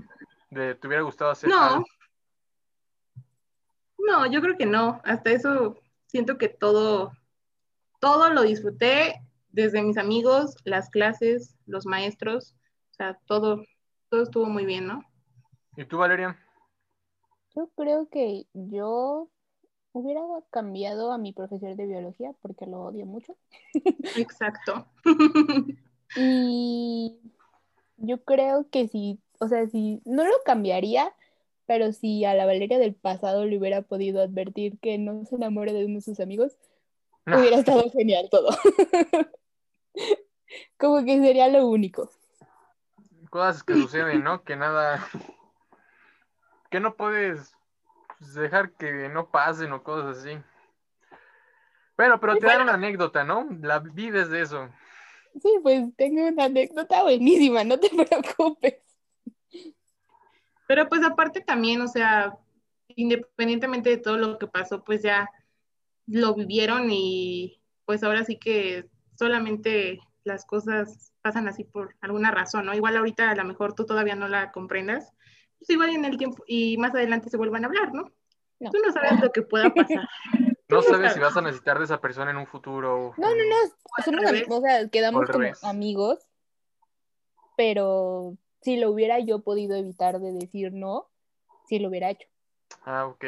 de 0.52 0.76
te 0.76 0.88
hubiera 0.88 1.04
gustado 1.04 1.32
hacer 1.32 1.50
no. 1.50 1.84
No, 3.98 4.26
yo 4.32 4.42
creo 4.42 4.58
que 4.58 4.66
no. 4.66 5.02
Hasta 5.04 5.32
eso 5.32 5.78
siento 6.06 6.38
que 6.38 6.50
todo, 6.50 7.14
todo 8.00 8.30
lo 8.30 8.42
disfruté 8.44 9.22
desde 9.50 9.82
mis 9.82 9.98
amigos, 9.98 10.56
las 10.66 10.90
clases, 10.90 11.56
los 11.66 11.86
maestros, 11.86 12.56
o 12.92 12.94
sea, 12.94 13.20
todo, 13.26 13.64
todo 14.10 14.24
estuvo 14.24 14.46
muy 14.46 14.66
bien, 14.66 14.88
¿no? 14.88 15.04
¿Y 15.76 15.86
tú, 15.86 15.98
Valeria? 15.98 16.38
Yo 17.56 17.70
creo 17.76 18.10
que 18.10 18.48
yo 18.54 19.30
hubiera 19.92 20.22
cambiado 20.52 21.12
a 21.12 21.18
mi 21.18 21.34
profesor 21.34 21.76
de 21.76 21.88
biología 21.88 22.34
porque 22.42 22.66
lo 22.66 22.82
odio 22.82 23.06
mucho. 23.06 23.36
Exacto. 24.16 24.86
y 26.16 27.20
yo 27.98 28.24
creo 28.24 28.70
que 28.70 28.88
si, 28.88 29.20
o 29.40 29.48
sea, 29.48 29.68
si 29.68 30.02
no 30.06 30.24
lo 30.24 30.34
cambiaría, 30.46 31.14
pero 31.66 31.92
si 31.92 32.24
a 32.26 32.34
la 32.34 32.46
Valeria 32.46 32.80
del 32.80 32.94
pasado 32.94 33.46
le 33.46 33.58
hubiera 33.58 33.82
podido 33.82 34.22
advertir 34.22 34.80
que 34.80 34.98
no 34.98 35.26
se 35.26 35.36
enamore 35.36 35.74
de 35.74 35.86
uno 35.86 35.96
de 35.96 36.02
sus 36.02 36.20
amigos, 36.20 36.58
hubiera 37.26 37.58
estado 37.58 37.90
genial 37.92 38.30
todo. 38.30 38.50
Como 40.78 41.04
que 41.04 41.20
sería 41.20 41.50
lo 41.50 41.68
único. 41.68 42.10
Cosas 43.30 43.64
que 43.64 43.74
suceden, 43.74 44.24
¿no? 44.24 44.44
Que 44.44 44.56
nada. 44.56 45.06
Que 46.70 46.80
no 46.80 46.96
puedes 46.96 47.56
pues, 48.20 48.34
dejar 48.34 48.72
que 48.72 49.10
no 49.10 49.30
pasen 49.30 49.72
o 49.74 49.84
cosas 49.84 50.18
así. 50.18 50.38
Bueno, 51.96 52.20
pero 52.20 52.38
te 52.38 52.46
dan 52.46 52.62
una 52.62 52.76
anécdota, 52.76 53.24
¿no? 53.24 53.48
La 53.62 53.80
vives 53.80 54.30
de 54.30 54.42
eso. 54.42 54.70
Sí, 55.42 55.50
pues 55.62 55.84
tengo 55.96 56.28
una 56.28 56.46
anécdota 56.46 57.04
buenísima, 57.04 57.64
no 57.64 57.80
te 57.80 57.90
preocupes. 58.08 58.76
Pero 60.68 60.88
pues 60.90 61.04
aparte 61.04 61.42
también, 61.42 61.82
o 61.82 61.88
sea, 61.88 62.38
independientemente 62.90 63.90
de 63.90 63.98
todo 63.98 64.18
lo 64.18 64.38
que 64.38 64.48
pasó, 64.48 64.84
pues 64.84 65.02
ya 65.02 65.30
lo 66.08 66.36
vivieron 66.36 66.88
y 66.90 67.62
pues 67.86 68.04
ahora 68.04 68.24
sí 68.26 68.38
que 68.38 68.86
solamente 69.16 70.00
las 70.28 70.46
cosas 70.46 71.14
pasan 71.22 71.48
así 71.48 71.64
por 71.64 71.96
alguna 72.02 72.30
razón, 72.32 72.66
¿no? 72.66 72.76
Igual 72.76 72.98
ahorita 72.98 73.32
a 73.32 73.36
lo 73.36 73.44
mejor 73.46 73.74
tú 73.74 73.86
todavía 73.86 74.16
no 74.16 74.28
la 74.28 74.52
comprendas, 74.52 75.14
pues 75.58 75.70
igual 75.72 75.90
en 75.90 76.06
el 76.06 76.18
tiempo 76.18 76.44
y 76.46 76.78
más 76.78 76.94
adelante 76.94 77.30
se 77.30 77.38
vuelvan 77.38 77.64
a 77.64 77.68
hablar, 77.68 77.94
¿no? 77.94 78.12
Tú 78.60 78.78
no 78.84 78.92
sabes 78.92 79.20
lo 79.22 79.32
que 79.32 79.42
pueda 79.42 79.74
pasar. 79.74 80.08
No 80.70 80.82
sabes 80.82 81.14
si 81.14 81.20
vas 81.22 81.38
a 81.38 81.42
necesitar 81.42 81.78
de 81.78 81.86
esa 81.86 82.02
persona 82.02 82.32
en 82.32 82.36
un 82.36 82.46
futuro. 82.46 83.14
No, 83.16 83.30
no, 83.30 83.36
no, 83.36 84.04
somos 84.04 84.26
amigos, 84.26 84.58
o 84.58 84.62
sea, 84.62 84.90
quedamos 84.90 85.30
como 85.30 85.48
amigos, 85.64 86.28
pero 87.56 88.36
si 88.62 88.76
lo 88.76 88.92
hubiera 88.92 89.18
yo 89.20 89.40
podido 89.40 89.78
evitar 89.78 90.20
de 90.20 90.34
decir 90.34 90.74
no, 90.74 91.08
si 91.70 91.80
lo 91.80 91.88
hubiera 91.88 92.10
hecho. 92.10 92.28
Ah, 92.84 93.06
ok. 93.06 93.24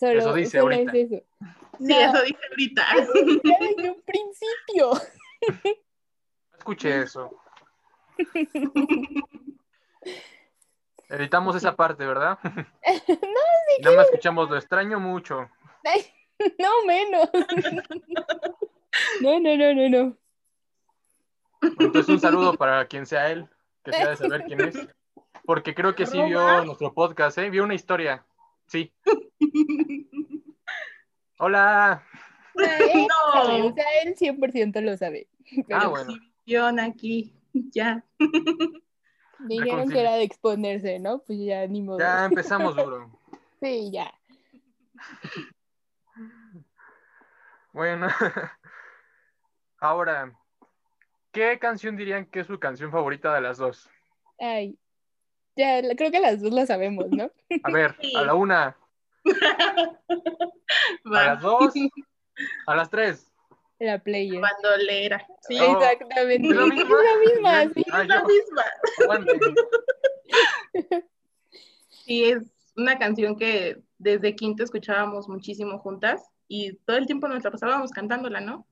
eso 0.00 0.34
dice 0.34 0.58
ahorita. 0.58 0.92
eso. 0.92 1.22
Sí, 1.78 1.94
eso 1.94 2.22
dice 2.22 2.38
ahorita. 2.50 2.86
Desde 3.14 3.90
un 3.90 4.02
principio. 4.02 4.90
Escuché 6.58 7.02
eso. 7.02 7.30
Editamos 11.08 11.56
esa 11.56 11.74
parte, 11.74 12.06
¿verdad? 12.06 12.38
no, 12.44 12.52
sí 13.06 13.82
Nada 13.82 13.96
más 13.96 14.06
escuchamos, 14.06 14.48
lo 14.48 14.56
extraño 14.56 15.00
mucho. 15.00 15.50
no 16.58 16.84
menos. 16.86 17.28
no, 19.20 19.40
no, 19.40 19.56
no, 19.56 19.74
no, 19.74 19.88
no. 19.88 20.16
Entonces 21.62 22.08
un 22.08 22.20
saludo 22.20 22.54
para 22.54 22.86
quien 22.86 23.06
sea 23.06 23.30
él, 23.30 23.48
que 23.84 23.92
sea 23.92 24.10
de 24.10 24.16
saber 24.16 24.44
quién 24.44 24.60
es. 24.60 24.88
Porque 25.44 25.74
creo 25.74 25.94
que 25.94 26.06
sí 26.06 26.20
vio 26.22 26.64
nuestro 26.64 26.94
podcast, 26.94 27.38
¿eh? 27.38 27.50
Vio 27.50 27.64
una 27.64 27.74
historia. 27.74 28.24
Sí. 28.66 28.92
Hola. 31.38 32.04
no. 33.08 33.66
o 33.66 33.74
sea, 33.74 33.84
él 34.04 34.16
100% 34.16 34.80
lo 34.80 34.96
sabe. 34.96 35.28
ah, 35.72 35.88
bueno. 35.88 36.82
aquí, 36.82 37.34
ya. 37.72 38.04
Dijeron 39.40 39.88
que 39.88 40.00
era 40.00 40.14
de 40.14 40.22
exponerse, 40.22 40.98
¿no? 40.98 41.20
Pues 41.20 41.38
ya 41.40 41.66
ni 41.66 41.82
modo. 41.82 41.98
Ya 41.98 42.26
empezamos 42.26 42.76
duro. 42.76 43.10
sí, 43.60 43.90
ya. 43.90 44.12
Bueno, 47.72 48.08
ahora, 49.78 50.36
¿qué 51.32 51.58
canción 51.58 51.96
dirían 51.96 52.26
que 52.26 52.40
es 52.40 52.46
su 52.46 52.58
canción 52.58 52.90
favorita 52.90 53.34
de 53.34 53.40
las 53.40 53.56
dos? 53.56 53.88
Ay, 54.38 54.76
ya, 55.56 55.80
creo 55.96 56.10
que 56.10 56.20
las 56.20 56.42
dos 56.42 56.52
la 56.52 56.66
sabemos, 56.66 57.06
¿no? 57.10 57.30
A 57.62 57.70
ver, 57.70 57.96
a 58.16 58.22
la 58.22 58.34
una. 58.34 58.76
a 61.04 61.10
las 61.10 61.40
dos. 61.40 61.72
A 62.66 62.76
las 62.76 62.90
tres. 62.90 63.30
La 63.78 63.98
player. 63.98 64.40
Bandolera. 64.40 65.26
Sí, 65.48 65.58
oh. 65.58 65.80
exactamente. 65.80 66.48
¿Es 66.48 66.54
la 66.54 66.66
misma? 66.66 66.96
Es 67.02 67.40
la 67.40 67.64
misma, 67.64 67.72
sí. 67.74 67.84
la 68.06 68.24
misma. 68.24 68.64
sí, 71.88 72.24
es 72.24 72.42
una 72.76 72.98
canción 72.98 73.36
que 73.36 73.80
desde 73.98 74.36
quinto 74.36 74.62
escuchábamos 74.64 75.28
muchísimo 75.28 75.78
juntas 75.78 76.30
y 76.48 76.74
todo 76.84 76.96
el 76.96 77.06
tiempo 77.06 77.28
nos 77.28 77.44
la 77.44 77.50
pasábamos 77.50 77.90
cantándola, 77.90 78.40
¿no? 78.40 78.66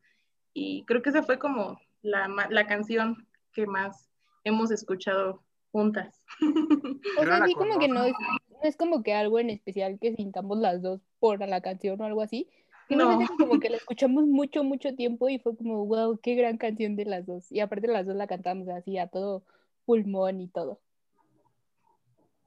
Y 0.53 0.85
creo 0.85 1.03
que 1.03 1.11
esa 1.11 1.23
fue 1.23 1.39
como 1.39 1.81
la, 2.03 2.29
la 2.51 2.67
canción 2.67 3.27
que 3.53 3.67
más 3.67 4.11
hemos 4.45 4.71
escuchado 4.71 5.43
juntas. 5.71 6.23
O 7.19 7.25
sea, 7.25 7.37
así 7.37 7.55
como 7.55 7.79
que 7.79 7.89
no 7.89 8.05
es, 8.05 8.15
no 8.51 8.59
es 8.63 8.77
como 8.77 9.03
que 9.03 9.15
algo 9.15 9.39
en 9.39 9.51
especial 9.51 9.99
que 10.01 10.15
sintamos 10.15 10.59
las 10.59 10.83
dos 10.83 11.01
por 11.19 11.47
la 11.47 11.61
canción 11.61 12.01
o 12.01 12.05
algo 12.05 12.23
así, 12.23 12.49
no. 12.97 13.27
como 13.37 13.61
que 13.61 13.71
la 13.71 13.77
escuchamos 13.77 14.27
mucho, 14.27 14.65
mucho 14.65 14.95
tiempo 14.95 15.29
y 15.29 15.39
fue 15.39 15.57
como, 15.57 15.85
wow, 15.87 16.19
qué 16.23 16.35
gran 16.35 16.59
canción 16.59 16.97
de 16.97 17.05
las 17.05 17.27
dos. 17.27 17.51
Y 17.53 17.61
aparte 17.61 17.89
las 17.89 18.07
dos 18.07 18.17
la 18.17 18.27
cantamos 18.27 18.69
así 18.69 18.99
a 18.99 19.09
todo 19.09 19.45
pulmón 19.85 20.41
y 20.41 20.49
todo. 20.49 20.81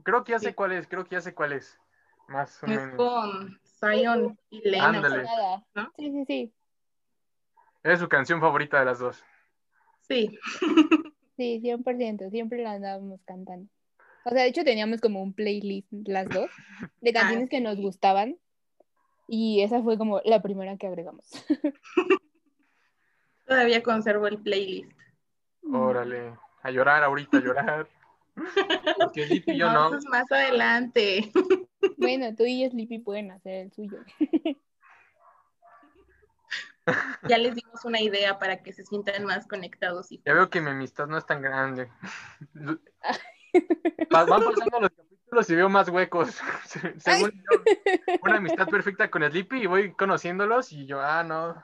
Creo 0.04 0.24
que 0.24 0.32
ya 0.32 0.40
sé 0.40 0.56
cuál 0.56 0.72
es, 0.72 0.88
creo 0.88 1.04
que 1.06 1.16
ya 1.16 1.22
sé 1.22 1.34
cuál 1.34 1.54
es. 1.54 1.80
Más 2.28 2.64
o 2.64 2.68
es 2.68 2.80
con 2.96 3.60
Zion 3.80 4.40
y 4.50 4.70
Lena. 4.70 5.64
Sí, 5.98 6.12
sí, 6.12 6.26
sí. 6.26 6.54
Es 7.84 8.00
su 8.00 8.08
canción 8.08 8.40
favorita 8.40 8.80
de 8.80 8.86
las 8.86 9.00
dos. 9.00 9.24
Sí. 10.02 10.38
sí, 11.38 11.62
100%, 11.64 12.30
siempre 12.30 12.64
la 12.64 12.74
andábamos 12.74 13.22
cantando. 13.26 13.70
O 14.24 14.30
sea, 14.30 14.44
de 14.44 14.50
hecho 14.50 14.64
teníamos 14.64 15.02
como 15.02 15.22
un 15.22 15.34
playlist 15.34 15.92
las 15.92 16.30
dos 16.30 16.50
de 17.02 17.10
ah, 17.12 17.14
canciones 17.14 17.50
que 17.50 17.60
nos 17.60 17.78
gustaban 17.78 18.38
y 19.34 19.62
esa 19.62 19.82
fue 19.82 19.98
como 19.98 20.20
la 20.26 20.42
primera 20.42 20.76
que 20.76 20.88
agregamos. 20.88 21.26
Todavía 23.48 23.82
conservo 23.82 24.28
el 24.28 24.40
playlist. 24.40 24.92
Órale, 25.72 26.38
a 26.62 26.70
llorar 26.70 27.02
ahorita, 27.02 27.38
a 27.38 27.42
llorar. 27.42 27.88
Porque 29.00 29.26
Lippy 29.28 29.54
y 29.54 29.58
yo 29.58 29.72
no. 29.72 29.90
no. 29.90 30.00
más 30.10 30.30
adelante. 30.32 31.32
Bueno, 31.98 32.36
tú 32.36 32.44
y 32.46 32.70
Sleepy 32.70 33.00
pueden 33.00 33.32
hacer 33.32 33.54
el 33.54 33.74
suyo. 33.74 33.98
Ya 37.28 37.40
les 37.40 37.56
dimos 37.56 37.84
una 37.86 38.00
idea 38.00 38.38
para 38.38 38.62
que 38.62 38.72
se 38.72 38.84
sientan 38.84 39.26
más 39.26 39.48
conectados. 39.48 40.12
Y... 40.12 40.22
Ya 40.24 40.36
veo 40.36 40.50
que 40.52 40.62
mi 40.62 40.70
amistad 40.70 41.08
no 41.08 41.18
es 41.18 41.26
tan 41.26 41.42
grande. 41.42 41.90
Van 42.54 42.80
pasando 44.28 44.52
los 44.80 44.92
los 45.32 45.50
y 45.50 45.56
veo 45.56 45.70
más 45.70 45.88
huecos. 45.90 46.40
Según 46.98 47.32
yo, 47.32 47.64
una 48.22 48.38
amistad 48.38 48.68
perfecta 48.68 49.10
con 49.10 49.24
Sleepy 49.24 49.64
y 49.64 49.66
voy 49.66 49.94
conociéndolos 49.94 50.72
y 50.74 50.86
yo, 50.86 51.02
ah, 51.02 51.24
no. 51.24 51.64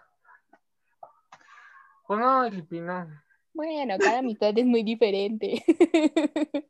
Pues 2.07 2.19
no, 2.19 2.47
Sleepy, 2.47 2.79
no. 2.79 3.07
Bueno, 3.53 3.95
cada 3.99 4.19
amistad 4.19 4.57
es 4.57 4.65
muy 4.65 4.83
diferente. 4.83 5.63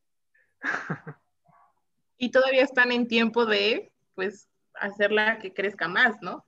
y 2.18 2.32
todavía 2.32 2.64
están 2.64 2.92
en 2.92 3.08
tiempo 3.08 3.46
de, 3.46 3.92
pues, 4.16 4.50
hacerla 4.74 5.38
que 5.40 5.54
crezca 5.54 5.88
más, 5.88 6.22
¿no? 6.22 6.46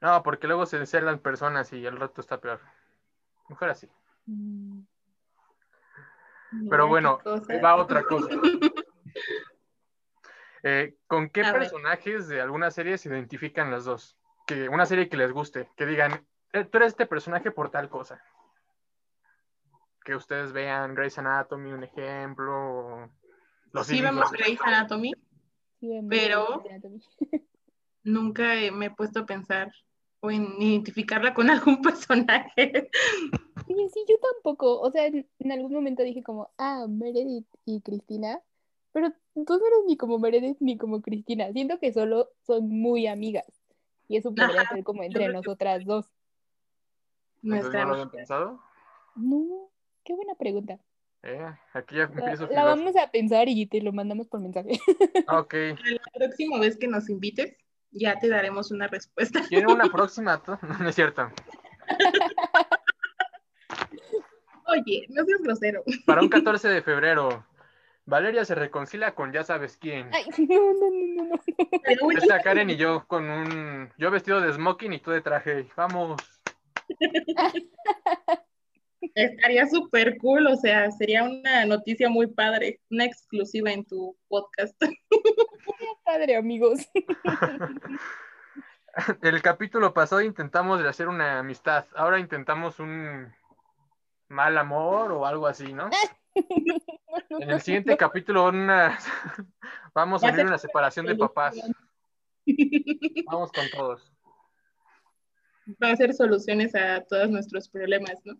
No, 0.00 0.22
porque 0.22 0.48
luego 0.48 0.66
se 0.66 1.00
las 1.00 1.20
personas 1.20 1.72
y 1.72 1.86
el 1.86 1.96
rato 1.96 2.20
está 2.20 2.40
peor. 2.40 2.60
Mejor 3.48 3.70
así. 3.70 3.88
Mm. 4.26 4.80
Pero 6.68 6.88
bueno, 6.88 7.20
va 7.64 7.76
otra 7.76 8.02
cosa. 8.02 8.28
Eh, 10.62 10.96
¿Con 11.06 11.28
qué 11.30 11.42
personajes 11.42 12.28
de 12.28 12.40
alguna 12.40 12.70
serie 12.70 12.96
se 12.96 13.08
identifican 13.08 13.70
las 13.70 13.84
dos? 13.84 14.16
Que 14.46 14.68
una 14.68 14.86
serie 14.86 15.08
que 15.08 15.16
les 15.16 15.32
guste, 15.32 15.68
que 15.76 15.86
digan, 15.86 16.24
eh, 16.52 16.64
tú 16.64 16.78
eres 16.78 16.92
este 16.92 17.06
personaje 17.06 17.50
por 17.50 17.70
tal 17.70 17.88
cosa. 17.88 18.22
Que 20.04 20.14
ustedes 20.14 20.52
vean 20.52 20.94
Grey's 20.94 21.18
Anatomy, 21.18 21.72
un 21.72 21.84
ejemplo. 21.84 23.10
Los 23.72 23.86
sí 23.86 24.00
vemos 24.00 24.30
Grey's 24.30 24.60
Anatomy, 24.62 25.12
pero 26.08 26.62
nunca 28.04 28.54
me 28.72 28.86
he 28.86 28.90
puesto 28.90 29.20
a 29.20 29.26
pensar 29.26 29.72
o 30.20 30.30
en 30.30 30.60
identificarla 30.60 31.34
con 31.34 31.50
algún 31.50 31.82
personaje. 31.82 32.90
Sí, 33.66 33.88
sí, 33.92 34.04
yo 34.08 34.16
tampoco. 34.18 34.80
O 34.80 34.90
sea, 34.90 35.06
en, 35.06 35.28
en 35.40 35.52
algún 35.52 35.72
momento 35.72 36.02
dije 36.04 36.22
como, 36.22 36.52
ah, 36.58 36.86
Meredith 36.88 37.48
y 37.64 37.80
Cristina, 37.80 38.40
pero 38.92 39.10
tú 39.34 39.44
no 39.46 39.56
eres 39.56 39.84
ni 39.86 39.96
como 39.96 40.18
Meredith 40.18 40.58
ni 40.60 40.76
como 40.76 41.00
Cristina. 41.00 41.50
Siento 41.52 41.78
que 41.78 41.92
solo 41.92 42.30
son 42.46 42.68
muy 42.68 43.06
amigas. 43.06 43.46
Y 44.08 44.16
eso 44.16 44.34
podría 44.34 44.68
ser 44.68 44.84
como 44.84 45.02
entre 45.02 45.28
nosotras 45.28 45.84
dos. 45.84 46.06
¿No 47.40 47.60
lo 47.60 47.78
habían 47.78 48.10
pensado? 48.10 48.60
No, 49.16 49.70
qué 50.04 50.14
buena 50.14 50.34
pregunta. 50.34 50.78
Eh, 51.22 51.54
aquí 51.72 51.96
ya 51.96 52.04
empiezo 52.04 52.46
la, 52.48 52.52
la 52.52 52.64
vamos 52.64 52.96
a 52.96 53.10
pensar 53.10 53.48
y 53.48 53.66
te 53.66 53.80
lo 53.80 53.92
mandamos 53.92 54.28
por 54.28 54.40
mensaje. 54.40 54.78
Ah, 55.28 55.40
ok. 55.40 55.54
La 55.54 56.12
próxima 56.12 56.58
vez 56.58 56.76
que 56.76 56.88
nos 56.88 57.08
invites, 57.08 57.56
ya 57.90 58.18
te 58.18 58.28
daremos 58.28 58.70
una 58.70 58.88
respuesta. 58.88 59.40
¿Tiene 59.48 59.72
una 59.72 59.84
próxima? 59.92 60.42
No, 60.46 60.88
es 60.88 60.94
cierto. 60.94 61.30
Oye, 64.66 65.06
no 65.10 65.24
seas 65.24 65.40
grosero. 65.42 65.84
Para 66.06 66.22
un 66.22 66.28
14 66.28 66.68
de 66.68 66.82
febrero, 66.82 67.44
Valeria 68.04 68.44
se 68.44 68.54
reconcilia 68.54 69.14
con 69.14 69.32
ya 69.32 69.44
sabes 69.44 69.76
quién. 69.76 70.10
Ay, 70.12 70.24
no, 70.48 70.72
no, 70.72 70.90
no, 70.90 71.24
no. 71.24 71.40
Está 72.18 72.40
Karen 72.40 72.70
y 72.70 72.76
yo 72.76 73.04
con 73.06 73.28
un. 73.28 73.92
Yo 73.96 74.10
vestido 74.10 74.40
de 74.40 74.52
smoking 74.52 74.92
y 74.92 74.98
tú 74.98 75.10
de 75.10 75.20
traje. 75.20 75.68
Vamos. 75.76 76.20
Estaría 79.14 79.66
súper 79.66 80.16
cool, 80.18 80.46
o 80.46 80.56
sea, 80.56 80.90
sería 80.92 81.24
una 81.24 81.66
noticia 81.66 82.08
muy 82.08 82.28
padre, 82.28 82.80
una 82.90 83.04
exclusiva 83.04 83.72
en 83.72 83.84
tu 83.84 84.16
podcast. 84.28 84.80
padre, 86.04 86.36
amigos. 86.36 86.80
El 89.22 89.40
capítulo 89.40 89.94
pasado 89.94 90.20
intentamos 90.20 90.82
de 90.82 90.88
hacer 90.88 91.08
una 91.08 91.38
amistad, 91.38 91.86
ahora 91.96 92.20
intentamos 92.20 92.78
un 92.78 93.32
mal 94.28 94.58
amor 94.58 95.12
o 95.12 95.26
algo 95.26 95.46
así, 95.46 95.72
¿no? 95.72 95.88
En 96.34 97.50
el 97.50 97.60
siguiente 97.60 97.96
capítulo 97.96 98.48
una... 98.48 98.98
vamos 99.94 100.24
a 100.24 100.32
ver 100.32 100.46
una 100.46 100.58
separación 100.58 101.06
de 101.06 101.16
papás. 101.16 101.56
Vamos 103.26 103.52
con 103.52 103.68
todos. 103.70 104.12
Va 105.82 105.92
a 105.92 105.96
ser 105.96 106.12
soluciones 106.12 106.74
a 106.74 107.04
todos 107.04 107.30
nuestros 107.30 107.68
problemas, 107.68 108.14
¿no? 108.24 108.34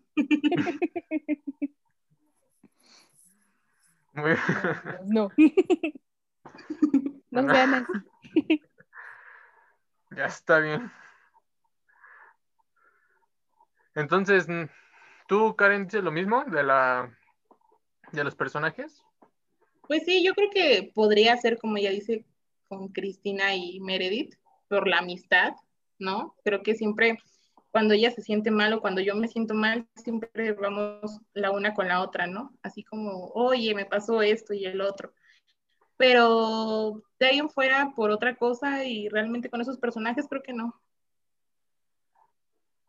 No. 5.05 5.29
No 7.31 7.53
sean 7.53 7.73
así. 7.73 8.61
Ya 10.11 10.25
está 10.25 10.59
bien. 10.59 10.91
Entonces, 13.95 14.47
¿tú, 15.27 15.55
Karen, 15.55 15.85
dices 15.85 16.03
lo 16.03 16.11
mismo 16.11 16.43
de 16.43 16.63
la 16.63 17.09
de 18.13 18.23
los 18.23 18.35
personajes? 18.35 19.03
Pues 19.87 20.03
sí, 20.05 20.23
yo 20.23 20.33
creo 20.33 20.49
que 20.49 20.91
podría 20.93 21.35
ser, 21.37 21.57
como 21.57 21.77
ya 21.77 21.89
dice, 21.89 22.25
con 22.69 22.87
Cristina 22.89 23.55
y 23.55 23.79
Meredith, 23.79 24.35
por 24.69 24.87
la 24.87 24.99
amistad, 24.99 25.53
¿no? 25.99 26.35
Creo 26.43 26.63
que 26.63 26.75
siempre, 26.75 27.17
cuando 27.71 27.93
ella 27.93 28.11
se 28.11 28.21
siente 28.21 28.51
mal 28.51 28.73
o 28.73 28.81
cuando 28.81 29.01
yo 29.01 29.15
me 29.15 29.27
siento 29.27 29.53
mal, 29.53 29.87
siempre 29.95 30.53
vamos 30.53 31.19
la 31.33 31.51
una 31.51 31.73
con 31.73 31.87
la 31.87 32.01
otra, 32.01 32.27
¿no? 32.27 32.53
Así 32.61 32.83
como, 32.83 33.27
oye, 33.33 33.75
me 33.75 33.85
pasó 33.85 34.21
esto 34.21 34.53
y 34.53 34.65
el 34.65 34.81
otro. 34.81 35.13
pero 35.97 37.01
de 37.19 37.27
ahí 37.27 37.39
en 37.39 37.49
fuera 37.49 37.93
por 37.95 38.11
otra 38.11 38.35
cosa 38.35 38.83
y 38.85 39.09
realmente 39.09 39.49
con 39.49 39.61
esos 39.61 39.77
personajes 39.77 40.27
creo 40.29 40.43
que 40.43 40.53
no. 40.53 40.81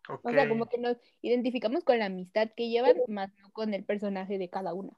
O 0.09 0.31
sea, 0.31 0.49
como 0.49 0.67
que 0.67 0.79
nos 0.79 0.99
identificamos 1.23 1.83
con 1.83 1.99
la 1.99 2.07
amistad 2.07 2.51
que 2.55 2.69
llevan, 2.69 2.97
más 3.09 3.31
no 3.39 3.51
con 3.53 3.73
el 3.73 3.85
personaje 3.85 4.37
de 4.39 4.51
cada 4.51 4.75
uno. 4.75 4.97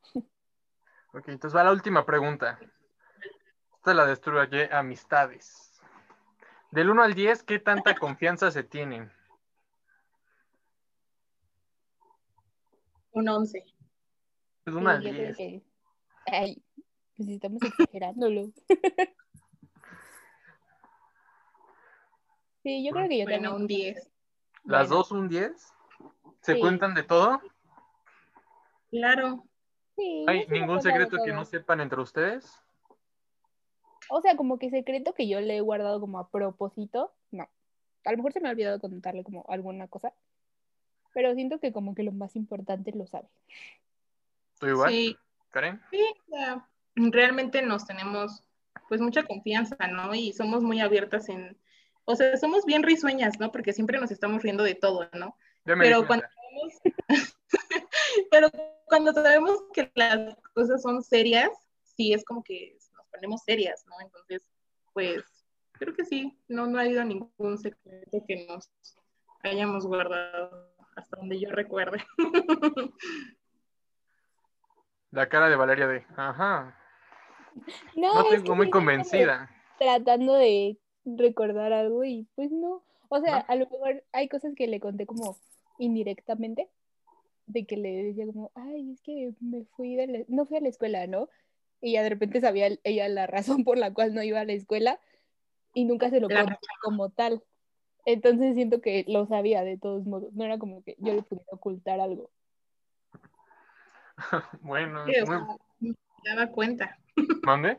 Ok, 1.12 1.28
entonces 1.28 1.56
va 1.56 1.64
la 1.64 1.72
última 1.72 2.04
pregunta. 2.04 2.58
Esta 3.76 3.94
la 3.94 4.04
destruye 4.04 4.68
amistades. 4.72 5.80
Del 6.72 6.90
1 6.90 7.02
al 7.02 7.14
10, 7.14 7.44
¿qué 7.44 7.60
tanta 7.60 7.94
confianza 7.94 8.50
se 8.50 8.64
tienen? 8.64 9.10
Un 13.12 13.28
11. 13.28 13.64
Del 14.64 14.74
1 14.74 14.90
al 14.90 15.02
10. 15.02 15.62
Ay, 16.26 16.62
pues 17.16 17.28
estamos 17.28 17.62
exagerándolo. 17.62 18.50
sí, 22.64 22.84
yo 22.84 22.92
creo 22.92 23.08
que 23.08 23.18
yo 23.18 23.24
bueno, 23.24 23.54
un 23.54 23.68
10. 23.68 24.15
¿Las 24.66 24.88
dos 24.88 25.12
un 25.12 25.28
10? 25.28 25.72
¿Se 26.40 26.58
cuentan 26.58 26.94
de 26.94 27.02
todo? 27.02 27.40
Claro. 28.90 29.44
¿Hay 30.26 30.46
ningún 30.48 30.82
secreto 30.82 31.18
que 31.24 31.32
no 31.32 31.44
sepan 31.44 31.80
entre 31.80 32.00
ustedes? 32.00 32.62
O 34.08 34.20
sea, 34.20 34.36
como 34.36 34.58
que 34.58 34.70
secreto 34.70 35.14
que 35.14 35.28
yo 35.28 35.40
le 35.40 35.56
he 35.56 35.60
guardado 35.60 36.00
como 36.00 36.18
a 36.18 36.28
propósito, 36.28 37.12
no. 37.30 37.48
A 38.04 38.10
lo 38.10 38.18
mejor 38.18 38.32
se 38.32 38.40
me 38.40 38.48
ha 38.48 38.52
olvidado 38.52 38.78
contarle 38.80 39.24
como 39.24 39.44
alguna 39.48 39.88
cosa, 39.88 40.12
pero 41.12 41.34
siento 41.34 41.58
que 41.58 41.72
como 41.72 41.94
que 41.94 42.02
lo 42.02 42.12
más 42.12 42.36
importante 42.36 42.92
lo 42.92 43.06
sabe. 43.06 43.28
¿Tú 44.58 44.66
igual? 44.66 44.90
Sí. 44.90 45.16
¿Karen? 45.50 45.80
Sí, 45.90 46.04
realmente 46.94 47.62
nos 47.62 47.86
tenemos 47.86 48.44
pues 48.88 49.00
mucha 49.00 49.24
confianza, 49.24 49.76
¿no? 49.88 50.14
Y 50.14 50.32
somos 50.32 50.62
muy 50.62 50.80
abiertas 50.80 51.28
en, 51.28 51.56
o 52.06 52.16
sea, 52.16 52.36
somos 52.36 52.64
bien 52.64 52.82
risueñas, 52.82 53.38
¿no? 53.38 53.52
Porque 53.52 53.72
siempre 53.72 53.98
nos 53.98 54.10
estamos 54.10 54.42
riendo 54.42 54.62
de 54.64 54.74
todo, 54.74 55.08
¿no? 55.12 55.36
Pero 55.64 56.06
cuando, 56.06 56.24
sabemos, 56.28 56.80
pero 58.30 58.50
cuando 58.86 59.12
sabemos 59.12 59.64
que 59.74 59.90
las 59.94 60.36
cosas 60.54 60.80
son 60.82 61.02
serias, 61.02 61.50
sí 61.82 62.12
es 62.12 62.24
como 62.24 62.44
que 62.44 62.78
nos 62.96 63.06
ponemos 63.08 63.42
serias, 63.42 63.84
¿no? 63.86 63.96
Entonces, 64.00 64.40
pues, 64.92 65.24
creo 65.72 65.94
que 65.94 66.04
sí, 66.04 66.38
no, 66.46 66.68
no 66.68 66.78
ha 66.78 66.82
habido 66.82 67.04
ningún 67.04 67.58
secreto 67.58 68.24
que 68.26 68.46
nos 68.46 68.70
hayamos 69.42 69.84
guardado 69.84 70.72
hasta 70.94 71.16
donde 71.16 71.40
yo 71.40 71.50
recuerde. 71.50 72.04
La 75.10 75.28
cara 75.28 75.48
de 75.48 75.56
Valeria 75.56 75.88
de, 75.88 76.06
ajá. 76.16 76.78
No, 77.96 78.14
no 78.14 78.28
tengo 78.28 78.54
muy 78.54 78.70
convencida. 78.70 79.50
Tratando 79.78 80.34
de 80.34 80.78
recordar 81.06 81.72
algo 81.72 82.04
y 82.04 82.26
pues 82.34 82.50
no. 82.50 82.82
O 83.08 83.20
sea, 83.20 83.38
a 83.38 83.54
lo 83.54 83.68
mejor 83.68 84.04
hay 84.12 84.28
cosas 84.28 84.54
que 84.54 84.66
le 84.66 84.80
conté 84.80 85.06
como 85.06 85.38
indirectamente, 85.78 86.68
de 87.46 87.64
que 87.64 87.76
le 87.76 88.02
decía 88.02 88.26
como, 88.26 88.50
ay, 88.54 88.92
es 88.92 89.00
que 89.00 89.32
me 89.40 89.64
fui 89.76 89.94
de 89.94 90.06
la... 90.06 90.18
no 90.28 90.46
fui 90.46 90.56
a 90.56 90.60
la 90.60 90.68
escuela, 90.68 91.06
¿no? 91.06 91.28
Y 91.80 91.92
ya 91.92 92.02
de 92.02 92.08
repente 92.08 92.40
sabía 92.40 92.68
ella 92.82 93.08
la 93.08 93.26
razón 93.26 93.64
por 93.64 93.78
la 93.78 93.92
cual 93.92 94.14
no 94.14 94.22
iba 94.22 94.40
a 94.40 94.44
la 94.44 94.54
escuela 94.54 94.98
y 95.74 95.84
nunca 95.84 96.10
se 96.10 96.20
lo 96.20 96.28
contó 96.28 96.56
como 96.82 97.10
tal. 97.10 97.42
Entonces 98.06 98.54
siento 98.54 98.80
que 98.80 99.04
lo 99.08 99.26
sabía 99.26 99.62
de 99.62 99.78
todos 99.78 100.06
modos, 100.06 100.32
no 100.32 100.44
era 100.44 100.58
como 100.58 100.82
que 100.82 100.96
yo 100.98 101.12
le 101.12 101.22
pudiera 101.22 101.48
ocultar 101.50 102.00
algo. 102.00 102.30
bueno, 104.62 105.04
me 105.04 105.94
daba 106.24 106.46
cuenta. 106.50 106.98
¿Mande? 107.44 107.78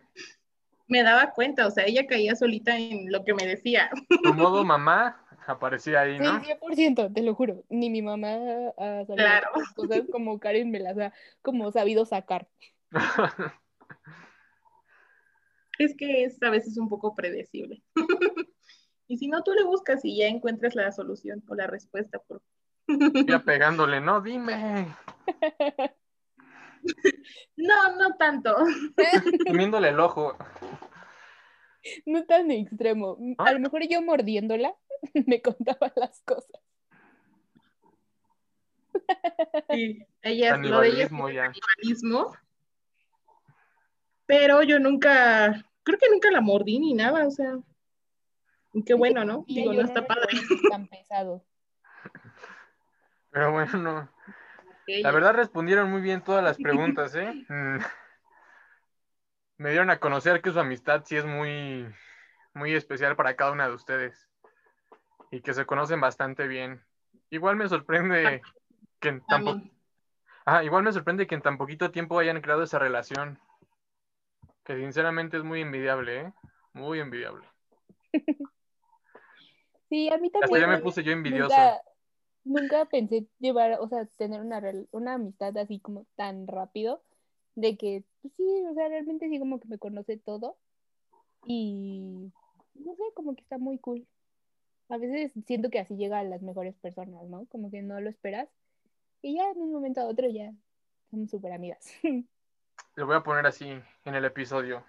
Me 0.88 1.04
daba 1.04 1.32
cuenta, 1.32 1.68
o 1.68 1.72
sea, 1.72 1.86
ella 1.86 2.08
caía 2.08 2.36
solita 2.36 2.78
en 2.78 3.12
lo 3.12 3.24
que 3.24 3.34
me 3.34 3.46
decía. 3.46 3.90
Tu 4.24 4.34
modo 4.34 4.64
mamá 4.64 5.24
aparecía 5.46 6.02
ahí, 6.02 6.20
¿no? 6.20 6.44
Sí, 6.44 6.52
100%, 6.62 7.14
te 7.14 7.22
lo 7.22 7.36
juro. 7.36 7.64
Ni 7.70 7.90
mi 7.90 8.02
mamá 8.02 8.34
ha 8.78 9.06
sabido 9.06 9.16
claro. 9.16 9.50
cosas 9.76 10.04
como 10.12 10.40
Karen 10.40 10.72
me 10.72 10.80
las 10.80 10.98
ha 10.98 11.14
como 11.42 11.72
sabido 11.72 12.06
sacar. 12.06 12.48
es 15.80 15.96
que 15.96 16.24
es 16.24 16.42
a 16.42 16.50
veces 16.50 16.78
un 16.78 16.90
poco 16.90 17.16
predecible. 17.16 17.84
y 19.08 19.18
si 19.18 19.28
no, 19.28 19.44
tú 19.44 19.52
le 19.54 19.64
buscas 19.64 20.04
y 20.04 20.18
ya 20.18 20.28
encuentras 20.28 20.76
la 20.76 20.92
solución 20.92 21.44
o 21.48 21.56
la 21.56 21.68
respuesta. 21.68 22.20
Por... 22.20 22.42
ya 23.26 23.40
pegándole, 23.46 24.02
no, 24.02 24.22
dime. 24.22 24.88
No, 27.56 27.96
no 27.98 28.16
tanto. 28.18 28.56
Comiéndole 29.48 29.90
el 29.90 30.00
ojo. 30.00 30.38
No 32.06 32.26
tan 32.26 32.52
extremo. 32.52 33.18
A 33.38 33.46
¿Ah? 33.46 33.54
lo 33.54 33.60
mejor 33.60 33.88
yo 33.88 34.02
mordiéndola 34.02 34.74
me 35.26 35.42
contaba 35.42 35.92
las 35.96 36.22
cosas. 36.22 36.62
Sí, 39.70 40.06
ella 40.22 40.56
es 40.56 40.70
lo 40.70 40.82
de 40.82 40.90
ella 40.90 41.08
canibalismo. 41.08 42.36
Pero 44.26 44.62
yo 44.64 44.80
nunca, 44.80 45.66
creo 45.84 45.98
que 45.98 46.10
nunca 46.12 46.30
la 46.32 46.42
mordí 46.42 46.80
ni 46.80 46.94
nada, 46.94 47.26
o 47.26 47.32
sea. 47.32 47.58
Qué 48.86 48.94
bueno, 48.94 49.24
¿no? 49.24 49.46
Digo, 49.48 49.74
no 49.74 49.82
está 49.82 50.06
padre. 50.06 50.38
Tan 50.70 50.88
pesado. 50.88 51.44
Pero 53.32 53.52
bueno, 53.52 54.10
la 54.88 55.12
verdad 55.12 55.34
respondieron 55.34 55.92
muy 55.92 56.02
bien 56.02 56.24
todas 56.24 56.44
las 56.44 56.58
preguntas, 56.58 57.14
¿eh? 57.16 57.46
Mm. 57.50 57.78
Me 59.60 59.72
dieron 59.72 59.90
a 59.90 60.00
conocer 60.00 60.44
que 60.44 60.52
su 60.52 60.60
amistad 60.60 61.02
sí 61.04 61.16
es 61.18 61.26
muy, 61.26 61.88
muy 62.54 62.76
especial 62.76 63.16
para 63.16 63.36
cada 63.36 63.52
una 63.52 63.68
de 63.68 63.74
ustedes 63.74 64.30
y 65.32 65.42
que 65.42 65.56
se 65.56 65.66
conocen 65.66 66.00
bastante 66.00 66.48
bien. 66.48 66.86
Igual 67.32 67.56
me 67.56 67.68
sorprende 67.68 68.44
que 69.00 69.10
en 69.10 69.26
tan 69.26 69.72
igual 70.62 70.84
me 70.84 70.92
sorprende 70.92 71.26
que 71.26 71.34
en 71.34 71.42
tan 71.42 71.58
poquito 71.58 71.90
tiempo 71.90 72.20
hayan 72.20 72.40
creado 72.40 72.62
esa 72.62 72.78
relación. 72.78 73.40
Que 74.64 74.78
sinceramente 74.78 75.38
es 75.38 75.44
muy 75.44 75.62
envidiable, 75.62 76.20
¿eh? 76.20 76.34
Muy 76.74 77.00
envidiable. 77.00 77.48
Sí, 79.90 80.08
a 80.10 80.18
mí 80.20 80.30
también. 80.30 80.44
Hasta 80.44 80.60
ya 80.60 80.68
me 80.68 80.78
puse 80.78 81.04
yo 81.04 81.14
envidioso 81.14 81.58
nunca 81.58 81.82
pensé 82.90 83.28
llevar, 83.40 83.78
o 83.80 83.88
sea, 83.88 84.06
tener 84.18 84.42
una, 84.42 84.62
una 84.92 85.14
amistad 85.16 85.58
así 85.58 85.80
como 85.80 86.06
tan 86.16 86.48
rápido, 86.48 87.02
de 87.56 87.78
que, 87.78 88.04
pues 88.22 88.34
sí, 88.36 88.44
o 88.70 88.74
sea, 88.74 88.88
realmente 88.88 89.30
sí 89.30 89.40
como 89.40 89.60
que 89.60 89.68
me 89.68 89.80
conoce 89.80 90.18
todo 90.18 90.58
y, 91.46 92.32
no 92.76 92.96
sé, 92.96 93.04
como 93.16 93.36
que 93.36 93.42
está 93.42 93.58
muy 93.58 93.80
cool. 93.80 94.06
A 94.90 94.98
veces 94.98 95.34
siento 95.46 95.70
que 95.70 95.80
así 95.80 95.98
llega 95.98 96.20
a 96.20 96.24
las 96.24 96.42
mejores 96.42 96.76
personas, 96.76 97.28
¿no? 97.28 97.46
Como 97.48 97.72
que 97.72 97.82
no 97.82 98.00
lo 98.00 98.10
esperas 98.10 98.48
y 99.22 99.36
ya 99.36 99.50
en 99.52 99.62
un 99.62 99.74
momento 99.74 100.02
a 100.02 100.06
otro 100.06 100.30
ya 100.30 100.54
somos 101.10 101.30
súper 101.30 101.52
amigas. 101.54 101.92
Lo 102.96 103.06
voy 103.06 103.16
a 103.16 103.22
poner 103.22 103.46
así 103.46 103.70
en 104.06 104.16
el 104.16 104.26
episodio. 104.26 104.84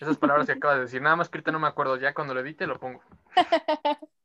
Esas 0.00 0.16
palabras 0.16 0.46
que 0.46 0.52
acabas 0.54 0.78
de 0.78 0.82
decir. 0.82 1.00
Nada 1.00 1.14
más 1.16 1.28
que 1.28 1.38
ahorita 1.38 1.52
no 1.52 1.60
me 1.60 1.68
acuerdo. 1.68 1.96
Ya 1.96 2.14
cuando 2.14 2.34
lo 2.34 2.40
edite 2.40 2.66
lo 2.66 2.80
pongo. 2.80 3.00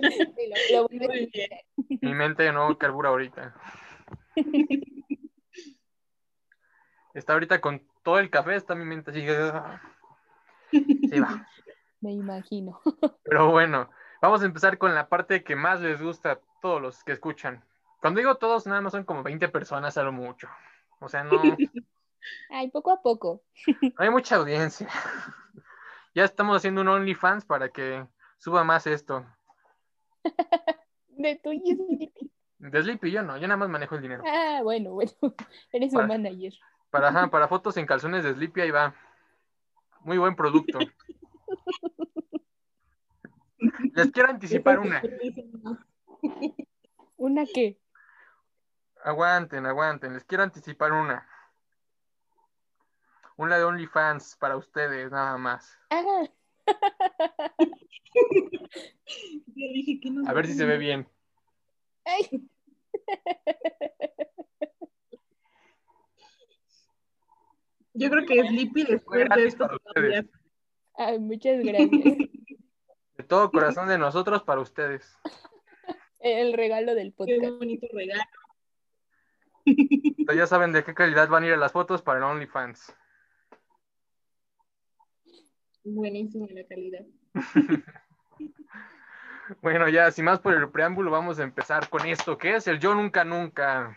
Mi 2.02 2.14
mente 2.14 2.52
no 2.52 2.78
carbura 2.78 3.10
ahorita. 3.10 3.54
Está 7.14 7.32
ahorita 7.32 7.60
con 7.62 7.82
todo 8.02 8.18
el 8.18 8.28
café, 8.28 8.56
está 8.56 8.74
mi 8.74 8.84
mente 8.84 9.10
así. 9.10 9.22
Sí, 9.22 11.18
va. 11.18 11.48
Me 12.02 12.12
imagino. 12.12 12.82
Pero 13.24 13.50
bueno, 13.50 13.88
vamos 14.20 14.42
a 14.42 14.44
empezar 14.44 14.76
con 14.76 14.94
la 14.94 15.08
parte 15.08 15.42
que 15.42 15.56
más 15.56 15.80
les 15.80 16.02
gusta 16.02 16.32
a 16.32 16.40
todos 16.60 16.82
los 16.82 17.02
que 17.04 17.12
escuchan. 17.12 17.64
Cuando 18.02 18.18
digo 18.18 18.36
todos, 18.36 18.66
nada 18.66 18.82
más 18.82 18.92
son 18.92 19.04
como 19.04 19.22
20 19.22 19.48
personas 19.48 19.96
a 19.96 20.02
lo 20.02 20.12
mucho. 20.12 20.46
O 21.00 21.08
sea, 21.08 21.24
no. 21.24 21.40
Ay, 22.50 22.70
poco 22.70 22.92
a 22.92 23.00
poco. 23.00 23.42
hay 23.96 24.10
mucha 24.10 24.36
audiencia. 24.36 24.90
Ya 26.14 26.24
estamos 26.24 26.58
haciendo 26.58 26.82
un 26.82 26.88
OnlyFans 26.88 27.46
para 27.46 27.70
que 27.70 28.06
suba 28.36 28.62
más 28.62 28.86
esto. 28.86 29.24
De 31.08 31.36
tu 31.36 31.52
y 31.52 31.60
Sleepy. 31.74 32.30
De 32.58 32.82
Sleepy 32.82 33.10
yo 33.10 33.22
no, 33.22 33.36
yo 33.36 33.46
nada 33.48 33.56
más 33.56 33.68
manejo 33.68 33.94
el 33.96 34.02
dinero. 34.02 34.22
Ah, 34.26 34.60
bueno, 34.62 34.92
bueno. 34.92 35.12
Eres 35.72 35.94
un 35.94 36.06
manager. 36.06 36.54
Para, 36.90 37.10
para 37.30 37.48
fotos 37.48 37.76
en 37.76 37.86
calzones 37.86 38.24
de 38.24 38.34
Sleepy, 38.34 38.60
ahí 38.60 38.70
va. 38.70 38.94
Muy 40.00 40.18
buen 40.18 40.36
producto. 40.36 40.78
Les 43.94 44.10
quiero 44.12 44.30
anticipar 44.30 44.78
una. 44.78 45.02
¿Una 47.16 47.44
qué? 47.46 47.80
Aguanten, 49.02 49.66
aguanten. 49.66 50.14
Les 50.14 50.24
quiero 50.24 50.44
anticipar 50.44 50.92
una. 50.92 51.26
Una 53.36 53.58
de 53.58 53.64
OnlyFans 53.64 54.36
para 54.36 54.56
ustedes, 54.56 55.10
nada 55.10 55.36
más. 55.36 55.78
A 60.26 60.32
ver 60.32 60.46
si 60.46 60.54
se 60.54 60.64
ve 60.64 60.78
bien. 60.78 61.06
Yo 67.94 68.10
creo 68.10 68.26
que 68.26 68.46
Sleepy 68.48 68.84
después 68.84 69.28
de 69.28 69.46
esto 69.46 69.68
Ay, 70.94 71.18
muchas 71.18 71.62
gracias. 71.62 71.90
De 73.16 73.24
todo 73.24 73.50
corazón 73.50 73.88
de 73.88 73.98
nosotros 73.98 74.42
para 74.42 74.60
ustedes. 74.60 75.16
El 76.20 76.52
regalo 76.52 76.94
del 76.94 77.12
podcast. 77.12 77.40
Qué 77.40 77.50
bonito 77.50 77.86
regalo. 77.92 78.22
ya 80.34 80.46
saben 80.46 80.72
de 80.72 80.84
qué 80.84 80.94
calidad 80.94 81.28
van 81.28 81.44
a 81.44 81.46
ir 81.48 81.58
las 81.58 81.72
fotos 81.72 82.02
para 82.02 82.18
el 82.18 82.24
OnlyFans. 82.24 82.94
Buenísima 85.88 86.46
la 86.50 86.66
calidad. 86.66 87.06
bueno, 89.62 89.88
ya, 89.88 90.10
sin 90.10 90.24
más 90.24 90.40
por 90.40 90.52
el 90.52 90.68
preámbulo, 90.68 91.12
vamos 91.12 91.38
a 91.38 91.44
empezar 91.44 91.88
con 91.88 92.04
esto, 92.06 92.36
que 92.36 92.56
es 92.56 92.66
el 92.66 92.80
Yo 92.80 92.92
Nunca 92.94 93.24
Nunca. 93.24 93.96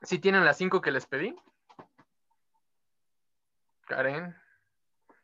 ¿Sí 0.00 0.18
tienen 0.18 0.46
las 0.46 0.56
cinco 0.56 0.80
que 0.80 0.90
les 0.90 1.04
pedí? 1.04 1.36
Karen. 3.82 4.34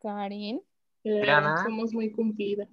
Karen. 0.02 0.62
Diana. 1.02 1.62
Somos 1.64 1.94
muy 1.94 2.12
cumplidas. 2.12 2.68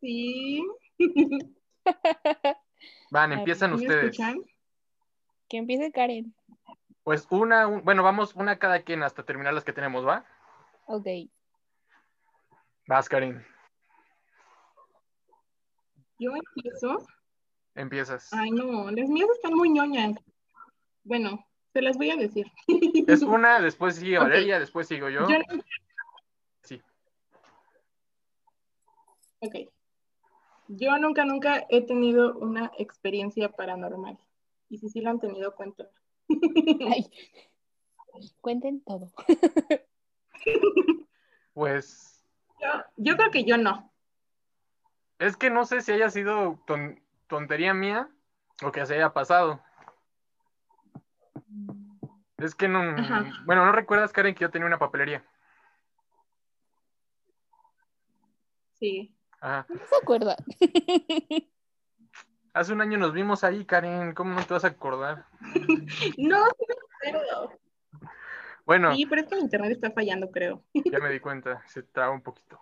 Sí. 0.00 0.64
Van, 3.10 3.32
empiezan 3.38 3.74
ustedes. 3.74 4.16
Que 5.48 5.58
empiece 5.58 5.92
Karen. 5.92 6.34
Pues 7.04 7.26
una, 7.30 7.66
bueno, 7.66 8.02
vamos 8.02 8.34
una 8.34 8.58
cada 8.58 8.82
quien 8.82 9.02
hasta 9.02 9.24
terminar 9.24 9.54
las 9.54 9.64
que 9.64 9.72
tenemos, 9.72 10.06
¿va? 10.06 10.24
Ok. 10.86 11.06
Vas, 12.86 13.08
Karen. 13.08 13.44
¿Yo 16.18 16.30
empiezo? 16.36 17.04
Empiezas. 17.74 18.32
Ay, 18.32 18.50
no, 18.50 18.90
las 18.90 19.08
mías 19.08 19.28
están 19.34 19.54
muy 19.54 19.70
ñoñas. 19.70 20.16
Bueno, 21.02 21.44
se 21.72 21.82
las 21.82 21.96
voy 21.96 22.10
a 22.10 22.16
decir. 22.16 22.46
Es 23.08 23.22
una, 23.22 23.60
después 23.60 23.96
sigue 23.96 24.18
Valeria, 24.18 24.60
después 24.60 24.86
sigo 24.86 25.08
yo. 25.08 25.28
yo 25.28 25.36
Sí. 26.62 26.80
Ok. 29.40 29.54
Yo 30.68 30.96
nunca, 30.98 31.24
nunca 31.24 31.66
he 31.68 31.82
tenido 31.82 32.38
una 32.38 32.70
experiencia 32.78 33.48
paranormal. 33.48 34.18
Y 34.68 34.78
si 34.78 34.88
sí 34.88 35.00
la 35.00 35.10
han 35.10 35.20
tenido, 35.20 35.54
cuento. 36.78 37.10
cuenten 38.40 38.84
todo. 38.84 39.12
pues. 41.54 42.24
Yo, 42.96 43.16
creo 43.16 43.30
que 43.30 43.44
yo 43.44 43.56
no. 43.56 43.92
Es 45.18 45.36
que 45.36 45.50
no 45.50 45.64
sé 45.64 45.80
si 45.80 45.92
haya 45.92 46.10
sido 46.10 46.60
tontería 47.28 47.74
mía 47.74 48.08
o 48.62 48.70
que 48.70 48.84
se 48.86 48.94
haya 48.94 49.12
pasado. 49.12 49.60
Es 52.38 52.54
que 52.54 52.68
no. 52.68 52.80
Bueno, 53.44 53.64
¿no 53.64 53.72
recuerdas, 53.72 54.12
Karen, 54.12 54.34
que 54.34 54.42
yo 54.42 54.50
tenía 54.50 54.66
una 54.66 54.78
papelería? 54.78 55.24
Sí. 58.74 59.14
No 59.40 59.86
se 59.88 59.96
acuerda. 60.00 60.36
Hace 62.54 62.74
un 62.74 62.82
año 62.82 62.98
nos 62.98 63.14
vimos 63.14 63.44
ahí, 63.44 63.64
Karen. 63.64 64.12
¿Cómo 64.12 64.34
no 64.34 64.44
te 64.44 64.52
vas 64.52 64.64
a 64.64 64.68
acordar? 64.68 65.24
no, 66.18 66.46
no 67.12 67.50
Bueno. 68.66 68.94
Sí, 68.94 69.06
pero 69.06 69.22
es 69.22 69.28
que 69.28 69.34
el 69.36 69.40
internet 69.40 69.72
está 69.72 69.90
fallando, 69.90 70.30
creo. 70.30 70.62
ya 70.74 70.98
me 70.98 71.10
di 71.10 71.20
cuenta, 71.20 71.62
se 71.66 71.82
traba 71.82 72.12
un 72.12 72.22
poquito. 72.22 72.60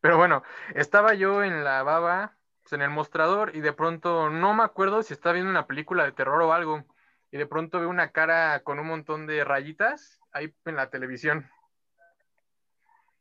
Pero 0.00 0.16
bueno, 0.16 0.42
estaba 0.74 1.14
yo 1.14 1.42
en 1.42 1.64
la 1.64 1.82
baba, 1.82 2.36
pues, 2.62 2.74
en 2.74 2.82
el 2.82 2.90
mostrador, 2.90 3.56
y 3.56 3.60
de 3.60 3.72
pronto 3.72 4.28
no 4.30 4.54
me 4.54 4.62
acuerdo 4.62 5.02
si 5.02 5.14
estaba 5.14 5.32
viendo 5.32 5.50
una 5.50 5.66
película 5.66 6.04
de 6.04 6.12
terror 6.12 6.40
o 6.42 6.52
algo, 6.52 6.84
y 7.30 7.38
de 7.38 7.46
pronto 7.46 7.80
veo 7.80 7.88
una 7.88 8.12
cara 8.12 8.62
con 8.62 8.78
un 8.78 8.86
montón 8.86 9.26
de 9.26 9.44
rayitas 9.44 10.20
ahí 10.32 10.54
en 10.66 10.76
la 10.76 10.90
televisión. 10.90 11.50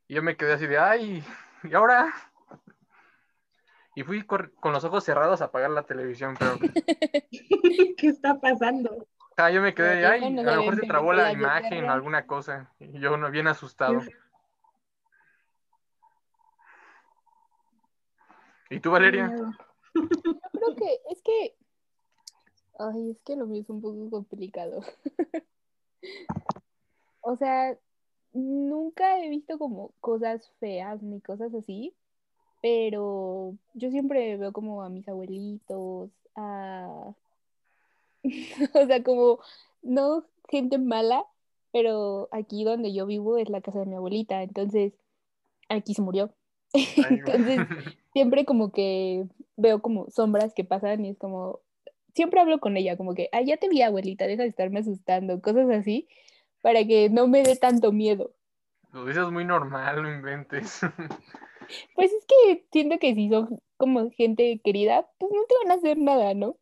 Y 0.07 0.15
yo 0.15 0.23
me 0.23 0.37
quedé 0.37 0.53
así 0.53 0.67
de, 0.67 0.77
ay, 0.77 1.25
¿y 1.63 1.73
ahora? 1.73 2.13
Y 3.97 4.03
fui 4.03 4.21
con 4.27 4.51
los 4.63 4.83
ojos 4.83 5.03
cerrados 5.03 5.41
a 5.41 5.45
apagar 5.45 5.71
la 5.71 5.81
televisión, 5.81 6.35
pero... 6.37 6.59
¿Qué 7.97 8.07
está 8.07 8.39
pasando? 8.39 9.07
Ah, 9.35 9.49
yo 9.49 9.59
me 9.59 9.73
quedé, 9.73 10.05
ay, 10.05 10.23
a 10.23 10.29
lo 10.29 10.61
mejor 10.61 10.75
se 10.75 10.85
trabó 10.85 11.13
la 11.13 11.31
imagen 11.31 11.83
o 11.85 11.91
alguna 11.91 12.27
cosa. 12.27 12.71
Y 12.79 12.99
yo 12.99 13.17
no 13.17 13.31
bien 13.31 13.47
asustado. 13.47 14.01
¿Y 18.69 18.79
tú, 18.81 18.91
Valeria? 18.91 19.35
Yo 19.95 20.05
creo 20.13 20.75
que 20.75 20.99
es 21.09 21.21
que. 21.23 21.55
Ay, 22.77 23.09
es 23.09 23.21
que 23.21 23.35
lo 23.35 23.47
mío 23.47 23.63
es 23.63 23.69
un 23.71 23.81
poco 23.81 24.11
complicado. 24.11 24.81
o 27.21 27.35
sea, 27.35 27.75
nunca 28.31 29.23
he 29.23 29.29
visto 29.31 29.57
como 29.57 29.91
cosas 30.01 30.51
feas 30.59 31.01
ni 31.01 31.19
cosas 31.19 31.51
así, 31.55 31.95
pero 32.61 33.55
yo 33.73 33.89
siempre 33.91 34.37
veo 34.37 34.51
como 34.51 34.83
a 34.83 34.89
mis 34.89 35.07
abuelitos, 35.07 36.09
a... 36.35 37.13
o 38.73 38.85
sea, 38.85 39.03
como 39.03 39.39
no 39.81 40.23
gente 40.49 40.77
mala, 40.77 41.25
pero 41.71 42.29
aquí 42.31 42.63
donde 42.63 42.93
yo 42.93 43.05
vivo 43.05 43.37
es 43.37 43.49
la 43.49 43.61
casa 43.61 43.79
de 43.79 43.85
mi 43.85 43.95
abuelita, 43.95 44.41
entonces 44.43 44.93
aquí 45.69 45.93
se 45.93 46.01
murió. 46.01 46.31
entonces 46.73 47.59
siempre 48.13 48.45
como 48.45 48.71
que 48.71 49.25
veo 49.55 49.81
como 49.81 50.09
sombras 50.09 50.53
que 50.53 50.63
pasan 50.63 51.05
y 51.05 51.09
es 51.09 51.17
como, 51.17 51.59
siempre 52.13 52.39
hablo 52.39 52.59
con 52.59 52.77
ella, 52.77 52.97
como 52.97 53.13
que, 53.13 53.29
ah, 53.31 53.41
ya 53.41 53.57
te 53.57 53.69
vi 53.69 53.81
abuelita, 53.81 54.27
deja 54.27 54.43
de 54.43 54.49
estarme 54.49 54.79
asustando, 54.79 55.41
cosas 55.41 55.69
así 55.69 56.07
para 56.61 56.85
que 56.85 57.09
no 57.09 57.27
me 57.27 57.43
dé 57.43 57.55
tanto 57.55 57.91
miedo. 57.91 58.31
Lo 58.91 59.05
dices 59.05 59.29
muy 59.31 59.45
normal, 59.45 60.01
no 60.01 60.11
inventes. 60.11 60.81
Pues 61.95 62.11
es 62.11 62.25
que 62.25 62.65
siento 62.71 62.99
que 62.99 63.15
si 63.15 63.29
son 63.29 63.59
como 63.77 64.09
gente 64.11 64.59
querida, 64.63 65.07
pues 65.17 65.31
no 65.31 65.43
te 65.47 65.55
van 65.63 65.71
a 65.71 65.75
hacer 65.75 65.97
nada, 65.97 66.33
¿no? 66.33 66.57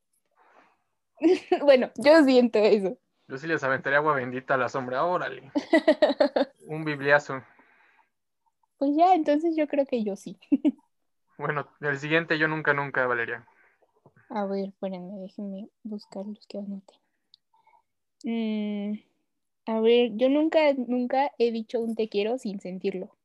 bueno, 1.61 1.91
yo 1.97 2.23
siento 2.23 2.59
eso. 2.59 2.97
Yo 3.27 3.37
sí 3.37 3.47
les 3.47 3.63
aventaría 3.63 3.99
agua 3.99 4.15
bendita 4.15 4.53
a 4.53 4.57
la 4.57 4.69
sombra, 4.69 5.03
órale. 5.03 5.51
Un 6.67 6.85
bibliazo. 6.85 7.41
Pues 8.77 8.91
ya, 8.95 9.15
entonces 9.15 9.55
yo 9.55 9.67
creo 9.67 9.85
que 9.85 10.03
yo 10.03 10.15
sí. 10.15 10.37
bueno, 11.37 11.67
el 11.81 11.97
siguiente 11.97 12.37
yo 12.37 12.47
nunca, 12.47 12.73
nunca, 12.73 13.07
Valeria. 13.07 13.47
A 14.29 14.45
ver, 14.45 14.69
espérenme, 14.69 15.19
déjenme 15.19 15.69
buscar 15.83 16.25
los 16.25 16.45
que 16.47 16.57
anoté. 16.57 16.93
Mm. 18.23 18.99
A 19.67 19.79
ver, 19.79 20.11
yo 20.15 20.29
nunca, 20.29 20.59
nunca 20.73 21.31
he 21.39 21.51
dicho 21.51 21.79
un 21.79 21.95
te 21.95 22.09
quiero 22.09 22.37
sin 22.37 22.59
sentirlo. 22.59 23.15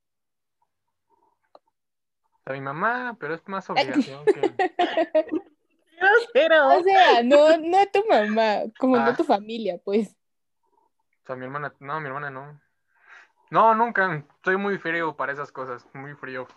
A 2.50 2.52
mi 2.52 2.60
mamá, 2.60 3.16
pero 3.20 3.34
es 3.34 3.46
más 3.46 3.70
obligación 3.70 4.24
que. 4.24 4.34
O 6.02 6.82
sea, 6.82 7.22
no, 7.22 7.58
no 7.58 7.78
a 7.78 7.86
tu 7.86 8.02
mamá, 8.08 8.62
como 8.78 8.96
no 8.96 9.02
a 9.02 9.14
tu 9.14 9.22
ah. 9.22 9.26
familia, 9.26 9.78
pues. 9.84 10.16
O 11.22 11.26
sea, 11.26 11.36
mi 11.36 11.44
hermana, 11.44 11.74
no, 11.78 12.00
mi 12.00 12.06
hermana 12.06 12.30
no. 12.30 12.58
No, 13.50 13.74
nunca. 13.74 14.24
Soy 14.42 14.56
muy 14.56 14.78
frío 14.78 15.14
para 15.14 15.32
esas 15.32 15.52
cosas, 15.52 15.86
muy 15.92 16.14
frío. 16.14 16.48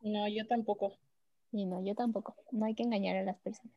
No, 0.00 0.26
yo 0.28 0.46
tampoco. 0.46 0.98
Y 1.52 1.66
no, 1.66 1.84
yo 1.84 1.94
tampoco. 1.94 2.34
No 2.50 2.64
hay 2.64 2.74
que 2.74 2.84
engañar 2.84 3.18
a 3.18 3.22
las 3.22 3.38
personas. 3.38 3.76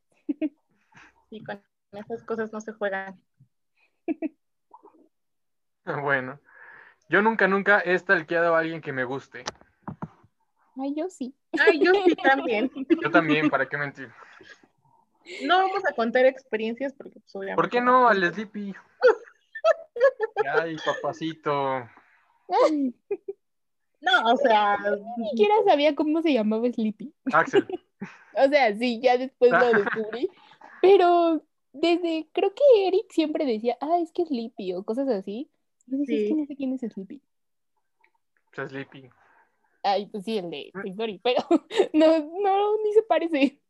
Y 1.30 1.44
con 1.44 1.62
esas 1.92 2.24
cosas 2.24 2.52
no 2.54 2.62
se 2.62 2.74
juegan. 2.74 3.22
Bueno, 5.86 6.40
yo 7.10 7.22
nunca, 7.22 7.46
nunca 7.50 7.82
he 7.82 8.00
stalkeado 8.00 8.56
a 8.56 8.60
alguien 8.60 8.80
que 8.80 8.94
me 8.94 9.04
guste. 9.04 9.44
Ay, 10.78 10.94
yo 10.96 11.10
sí. 11.10 11.34
Ay, 11.60 11.80
yo 11.80 11.92
sí 11.94 12.16
también. 12.24 12.72
Yo 13.02 13.12
también, 13.12 13.50
¿para 13.50 13.68
qué 13.68 13.78
mentir? 13.78 14.10
No 15.44 15.58
vamos 15.58 15.84
a 15.90 15.94
contar 15.94 16.26
experiencias 16.26 16.94
porque 16.94 17.20
pues, 17.32 17.56
¿Por 17.56 17.70
qué 17.70 17.80
no 17.80 18.08
al 18.08 18.34
Sleepy? 18.34 18.74
Ay, 20.54 20.76
papacito. 20.86 21.88
No, 24.02 24.34
o 24.34 24.38
sea. 24.38 24.78
Ni 25.18 25.30
siquiera 25.30 25.56
sabía 25.66 25.96
cómo 25.96 26.22
se 26.22 26.34
llamaba 26.34 26.70
Sleepy. 26.70 27.14
Axel. 27.32 27.66
o 28.36 28.48
sea, 28.50 28.76
sí, 28.76 29.00
ya 29.02 29.18
después 29.18 29.52
lo 29.52 29.72
descubrí. 29.74 30.30
Pero 30.82 31.42
desde, 31.72 32.28
creo 32.34 32.54
que 32.54 32.88
Eric 32.88 33.06
siempre 33.10 33.46
decía, 33.46 33.78
ah, 33.80 34.00
es 34.02 34.12
que 34.12 34.26
Sleepy 34.26 34.74
o 34.74 34.84
cosas 34.84 35.08
así. 35.08 35.50
No 35.88 36.04
sé, 36.06 36.34
no 36.34 36.46
sé 36.46 36.56
quién 36.56 36.74
es 36.74 36.82
Sleepy. 36.82 37.22
Es 38.58 38.70
Sleepy. 38.70 39.10
Ay, 39.84 40.08
pues 40.08 40.24
sí, 40.24 40.38
el 40.38 40.50
de 40.50 40.72
Toy 40.96 41.20
pero 41.22 41.42
no, 41.94 42.20
no, 42.20 42.84
ni 42.84 42.94
se 42.94 43.04
parece. 43.04 43.62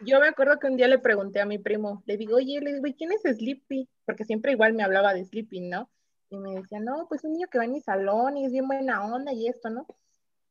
Yo 0.00 0.18
me 0.20 0.28
acuerdo 0.28 0.58
que 0.58 0.66
un 0.66 0.76
día 0.76 0.88
le 0.88 0.98
pregunté 0.98 1.40
a 1.40 1.46
mi 1.46 1.58
primo, 1.58 2.02
le 2.06 2.16
digo, 2.16 2.36
oye, 2.36 2.60
le 2.60 2.74
digo, 2.74 2.86
¿quién 2.96 3.12
es 3.12 3.22
Sleepy? 3.22 3.88
Porque 4.04 4.24
siempre 4.24 4.52
igual 4.52 4.72
me 4.72 4.82
hablaba 4.82 5.14
de 5.14 5.24
Sleepy, 5.24 5.60
¿no? 5.60 5.88
Y 6.30 6.38
me 6.38 6.56
decía, 6.56 6.80
no, 6.80 7.06
pues 7.08 7.24
un 7.24 7.32
niño 7.32 7.46
que 7.50 7.58
va 7.58 7.64
en 7.64 7.72
mi 7.72 7.80
salón 7.80 8.36
y 8.36 8.44
es 8.44 8.52
bien 8.52 8.66
buena 8.66 9.04
onda 9.04 9.32
y 9.32 9.46
esto, 9.46 9.70
¿no? 9.70 9.86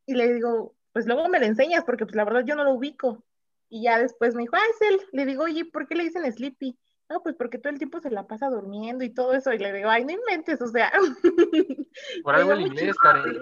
Y 0.05 0.15
le 0.15 0.34
digo, 0.34 0.76
pues 0.93 1.05
luego 1.05 1.28
me 1.28 1.39
lo 1.39 1.45
enseñas 1.45 1.84
porque 1.84 2.05
pues 2.05 2.15
la 2.15 2.24
verdad 2.24 2.43
yo 2.45 2.55
no 2.55 2.63
lo 2.63 2.74
ubico. 2.74 3.24
Y 3.70 3.84
ya 3.84 3.99
después 3.99 4.34
me 4.34 4.43
dijo, 4.43 4.55
ah, 4.55 4.61
es 4.74 4.89
él. 4.89 5.01
Le 5.11 5.26
digo, 5.26 5.43
oye, 5.43 5.65
¿por 5.65 5.88
qué 5.88 5.95
le 5.95 6.05
dicen 6.05 6.32
Sleepy? 6.32 6.80
No, 7.10 7.24
pues 7.24 7.36
porque 7.36 7.58
todo 7.58 7.72
el 7.72 7.80
tiempo 7.80 8.01
se 8.01 8.12
la 8.12 8.28
pasa 8.28 8.49
durmiendo 8.49 9.03
y 9.03 9.14
todo 9.14 9.34
eso. 9.34 9.53
Y 9.53 9.58
le 9.58 9.72
digo, 9.72 9.89
ay, 9.89 10.03
no 10.03 10.12
inventes, 10.12 10.62
o 10.62 10.68
sea. 10.68 10.91
Por 12.24 12.36
algo 12.36 12.51
el 12.51 12.62
inglés, 12.62 12.97
Karen. 12.97 13.41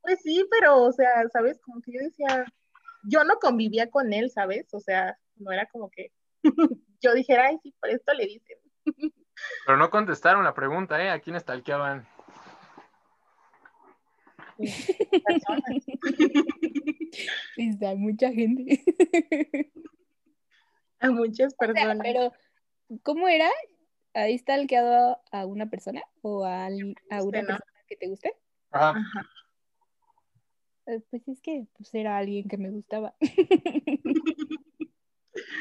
Pues 0.00 0.20
sí, 0.22 0.46
pero, 0.50 0.82
o 0.82 0.92
sea, 0.92 1.28
¿sabes? 1.32 1.60
Como 1.60 1.80
que 1.80 1.92
yo 1.92 2.00
decía, 2.00 2.44
yo 3.04 3.24
no 3.24 3.36
convivía 3.36 3.90
con 3.90 4.12
él, 4.12 4.30
¿sabes? 4.30 4.72
O 4.72 4.80
sea, 4.80 5.16
no 5.36 5.52
era 5.52 5.66
como 5.66 5.90
que 5.90 6.12
yo 7.00 7.14
dijera, 7.14 7.46
ay, 7.46 7.58
sí, 7.62 7.74
por 7.80 7.90
esto 7.90 8.12
le 8.14 8.26
dicen. 8.26 8.58
Pero 9.66 9.78
no 9.78 9.90
contestaron 9.90 10.44
la 10.44 10.54
pregunta, 10.54 11.02
¿eh? 11.02 11.10
¿A 11.10 11.20
quién 11.20 11.36
estalqueaban? 11.36 12.06
Está 17.56 17.94
mucha 17.94 18.30
gente. 18.30 18.82
A 21.00 21.10
muchas 21.10 21.54
personas. 21.54 21.98
pero, 22.02 22.32
¿cómo 23.02 23.28
era? 23.28 23.50
¿Ahí 24.14 24.38
stalkeado 24.38 25.20
a 25.30 25.46
una 25.46 25.70
persona 25.70 26.02
o 26.20 26.44
a, 26.44 26.66
a 26.66 27.22
una 27.22 27.40
persona 27.40 27.60
que 27.86 27.96
te 27.96 28.08
guste? 28.08 28.36
Ajá. 28.70 28.94
Eh, 30.86 31.00
pues 31.10 31.26
es 31.28 31.40
que 31.40 31.66
pues 31.76 31.94
era 31.94 32.16
alguien 32.16 32.48
que 32.48 32.58
me 32.58 32.70
gustaba. 32.70 33.14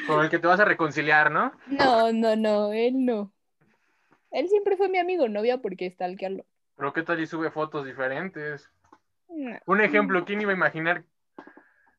Con 0.08 0.24
el 0.24 0.30
que 0.30 0.40
te 0.40 0.48
vas 0.48 0.60
a 0.60 0.66
reconciliar, 0.66 1.32
¿no? 1.32 1.54
No, 1.68 2.12
no, 2.12 2.36
no, 2.36 2.74
él 2.74 3.06
no. 3.06 3.34
Él 4.32 4.50
siempre 4.50 4.76
fue 4.78 4.90
mi 4.90 4.98
amigo, 4.98 5.30
no 5.30 5.40
había 5.40 5.60
por 5.60 5.76
qué 5.76 5.90
stalkearlo. 5.90 6.46
Pero 6.76 6.94
¿qué 6.94 7.04
tal 7.04 7.20
y 7.20 7.28
sube 7.28 7.52
fotos 7.52 7.86
diferentes? 7.86 8.70
Un 9.66 9.82
ejemplo, 9.82 10.26
¿quién 10.26 10.42
iba 10.42 10.52
a 10.52 10.56
imaginar? 10.56 11.06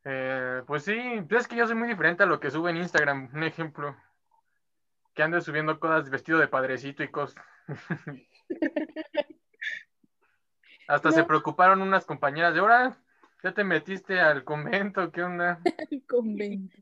Eh, 0.05 0.62
pues 0.66 0.85
sí, 0.85 0.99
es 1.30 1.49
que 1.49 1.57
yo 1.57 1.66
soy 1.66 1.76
muy 1.76 1.89
diferente 1.89 2.24
a 2.24 2.26
lo 2.26 2.41
que 2.41 2.51
sube 2.51 2.70
en 2.70 2.78
Instagram. 2.78 3.30
Un 3.33 3.45
ejemplo. 3.45 3.97
Que 5.14 5.22
ande 5.22 5.40
subiendo 5.40 5.78
cosas 5.78 6.10
vestido 6.10 6.38
de 6.38 6.48
padrecito 6.48 7.02
y 7.02 7.10
cosas. 7.10 7.44
Hasta 10.88 11.12
se 11.12 11.24
preocuparon 11.24 11.80
unas 11.82 12.04
compañeras 12.04 12.54
de 12.54 12.60
ahora. 12.60 12.98
¿Ya 13.42 13.52
te 13.52 13.64
metiste 13.64 14.20
al 14.20 14.44
convento? 14.44 15.10
¿Qué 15.10 15.22
onda? 15.22 15.60
Al 15.90 16.02
convento. 16.06 16.76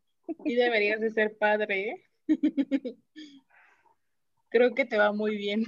Y 0.44 0.54
deberías 0.54 1.00
de 1.00 1.10
ser 1.10 1.36
padre, 1.38 1.90
¿eh? 1.90 2.06
Creo 4.50 4.74
que 4.74 4.84
te 4.84 4.98
va 4.98 5.12
muy 5.12 5.36
bien. 5.36 5.64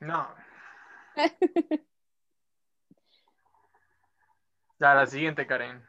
No. 0.00 0.28
Ya, 4.78 4.94
la 4.94 5.06
siguiente, 5.06 5.46
Karen. 5.46 5.82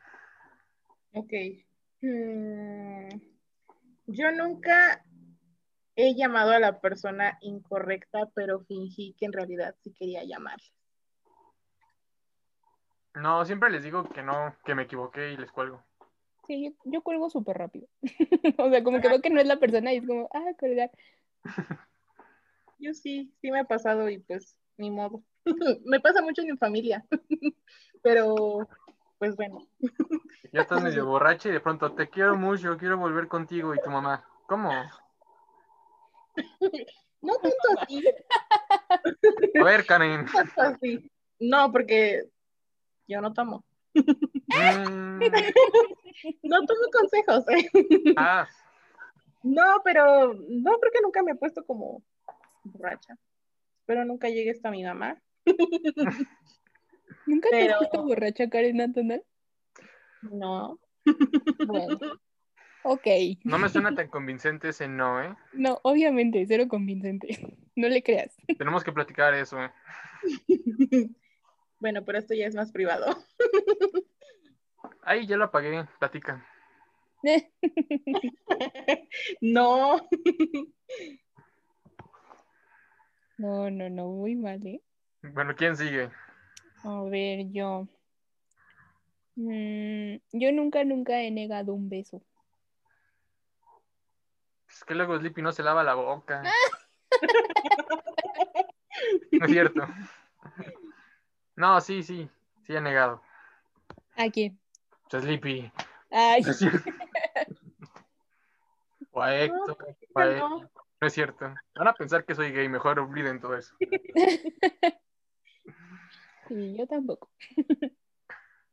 Ok. 1.12 1.34
Mm, 2.02 3.10
yo 4.08 4.32
nunca 4.32 5.04
he 5.96 6.16
llamado 6.16 6.52
a 6.52 6.60
la 6.60 6.80
persona 6.80 7.38
incorrecta, 7.42 8.30
pero 8.34 8.62
fingí 8.62 9.14
que 9.20 9.26
en 9.26 9.34
realidad 9.34 9.76
sí 9.84 9.94
quería 9.94 10.24
llamarle. 10.24 10.66
No, 13.16 13.44
siempre 13.46 13.70
les 13.70 13.84
digo 13.84 14.08
que 14.10 14.22
no, 14.22 14.56
que 14.64 14.76
me 14.76 14.84
equivoqué 14.84 15.32
y 15.34 15.38
les 15.38 15.52
cuelgo. 15.52 15.84
Sí, 16.46 16.74
yo, 16.86 17.02
cuelgo 17.02 17.30
súper 17.30 17.58
rápido. 17.58 17.88
o 18.58 18.70
sea, 18.70 18.84
como 18.84 19.02
que 19.02 19.10
veo 19.10 19.22
que 19.22 19.30
no 19.30 19.42
es 19.42 19.48
la 19.48 19.60
persona 19.60 19.92
y 19.92 19.98
es 19.98 20.08
como, 20.08 20.30
ah, 20.34 20.54
colgar. 20.60 20.92
yo 22.80 22.94
sí, 22.94 23.34
sí 23.42 23.52
me 23.52 23.60
ha 23.60 23.66
pasado 23.66 24.10
y 24.10 24.20
pues 24.20 24.56
ni 24.78 24.92
modo. 24.92 25.24
me 25.86 26.00
pasa 26.00 26.22
mucho 26.22 26.42
en 26.42 26.52
mi 26.52 26.58
familia. 26.58 27.06
Pero, 28.02 28.70
pues 29.18 29.36
bueno. 29.36 29.68
Ya 30.54 30.62
estás 30.62 30.82
medio 30.82 31.06
borracha 31.06 31.50
y 31.50 31.52
de 31.52 31.60
pronto 31.60 31.92
te 31.92 32.10
quiero 32.10 32.38
mucho, 32.38 32.78
quiero 32.78 32.98
volver 32.98 33.28
contigo 33.28 33.76
y 33.76 33.82
tu 33.82 33.90
mamá. 33.90 34.26
¿Cómo? 34.48 34.72
No 37.20 37.34
tanto 37.34 37.82
así. 37.82 38.04
A 39.60 39.64
ver, 39.64 39.86
Karen. 39.88 40.28
No, 41.40 41.72
porque 41.72 42.30
yo 43.08 43.22
no 43.22 43.34
tomo. 43.34 43.66
Mm. 43.96 45.20
No 46.44 46.66
tomo 46.66 46.82
consejos. 46.94 47.44
¿eh? 47.50 47.70
Ah. 48.18 48.48
No, 49.44 49.82
pero 49.84 50.34
no, 50.34 50.78
creo 50.80 50.92
que 50.92 51.02
nunca 51.02 51.24
me 51.24 51.32
he 51.32 51.36
puesto 51.36 51.66
como 51.66 52.04
borracha. 52.64 53.18
Espero 53.80 54.06
nunca 54.06 54.30
llegue 54.30 54.52
hasta 54.52 54.72
mi 54.72 54.84
mamá. 54.84 55.22
¿Nunca 57.28 57.50
te 57.50 57.70
has 57.70 57.78
puesto 57.78 58.04
borracha, 58.04 58.50
Karen 58.50 58.82
Antonal? 58.82 59.24
No. 60.24 60.80
Bueno. 61.68 61.98
Ok. 62.84 63.06
No 63.44 63.58
me 63.58 63.70
suena 63.70 63.94
tan 63.94 64.08
convincente 64.08 64.70
ese 64.70 64.88
no, 64.88 65.22
¿eh? 65.22 65.36
No, 65.54 65.80
obviamente, 65.84 66.46
cero 66.48 66.68
convincente. 66.68 67.28
No 67.76 67.88
le 67.90 68.02
creas. 68.02 68.36
Tenemos 68.58 68.84
que 68.84 68.92
platicar 68.92 69.36
eso, 69.36 69.62
¿eh? 69.62 69.72
Bueno, 71.80 72.04
pero 72.04 72.18
esto 72.18 72.34
ya 72.34 72.48
es 72.48 72.56
más 72.56 72.72
privado. 72.72 73.06
Ay, 75.04 75.28
ya 75.28 75.38
lo 75.38 75.44
apagué, 75.44 75.86
platica. 76.00 76.44
no. 79.42 80.10
No, 83.38 83.70
no, 83.70 83.90
no, 83.92 84.08
muy 84.08 84.36
mal, 84.36 84.66
¿eh? 84.66 84.82
Bueno, 85.22 85.56
¿quién 85.56 85.78
sigue? 85.78 86.10
A 86.88 87.04
ver, 87.04 87.52
yo. 87.52 87.86
Mm, 89.36 90.16
yo 90.32 90.52
nunca, 90.54 90.86
nunca 90.86 91.22
he 91.22 91.32
negado 91.32 91.74
un 91.74 91.90
beso. 91.90 92.22
Es 94.70 94.86
que 94.86 94.96
luego 94.96 95.18
Sleepy 95.18 95.42
no 95.42 95.52
se 95.52 95.64
lava 95.64 95.84
la 95.84 95.96
boca. 95.96 96.44
no 99.34 99.46
es 99.46 99.52
cierto. 99.52 99.86
No, 101.58 101.82
sí, 101.82 102.04
sí, 102.04 102.30
sí 102.66 102.74
he 102.74 102.80
negado. 102.80 103.22
¿A 104.16 104.30
quién? 104.30 104.58
Sleepy. 105.10 105.70
Ay. 106.10 106.42
o 109.12 109.22
a 109.22 109.36
Héctor, 109.36 109.98
no, 110.16 110.60
no 111.02 111.08
es 111.08 111.14
cierto. 111.14 111.54
Van 111.76 111.88
a 111.90 111.94
pensar 111.94 112.24
que 112.24 112.34
soy 112.34 112.54
gay, 112.54 112.70
mejor 112.70 112.98
olviden 112.98 113.42
todo 113.42 113.58
eso. 113.58 113.76
Sí, 116.48 116.76
yo 116.78 116.88
tampoco. 116.88 117.30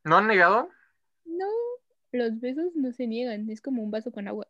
¿No 0.04 0.16
han 0.16 0.26
negado? 0.26 0.68
No, 1.24 1.48
los 2.12 2.40
besos 2.40 2.74
no 2.74 2.92
se 2.92 3.06
niegan, 3.06 3.48
es 3.50 3.60
como 3.60 3.82
un 3.82 3.90
vaso 3.90 4.12
con 4.12 4.28
agua. 4.28 4.46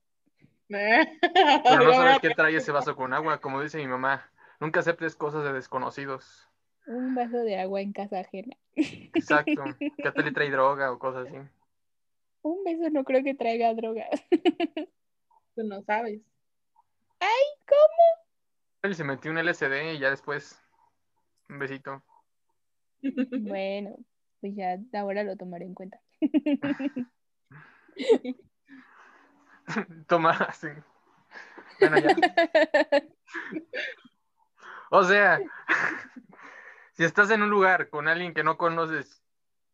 Pero 0.68 1.84
no 1.84 1.92
sabes 1.92 2.20
qué 2.20 2.30
trae 2.36 2.56
ese 2.56 2.72
vaso 2.72 2.96
con 2.96 3.12
agua, 3.12 3.40
como 3.40 3.62
dice 3.62 3.78
mi 3.78 3.86
mamá. 3.86 4.30
Nunca 4.60 4.80
aceptes 4.80 5.16
cosas 5.16 5.44
de 5.44 5.52
desconocidos. 5.52 6.48
Un 6.86 7.14
vaso 7.14 7.38
de 7.38 7.58
agua 7.58 7.80
en 7.80 7.92
casa 7.92 8.20
ajena. 8.20 8.56
Exacto. 8.74 9.64
Que 10.02 10.10
te 10.10 10.22
le 10.22 10.32
trae 10.32 10.50
droga 10.50 10.92
o 10.92 10.98
cosas 10.98 11.28
así. 11.28 11.36
Un 12.42 12.62
beso 12.64 12.90
no 12.90 13.04
creo 13.04 13.22
que 13.22 13.34
traiga 13.34 13.72
droga. 13.74 14.06
Tú 15.54 15.62
no 15.64 15.82
sabes. 15.82 16.20
Ay, 17.20 17.44
¿cómo? 17.66 18.26
Él 18.82 18.94
se 18.94 19.04
metió 19.04 19.30
un 19.30 19.38
LSD 19.38 19.94
y 19.94 19.98
ya 19.98 20.10
después 20.10 20.60
un 21.48 21.58
besito. 21.58 22.02
Bueno, 23.40 23.96
pues 24.40 24.56
ya 24.56 24.78
ahora 24.94 25.22
lo 25.22 25.36
tomaré 25.36 25.66
en 25.66 25.74
cuenta. 25.74 26.00
Toma, 30.06 30.32
así. 30.32 30.68
Bueno, 31.80 31.98
ya. 31.98 32.16
O 34.90 35.02
sea, 35.02 35.40
si 36.92 37.04
estás 37.04 37.30
en 37.30 37.42
un 37.42 37.50
lugar 37.50 37.90
con 37.90 38.08
alguien 38.08 38.32
que 38.32 38.44
no 38.44 38.56
conoces 38.56 39.22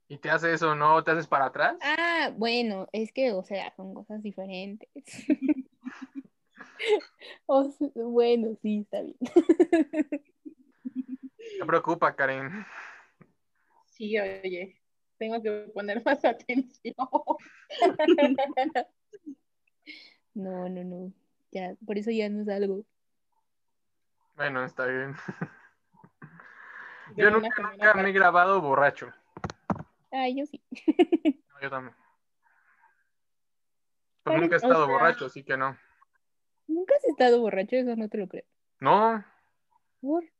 y 0.08 0.18
te 0.18 0.30
hace 0.30 0.52
eso, 0.52 0.74
¿no 0.74 1.04
te 1.04 1.10
haces 1.10 1.26
para 1.26 1.46
atrás? 1.46 1.76
Ah, 1.82 2.32
bueno, 2.36 2.88
es 2.92 3.12
que, 3.12 3.32
o 3.32 3.44
sea, 3.44 3.72
son 3.76 3.94
cosas 3.94 4.22
diferentes. 4.22 4.88
bueno, 7.94 8.56
sí, 8.62 8.80
está 8.80 9.02
bien. 9.02 9.16
No 11.58 11.66
preocupa, 11.66 12.16
Karen. 12.16 12.64
Sí, 14.00 14.18
oye, 14.18 14.80
tengo 15.18 15.42
que 15.42 15.70
poner 15.74 16.02
más 16.02 16.24
atención. 16.24 16.94
No, 20.32 20.70
no, 20.70 20.84
no. 20.84 21.12
Ya, 21.52 21.74
por 21.84 21.98
eso 21.98 22.10
ya 22.10 22.30
no 22.30 22.42
salgo. 22.46 22.86
Bueno, 24.36 24.64
está 24.64 24.86
bien. 24.86 25.14
Yo 27.14 27.30
nunca, 27.30 27.72
nunca 27.72 27.92
me 27.92 28.08
he 28.08 28.12
grabado 28.12 28.62
borracho. 28.62 29.12
Ah, 30.12 30.28
yo 30.28 30.46
sí. 30.46 30.62
No, 31.52 31.60
yo 31.60 31.68
también. 31.68 31.94
Pero 34.24 34.38
nunca 34.38 34.54
he 34.54 34.58
estado 34.58 34.88
borracho, 34.88 35.26
así 35.26 35.42
que 35.42 35.58
no. 35.58 35.76
Nunca 36.68 36.94
has 36.96 37.04
estado 37.04 37.38
borracho, 37.40 37.76
eso 37.76 37.96
no 37.96 38.08
te 38.08 38.16
lo 38.16 38.28
creo. 38.28 38.44
No. 38.78 39.22
¿Por? 40.00 40.22
Pues 40.22 40.32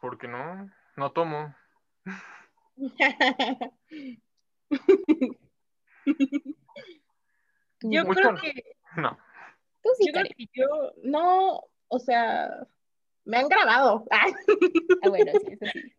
porque 0.00 0.26
no, 0.28 0.70
no 0.96 1.12
tomo. 1.12 1.54
yo 7.82 8.04
creo 8.06 8.34
que... 8.36 8.76
No. 8.96 9.18
Tú 9.82 9.90
sí, 9.96 10.06
yo 10.06 10.12
creo 10.12 10.26
que 10.36 10.48
yo 10.52 10.66
no, 11.02 11.62
o 11.88 11.98
sea, 11.98 12.66
me 13.24 13.38
han 13.38 13.48
grabado. 13.48 14.04
ah, 14.10 14.26
bueno, 15.08 15.32
sí, 15.32 15.52
eso 15.52 15.66
sí. 15.72 15.80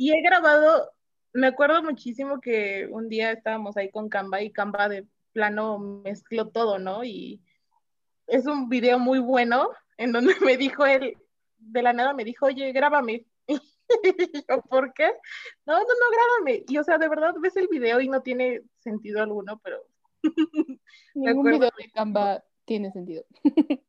Y 0.00 0.12
he 0.12 0.22
grabado, 0.22 0.92
me 1.32 1.48
acuerdo 1.48 1.82
muchísimo 1.82 2.40
que 2.40 2.86
un 2.88 3.08
día 3.08 3.32
estábamos 3.32 3.76
ahí 3.76 3.90
con 3.90 4.08
Canva 4.08 4.40
y 4.42 4.52
Canva 4.52 4.88
de 4.88 5.08
plano 5.32 5.78
mezcló 5.78 6.48
todo, 6.48 6.78
¿no? 6.78 7.02
Y 7.04 7.42
es 8.28 8.46
un 8.46 8.68
video 8.68 8.98
muy 8.98 9.18
bueno 9.18 9.70
en 9.96 10.12
donde 10.12 10.34
me 10.40 10.56
dijo 10.56 10.86
él, 10.86 11.16
de 11.58 11.82
la 11.82 11.92
nada 11.92 12.14
me 12.14 12.24
dijo, 12.24 12.46
oye, 12.46 12.72
grábame. 12.72 13.26
y 14.32 14.44
yo, 14.48 14.62
¿por 14.62 14.92
qué? 14.92 15.10
No, 15.66 15.74
no, 15.74 15.80
no, 15.80 16.10
grábame. 16.12 16.64
Y 16.68 16.78
o 16.78 16.84
sea, 16.84 16.98
de 16.98 17.08
verdad 17.08 17.34
ves 17.40 17.56
el 17.56 17.68
video 17.68 18.00
y 18.00 18.08
no 18.08 18.22
tiene 18.22 18.62
sentido 18.78 19.22
alguno, 19.22 19.60
pero... 19.62 19.84
Ningún 21.14 21.44
video 21.44 21.70
de 21.76 21.90
Canva 21.92 22.42
tiene 22.64 22.90
sentido. 22.92 23.24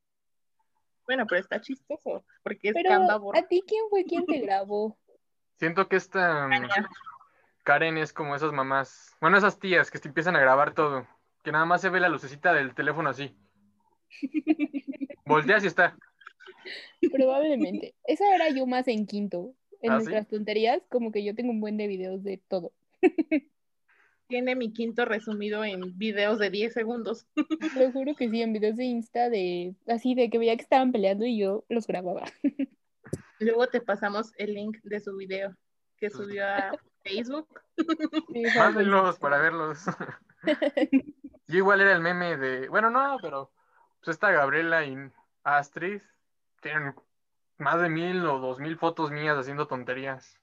bueno, 1.06 1.26
pero 1.28 1.42
está 1.42 1.60
chistoso, 1.60 2.24
porque 2.44 2.70
es 2.70 2.74
pero, 2.74 2.90
Canva 2.90 3.20
¿A 3.34 3.42
ti 3.48 3.64
quién 3.68 3.84
fue 3.90 4.04
quien 4.04 4.26
te 4.26 4.40
grabó? 4.40 4.98
Siento 5.58 5.90
que 5.90 5.98
esta 5.98 6.48
Karen 7.64 7.98
es 7.98 8.14
como 8.14 8.36
esas 8.36 8.54
mamás, 8.54 9.16
bueno, 9.20 9.38
esas 9.38 9.60
tías 9.60 9.92
que 9.92 10.00
te 10.00 10.08
empiezan 10.08 10.36
a 10.36 10.40
grabar 10.40 10.74
todo, 10.74 11.06
que 11.44 11.52
nada 11.52 11.66
más 11.66 11.82
se 11.82 11.90
ve 11.90 12.00
la 12.00 12.10
lucecita 12.10 12.54
del 12.54 12.74
teléfono 12.74 13.10
así. 13.10 13.36
Volteas 15.26 15.64
y 15.64 15.68
está. 15.68 15.98
Probablemente. 17.12 17.96
Esa 18.04 18.34
era 18.34 18.50
yo 18.50 18.66
más 18.66 18.88
en 18.88 19.06
quinto. 19.06 19.54
En 19.82 19.92
¿Ah, 19.92 19.96
nuestras 19.96 20.28
tonterías, 20.28 20.82
como 20.90 21.12
que 21.12 21.24
yo 21.24 21.36
tengo 21.36 21.52
un 21.52 21.62
buen 21.62 21.78
de 21.78 21.88
videos 21.88 22.24
de 22.24 22.38
todo. 22.38 22.74
Tiene 24.28 24.56
mi 24.56 24.72
quinto 24.74 25.06
resumido 25.06 25.64
en 25.64 25.98
videos 25.98 26.38
de 26.38 26.50
10 26.50 26.74
segundos. 26.74 27.26
Lo 27.78 27.92
juro 27.92 28.16
que 28.16 28.30
sí, 28.30 28.42
en 28.42 28.54
videos 28.54 28.76
de 28.76 28.86
Insta 28.86 29.30
de 29.30 29.76
así 29.88 30.16
de 30.16 30.30
que 30.30 30.38
veía 30.38 30.56
que 30.56 30.64
estaban 30.64 30.92
peleando 30.92 31.26
y 31.26 31.40
yo 31.40 31.66
los 31.70 31.88
grababa. 31.88 32.26
Luego 33.40 33.68
te 33.68 33.82
pasamos 33.82 34.32
el 34.38 34.54
link 34.54 34.78
de 34.84 35.00
su 35.00 35.16
video 35.16 35.56
que 35.98 36.10
subió 36.10 36.46
a 36.46 36.78
Facebook. 37.04 37.48
Mándenlos 38.56 39.18
para 39.18 39.40
verlos. 39.40 39.80
Yo 41.48 41.58
igual 41.58 41.82
era 41.82 41.94
el 41.94 42.02
meme 42.02 42.38
de, 42.38 42.70
bueno, 42.70 42.90
no, 42.90 43.18
pero 43.22 43.52
pues 44.04 44.16
esta 44.16 44.32
Gabriela 44.32 44.86
y 44.86 44.96
Astrid 45.44 46.02
tienen 46.62 46.94
más 47.60 47.82
de 47.82 47.90
mil 47.90 48.26
o 48.26 48.40
dos 48.40 48.60
mil 48.60 48.78
fotos 48.78 49.12
mías 49.12 49.38
haciendo 49.38 49.68
tonterías. 49.68 50.40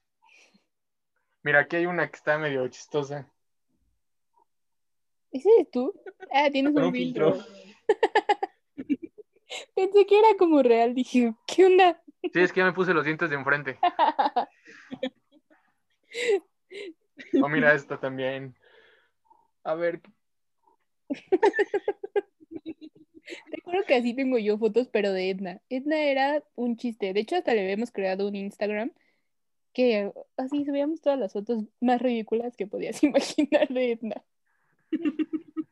Mira, 1.43 1.61
aquí 1.61 1.77
hay 1.77 1.85
una 1.85 2.09
que 2.09 2.15
está 2.15 2.37
medio 2.37 2.67
chistosa. 2.67 3.31
¿Ese 5.31 5.49
eres 5.57 5.71
tú? 5.71 5.93
Ah, 6.31 6.49
tienes 6.51 6.73
un, 6.73 6.91
filtro. 6.91 7.37
Pensé 9.75 10.05
que 10.05 10.19
era 10.19 10.37
como 10.37 10.61
real, 10.61 10.93
dije, 10.93 11.33
¿qué 11.47 11.65
onda? 11.65 12.01
Sí, 12.21 12.39
es 12.39 12.51
que 12.51 12.59
ya 12.59 12.65
me 12.65 12.73
puse 12.73 12.93
los 12.93 13.05
dientes 13.05 13.29
de 13.29 13.35
enfrente. 13.35 13.79
oh, 17.41 17.49
mira 17.49 17.73
esta 17.73 17.99
también. 17.99 18.55
A 19.63 19.75
ver. 19.75 20.01
Juro 23.67 23.83
que 23.83 23.95
así 23.95 24.13
tengo 24.13 24.37
yo 24.37 24.57
fotos, 24.57 24.87
pero 24.87 25.11
de 25.11 25.29
Edna. 25.29 25.61
Edna 25.67 25.99
era 25.99 26.41
un 26.55 26.77
chiste. 26.77 27.11
De 27.11 27.19
hecho, 27.19 27.35
hasta 27.35 27.53
le 27.53 27.63
habíamos 27.63 27.91
creado 27.91 28.25
un 28.25 28.37
Instagram 28.37 28.93
que 29.73 30.09
así 30.37 30.63
subíamos 30.63 31.01
todas 31.01 31.19
las 31.19 31.33
fotos 31.33 31.65
más 31.81 32.01
ridículas 32.01 32.55
que 32.55 32.65
podías 32.65 33.03
imaginar 33.03 33.67
de 33.67 33.91
Edna. 33.91 34.23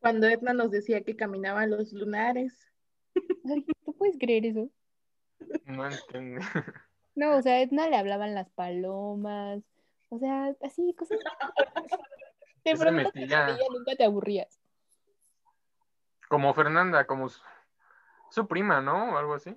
Cuando 0.00 0.26
Edna 0.26 0.54
nos 0.54 0.70
decía 0.70 1.02
que 1.02 1.14
caminaba 1.14 1.66
los 1.66 1.92
lunares. 1.92 2.56
¿tú 3.84 3.92
puedes 3.92 4.16
creer 4.18 4.46
eso? 4.46 4.70
No 5.66 5.86
entiendo. 5.86 6.40
No, 7.14 7.36
o 7.36 7.42
sea, 7.42 7.56
a 7.56 7.60
Edna 7.60 7.88
le 7.88 7.96
hablaban 7.96 8.34
las 8.34 8.48
palomas. 8.48 9.62
O 10.08 10.18
sea, 10.18 10.56
así, 10.62 10.94
cosas. 10.94 11.18
Te 12.62 12.74
prometo 12.78 13.12
que 13.12 13.26
nunca 13.26 13.96
te 13.98 14.04
aburrías. 14.04 14.61
Como 16.32 16.54
Fernanda, 16.54 17.06
como 17.06 17.28
su, 17.28 18.48
prima, 18.48 18.80
¿no? 18.80 19.12
O 19.12 19.18
algo 19.18 19.34
así. 19.34 19.54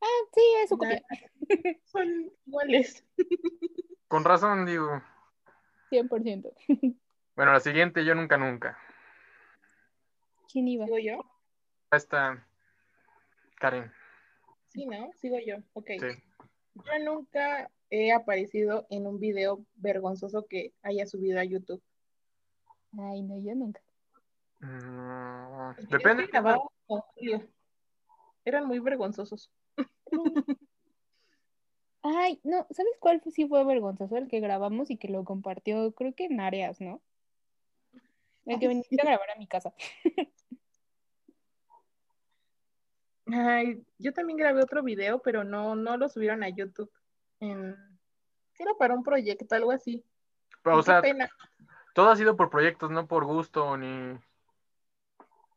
Ah, 0.00 0.20
sí, 0.32 0.40
es 0.62 0.70
su 0.70 0.78
copia. 0.78 1.02
Son 1.84 2.32
iguales. 2.46 3.04
Con 4.08 4.24
razón, 4.24 4.64
digo. 4.64 5.02
100%. 5.90 6.50
Bueno, 7.36 7.52
la 7.52 7.60
siguiente, 7.60 8.06
yo 8.06 8.14
nunca, 8.14 8.38
nunca. 8.38 8.78
¿Quién 10.50 10.66
iba? 10.66 10.86
¿Sigo 10.86 10.98
yo? 10.98 11.26
Está 11.90 12.42
Karen. 13.56 13.92
Sí, 14.68 14.86
¿no? 14.86 15.10
Sigo 15.16 15.36
yo. 15.44 15.58
Ok. 15.74 15.90
Yo 16.74 17.04
nunca 17.04 17.70
he 17.90 18.12
aparecido 18.14 18.86
en 18.88 19.06
un 19.06 19.20
video 19.20 19.62
vergonzoso 19.74 20.46
que 20.46 20.72
haya 20.80 21.04
subido 21.04 21.38
a 21.38 21.44
YouTube. 21.44 21.82
Ay, 22.98 23.20
no, 23.20 23.38
yo 23.42 23.54
nunca. 23.54 23.83
Mm, 24.64 25.74
depende. 25.88 26.28
Eran 28.44 28.66
muy 28.66 28.78
vergonzosos. 28.78 29.50
Ay, 32.02 32.40
no, 32.44 32.66
¿sabes 32.70 32.92
cuál 33.00 33.22
sí 33.30 33.46
fue 33.48 33.64
vergonzoso? 33.64 34.16
El 34.16 34.28
que 34.28 34.40
grabamos 34.40 34.90
y 34.90 34.98
que 34.98 35.08
lo 35.08 35.24
compartió, 35.24 35.92
creo 35.92 36.14
que 36.14 36.26
en 36.26 36.40
áreas, 36.40 36.80
¿no? 36.80 37.00
El 38.44 38.58
que 38.58 38.68
veniste 38.68 39.00
a 39.00 39.04
grabar 39.04 39.30
a 39.30 39.38
mi 39.38 39.46
casa. 39.46 39.72
Ay, 43.26 43.82
yo 43.98 44.12
también 44.12 44.36
grabé 44.36 44.62
otro 44.62 44.82
video, 44.82 45.22
pero 45.22 45.44
no, 45.44 45.74
no 45.74 45.96
lo 45.96 46.10
subieron 46.10 46.42
a 46.42 46.50
YouTube. 46.50 46.92
En... 47.40 47.74
Era 48.58 48.74
para 48.78 48.94
un 48.94 49.02
proyecto, 49.02 49.54
algo 49.54 49.72
así. 49.72 50.04
Pero, 50.62 50.76
o 50.76 50.82
sea, 50.82 51.02
todo 51.94 52.10
ha 52.10 52.16
sido 52.16 52.36
por 52.36 52.50
proyectos, 52.50 52.90
no 52.90 53.06
por 53.06 53.24
gusto 53.24 53.78
ni. 53.78 54.18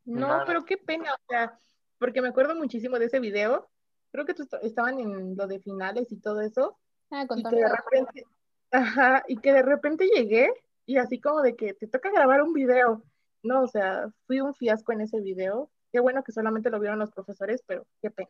No, 0.08 0.43
pero 0.47 0.64
qué 0.64 0.78
pena, 0.78 1.14
o 1.14 1.18
sea, 1.28 1.60
porque 1.99 2.22
me 2.22 2.30
acuerdo 2.30 2.55
muchísimo 2.55 2.97
de 2.97 3.05
ese 3.05 3.20
video. 3.20 3.70
Creo 4.12 4.26
que 4.26 4.36
estaban 4.62 4.99
en 4.99 5.36
lo 5.36 5.47
de 5.47 5.60
finales 5.60 6.12
y 6.12 6.18
todo 6.18 6.41
eso. 6.41 6.78
Ah, 7.12 7.26
con 7.28 7.39
y 7.39 7.43
que 7.43 7.55
de 7.58 7.70
repente, 7.70 8.26
ajá, 8.72 9.24
y 9.28 9.38
que 9.38 9.51
de 9.51 9.62
repente 9.62 10.08
llegué 10.08 10.49
y 10.86 10.97
así 10.97 11.20
como 11.20 11.41
de 11.41 11.55
que 11.58 11.74
te 11.74 11.88
toca 11.88 12.10
grabar 12.10 12.41
un 12.41 12.53
video. 12.53 13.03
No, 13.43 13.64
o 13.64 13.68
sea, 13.68 14.10
fui 14.26 14.39
un 14.39 14.55
fiasco 14.55 14.93
en 14.93 15.01
ese 15.01 15.20
video. 15.20 15.70
Qué 15.91 15.99
bueno 15.99 16.24
que 16.24 16.32
solamente 16.32 16.70
lo 16.70 16.80
vieron 16.80 16.99
los 16.99 17.12
profesores, 17.12 17.62
pero 17.68 17.86
qué 18.01 18.10
pena. 18.10 18.30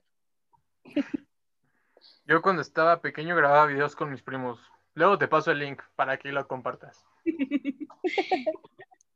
Yo 2.26 2.42
cuando 2.42 2.64
estaba 2.64 3.02
pequeño 3.02 3.36
grababa 3.36 3.68
videos 3.68 3.96
con 3.96 4.10
mis 4.10 4.24
primos. 4.24 4.60
Luego 4.96 5.20
te 5.20 5.28
paso 5.28 5.52
el 5.52 5.60
link 5.60 5.82
para 5.96 6.18
que 6.18 6.32
lo 6.32 6.48
compartas. 6.48 7.06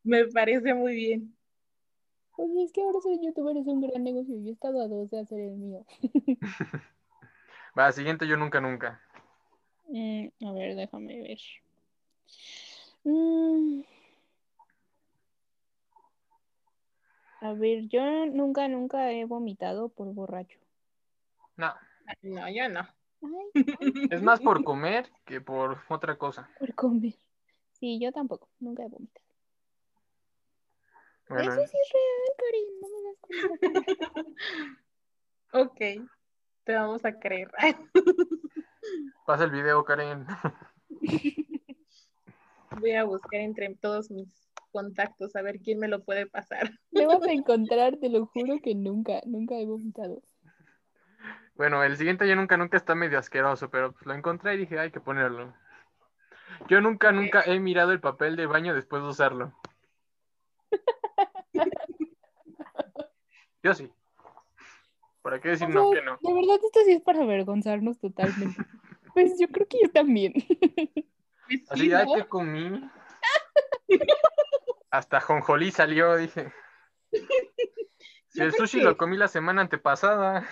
Me 0.03 0.27
parece 0.27 0.75
muy 0.75 0.95
bien. 0.95 1.35
Oye, 2.43 2.63
es 2.63 2.71
que 2.71 2.81
ahora 2.81 2.99
ser 3.01 3.19
youtuber 3.21 3.55
es 3.55 3.67
un 3.67 3.81
gran 3.81 4.03
negocio. 4.03 4.35
Yo 4.41 4.49
he 4.49 4.53
estado 4.53 4.81
a 4.81 4.87
dos 4.87 5.11
de 5.11 5.19
hacer 5.19 5.39
el 5.39 5.57
mío. 5.57 5.85
Va, 7.77 7.91
siguiente 7.91 8.27
yo 8.27 8.35
nunca, 8.35 8.59
nunca. 8.59 8.99
Mm, 9.87 10.29
a 10.47 10.51
ver, 10.51 10.75
déjame 10.75 11.21
ver. 11.21 11.39
Mm. 13.03 13.81
A 17.41 17.53
ver, 17.53 17.87
yo 17.89 18.25
nunca, 18.25 18.67
nunca 18.67 19.11
he 19.11 19.23
vomitado 19.25 19.89
por 19.89 20.11
borracho. 20.11 20.57
No. 21.57 21.71
No, 22.23 22.49
yo 22.49 22.69
no. 22.69 22.87
Es 24.09 24.23
más 24.23 24.39
por 24.39 24.63
comer 24.63 25.11
que 25.25 25.41
por 25.41 25.77
otra 25.89 26.17
cosa. 26.17 26.49
Por 26.57 26.73
comer. 26.73 27.13
Sí, 27.73 27.99
yo 27.99 28.11
tampoco. 28.11 28.49
Nunca 28.59 28.81
he 28.81 28.87
vomitado. 28.87 29.30
Eso 31.29 31.65
sí 31.67 31.77
es 31.77 31.91
real, 31.93 32.33
Karin. 32.37 32.69
No 32.81 32.87
me 32.89 33.01
das 33.07 33.17
cuenta. 34.01 34.21
ok. 35.53 35.79
Te 36.63 36.75
vamos 36.75 37.05
a 37.05 37.17
creer. 37.19 37.49
Pasa 39.25 39.45
el 39.45 39.51
video, 39.51 39.83
Karen. 39.83 40.25
Voy 42.79 42.91
a 42.93 43.03
buscar 43.03 43.41
entre 43.41 43.73
todos 43.75 44.11
mis 44.11 44.27
contactos 44.71 45.35
a 45.35 45.41
ver 45.41 45.59
quién 45.59 45.79
me 45.79 45.87
lo 45.87 46.03
puede 46.03 46.25
pasar. 46.27 46.71
Me 46.91 47.05
vas 47.05 47.21
a 47.23 47.31
encontrar, 47.31 47.97
te 47.97 48.09
lo 48.09 48.25
juro 48.27 48.59
que 48.63 48.73
nunca, 48.75 49.21
nunca 49.25 49.55
he 49.55 49.65
vomitado. 49.65 50.21
Bueno, 51.55 51.83
el 51.83 51.97
siguiente 51.97 52.27
yo 52.27 52.35
nunca, 52.35 52.57
nunca 52.57 52.77
está 52.77 52.95
medio 52.95 53.19
asqueroso, 53.19 53.69
pero 53.69 53.91
pues 53.91 54.05
lo 54.05 54.13
encontré 54.13 54.55
y 54.55 54.57
dije, 54.57 54.79
hay 54.79 54.91
que 54.91 55.01
ponerlo. 55.01 55.53
Yo 56.69 56.81
nunca, 56.81 57.11
nunca 57.11 57.43
he 57.45 57.59
mirado 57.59 57.91
el 57.91 57.99
papel 57.99 58.35
de 58.35 58.45
baño 58.45 58.73
después 58.73 59.03
de 59.03 59.09
usarlo. 59.09 59.53
Yo 63.63 63.73
sí. 63.73 63.91
¿Para 65.21 65.39
qué 65.39 65.49
decir 65.49 65.69
no 65.69 65.91
que 65.91 66.01
no? 66.01 66.17
De 66.21 66.33
verdad, 66.33 66.59
esto 66.63 66.79
sí 66.85 66.93
es 66.93 67.01
para 67.01 67.21
avergonzarnos 67.21 67.99
totalmente. 67.99 68.57
pues 69.13 69.37
yo 69.39 69.47
creo 69.49 69.67
que 69.67 69.77
yo 69.83 69.91
también. 69.91 70.33
Así, 71.69 71.89
ya 71.89 72.05
te 72.05 72.25
comí. 72.27 72.89
Hasta 74.89 75.21
Jonjolí 75.21 75.71
salió, 75.71 76.15
dije. 76.15 76.51
Si 78.33 78.41
el 78.41 78.53
sushi 78.53 78.79
lo 78.79 78.95
comí 78.95 79.17
la 79.17 79.27
semana 79.27 79.61
antepasada. 79.61 80.47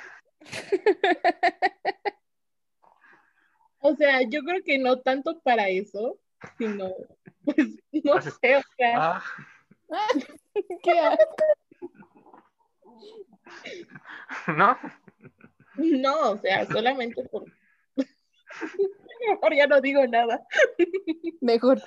O 3.80 3.96
sea, 3.96 4.22
yo 4.24 4.42
creo 4.42 4.62
que 4.66 4.78
no 4.78 5.00
tanto 5.00 5.40
para 5.40 5.70
eso, 5.70 6.20
sino, 6.58 6.94
pues, 7.46 7.80
no 8.04 8.22
sé, 8.22 8.58
o 8.58 8.62
sea. 8.76 8.96
Ah. 8.98 9.24
¿Qué 10.84 10.92
¿No? 14.48 14.78
No, 15.76 16.32
o 16.32 16.38
sea, 16.38 16.66
solamente 16.66 17.24
por... 17.30 17.46
Mejor 19.30 19.56
ya 19.56 19.68
no 19.68 19.82
digo 19.82 20.06
nada. 20.08 20.42
Mejor. 21.42 21.82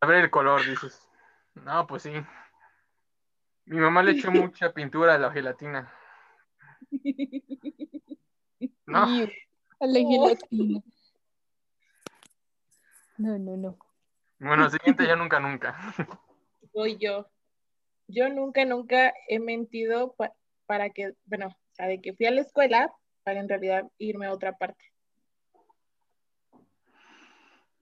A 0.00 0.06
ver 0.06 0.24
el 0.24 0.30
color, 0.30 0.64
dices. 0.66 1.08
No, 1.54 1.86
pues 1.86 2.02
sí. 2.02 2.12
Mi 3.64 3.78
mamá 3.78 4.02
le 4.02 4.12
echó 4.12 4.30
mucha 4.30 4.72
pintura 4.72 5.14
a 5.14 5.18
la 5.18 5.32
gelatina. 5.32 5.92
No. 8.86 9.02
A 9.02 9.86
la 9.86 9.98
gelatina. 9.98 10.82
No, 13.18 13.38
no, 13.38 13.56
no. 13.56 13.78
Bueno, 14.38 14.68
siguiente 14.70 15.06
ya 15.06 15.16
nunca, 15.16 15.40
nunca. 15.40 15.94
Soy 16.72 16.98
yo. 16.98 17.26
Yo 18.08 18.28
nunca, 18.28 18.64
nunca 18.64 19.12
he 19.28 19.38
mentido 19.38 20.14
para 20.66 20.90
que, 20.90 21.14
bueno, 21.24 21.48
o 21.48 21.74
sea, 21.74 21.86
de 21.86 22.00
que 22.00 22.14
fui 22.14 22.26
a 22.26 22.30
la 22.30 22.42
escuela 22.42 22.92
para 23.24 23.40
en 23.40 23.48
realidad 23.48 23.90
irme 23.98 24.26
a 24.26 24.32
otra 24.32 24.56
parte. 24.56 24.84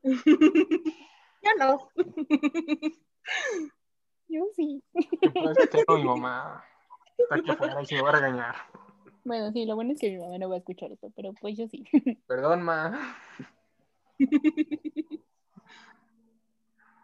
ya 1.42 1.54
no. 1.58 1.90
Yo 4.28 4.44
sí. 4.56 4.82
Tengo 5.70 5.98
mi 5.98 6.04
mamá. 6.04 6.64
Está 7.16 7.36
aquí 7.36 7.50
afuera 7.50 7.82
y 7.82 7.86
se 7.86 8.02
va 8.02 8.08
a 8.08 8.12
regañar. 8.12 8.54
Bueno, 9.24 9.52
sí, 9.52 9.64
lo 9.64 9.74
bueno 9.74 9.92
es 9.92 10.00
que 10.00 10.10
mi 10.10 10.18
mamá 10.18 10.38
no 10.38 10.48
va 10.48 10.56
a 10.56 10.58
escuchar 10.58 10.92
eso, 10.92 11.10
pero 11.14 11.32
pues 11.34 11.56
yo 11.56 11.66
sí. 11.68 11.84
Perdón, 12.26 12.62
ma. 12.62 13.16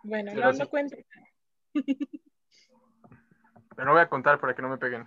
Bueno, 0.03 0.35
no, 0.35 0.53
no 0.53 0.69
cuento. 0.69 0.97
Pero 3.81 3.93
no 3.93 3.95
voy 3.95 4.03
a 4.03 4.11
contar 4.11 4.39
para 4.39 4.55
que 4.55 4.61
no 4.61 4.69
me 4.69 4.77
peguen. 4.77 5.07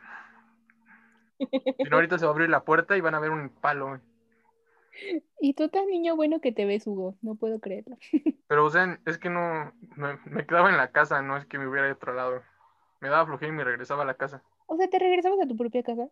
Si 1.37 1.83
no, 1.91 1.95
ahorita 1.95 2.17
se 2.17 2.25
va 2.25 2.31
a 2.31 2.33
abrir 2.33 2.49
la 2.49 2.63
puerta 2.63 2.97
y 2.97 3.01
van 3.01 3.13
a 3.13 3.19
ver 3.19 3.29
un 3.29 3.49
palo. 3.49 4.01
Y 5.39 5.53
tú 5.53 5.69
tan 5.69 5.85
niño 5.85 6.15
bueno 6.15 6.41
que 6.41 6.51
te 6.51 6.65
ves, 6.65 6.87
Hugo. 6.87 7.15
No 7.21 7.35
puedo 7.35 7.59
creerlo. 7.59 7.99
Pero, 8.47 8.65
o 8.65 8.71
sea, 8.71 8.99
es 9.05 9.19
que 9.19 9.29
no. 9.29 9.71
Me, 10.25 10.47
quedaba 10.47 10.71
en 10.71 10.77
la 10.77 10.91
casa, 10.91 11.21
no 11.21 11.37
es 11.37 11.45
que 11.45 11.59
me 11.59 11.67
hubiera 11.67 11.85
ido 11.85 11.93
a 11.93 11.97
otro 11.97 12.15
lado. 12.15 12.41
Me 12.99 13.09
daba 13.09 13.27
flojera 13.27 13.53
y 13.53 13.55
me 13.55 13.63
regresaba 13.63 14.01
a 14.01 14.07
la 14.07 14.15
casa. 14.15 14.41
O 14.65 14.75
sea, 14.75 14.87
¿te 14.87 14.97
regresabas 14.97 15.39
a 15.39 15.47
tu 15.47 15.55
propia 15.55 15.83
casa? 15.83 16.09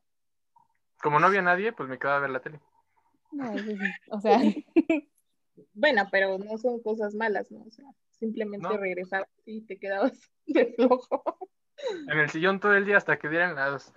Como 1.01 1.19
no 1.19 1.25
había 1.25 1.41
nadie, 1.41 1.73
pues 1.73 1.89
me 1.89 1.97
quedaba 1.97 2.17
a 2.17 2.21
ver 2.21 2.29
la 2.29 2.41
tele. 2.41 2.59
No, 3.31 3.51
eso 3.53 3.71
sí. 3.71 3.91
O 4.11 4.21
sea. 4.21 4.39
bueno, 5.73 6.03
pero 6.11 6.37
no 6.37 6.59
son 6.59 6.79
cosas 6.83 7.15
malas, 7.15 7.49
¿no? 7.49 7.63
O 7.63 7.71
sea, 7.71 7.85
simplemente 8.11 8.77
regresabas 8.77 9.29
y 9.47 9.61
te 9.61 9.79
quedabas 9.79 10.31
de 10.45 10.75
flojo. 10.75 11.23
En 12.07 12.19
el 12.19 12.29
sillón 12.29 12.59
todo 12.59 12.75
el 12.75 12.85
día 12.85 12.97
hasta 12.97 13.17
que 13.17 13.29
dieran 13.29 13.55
las 13.55 13.93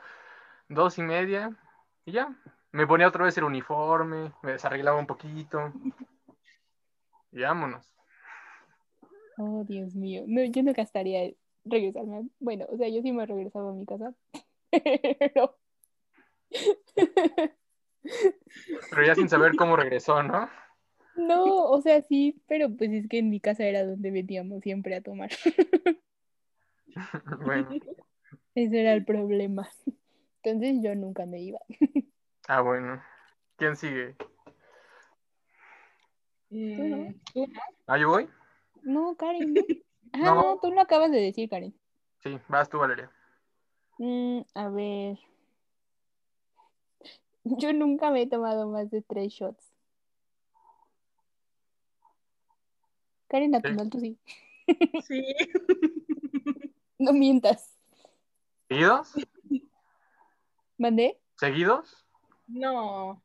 dos 0.68 0.98
y 0.98 1.02
media 1.02 1.56
y 2.04 2.12
ya. 2.12 2.34
Me 2.72 2.86
ponía 2.86 3.08
otra 3.08 3.24
vez 3.24 3.38
el 3.38 3.44
uniforme, 3.44 4.32
me 4.42 4.52
desarreglaba 4.52 4.98
un 4.98 5.06
poquito. 5.06 5.72
Y 7.30 7.40
vámonos. 7.40 7.94
Oh, 9.38 9.64
Dios 9.64 9.94
mío. 9.94 10.24
No, 10.26 10.42
yo 10.44 10.62
nunca 10.62 10.82
estaría 10.82 11.32
regresarme. 11.64 12.28
Bueno, 12.40 12.66
o 12.68 12.76
sea, 12.76 12.88
yo 12.88 13.00
sí 13.02 13.12
me 13.12 13.26
regresaba 13.26 13.70
a 13.70 13.74
mi 13.74 13.86
casa. 13.86 14.12
Pero. 15.18 15.56
Pero 18.90 19.06
ya 19.06 19.14
sin 19.14 19.28
saber 19.28 19.54
cómo 19.56 19.76
regresó, 19.76 20.22
¿no? 20.22 20.48
No, 21.16 21.70
o 21.70 21.80
sea, 21.80 22.02
sí, 22.02 22.42
pero 22.48 22.74
pues 22.74 22.90
es 22.90 23.08
que 23.08 23.18
en 23.18 23.30
mi 23.30 23.38
casa 23.38 23.64
era 23.64 23.84
donde 23.84 24.10
veníamos 24.10 24.62
siempre 24.62 24.96
a 24.96 25.00
tomar. 25.00 25.30
bueno. 27.44 27.68
Ese 28.54 28.80
era 28.80 28.92
el 28.92 29.04
problema. 29.04 29.68
Entonces 30.42 30.78
yo 30.82 30.94
nunca 30.94 31.26
me 31.26 31.40
iba. 31.40 31.60
Ah, 32.46 32.60
bueno. 32.60 33.02
¿Quién 33.56 33.74
sigue? 33.74 34.16
Mm, 36.50 37.14
¿Ah, 37.86 37.96
yo 37.96 38.10
voy? 38.10 38.28
No, 38.82 39.16
Karen. 39.16 39.54
Ah, 40.12 40.18
no. 40.18 40.58
tú 40.60 40.70
lo 40.70 40.80
acabas 40.82 41.10
de 41.10 41.22
decir, 41.22 41.48
Karen. 41.48 41.74
Sí, 42.22 42.38
vas 42.48 42.68
tú, 42.68 42.78
Valeria. 42.78 43.10
Mm, 43.98 44.40
a 44.54 44.68
ver. 44.68 45.18
Yo 47.44 47.72
nunca 47.72 48.10
me 48.10 48.22
he 48.22 48.26
tomado 48.26 48.68
más 48.68 48.90
de 48.90 49.00
tres 49.00 49.32
shots. 49.32 49.72
Karen, 53.28 53.54
al 53.54 53.62
final 53.62 53.90
tú 53.90 54.00
sí. 54.00 54.18
Sí. 55.06 55.24
No 57.04 57.12
mientas. 57.12 57.76
¿Seguidos? 58.68 59.12
¿Mandé? 60.78 61.20
¿Seguidos? 61.36 62.04
No. 62.46 63.22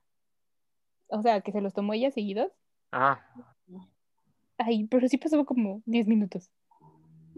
O 1.08 1.22
sea, 1.22 1.42
que 1.42 1.52
se 1.52 1.62
los 1.62 1.74
tomó 1.74 1.94
ella 1.94 2.12
seguidos. 2.12 2.52
Ajá. 2.92 3.26
Ay, 4.58 4.88
pero 4.88 5.08
sí 5.08 5.18
pasó 5.18 5.44
como 5.46 5.82
10 5.86 6.08
minutos. 6.08 6.52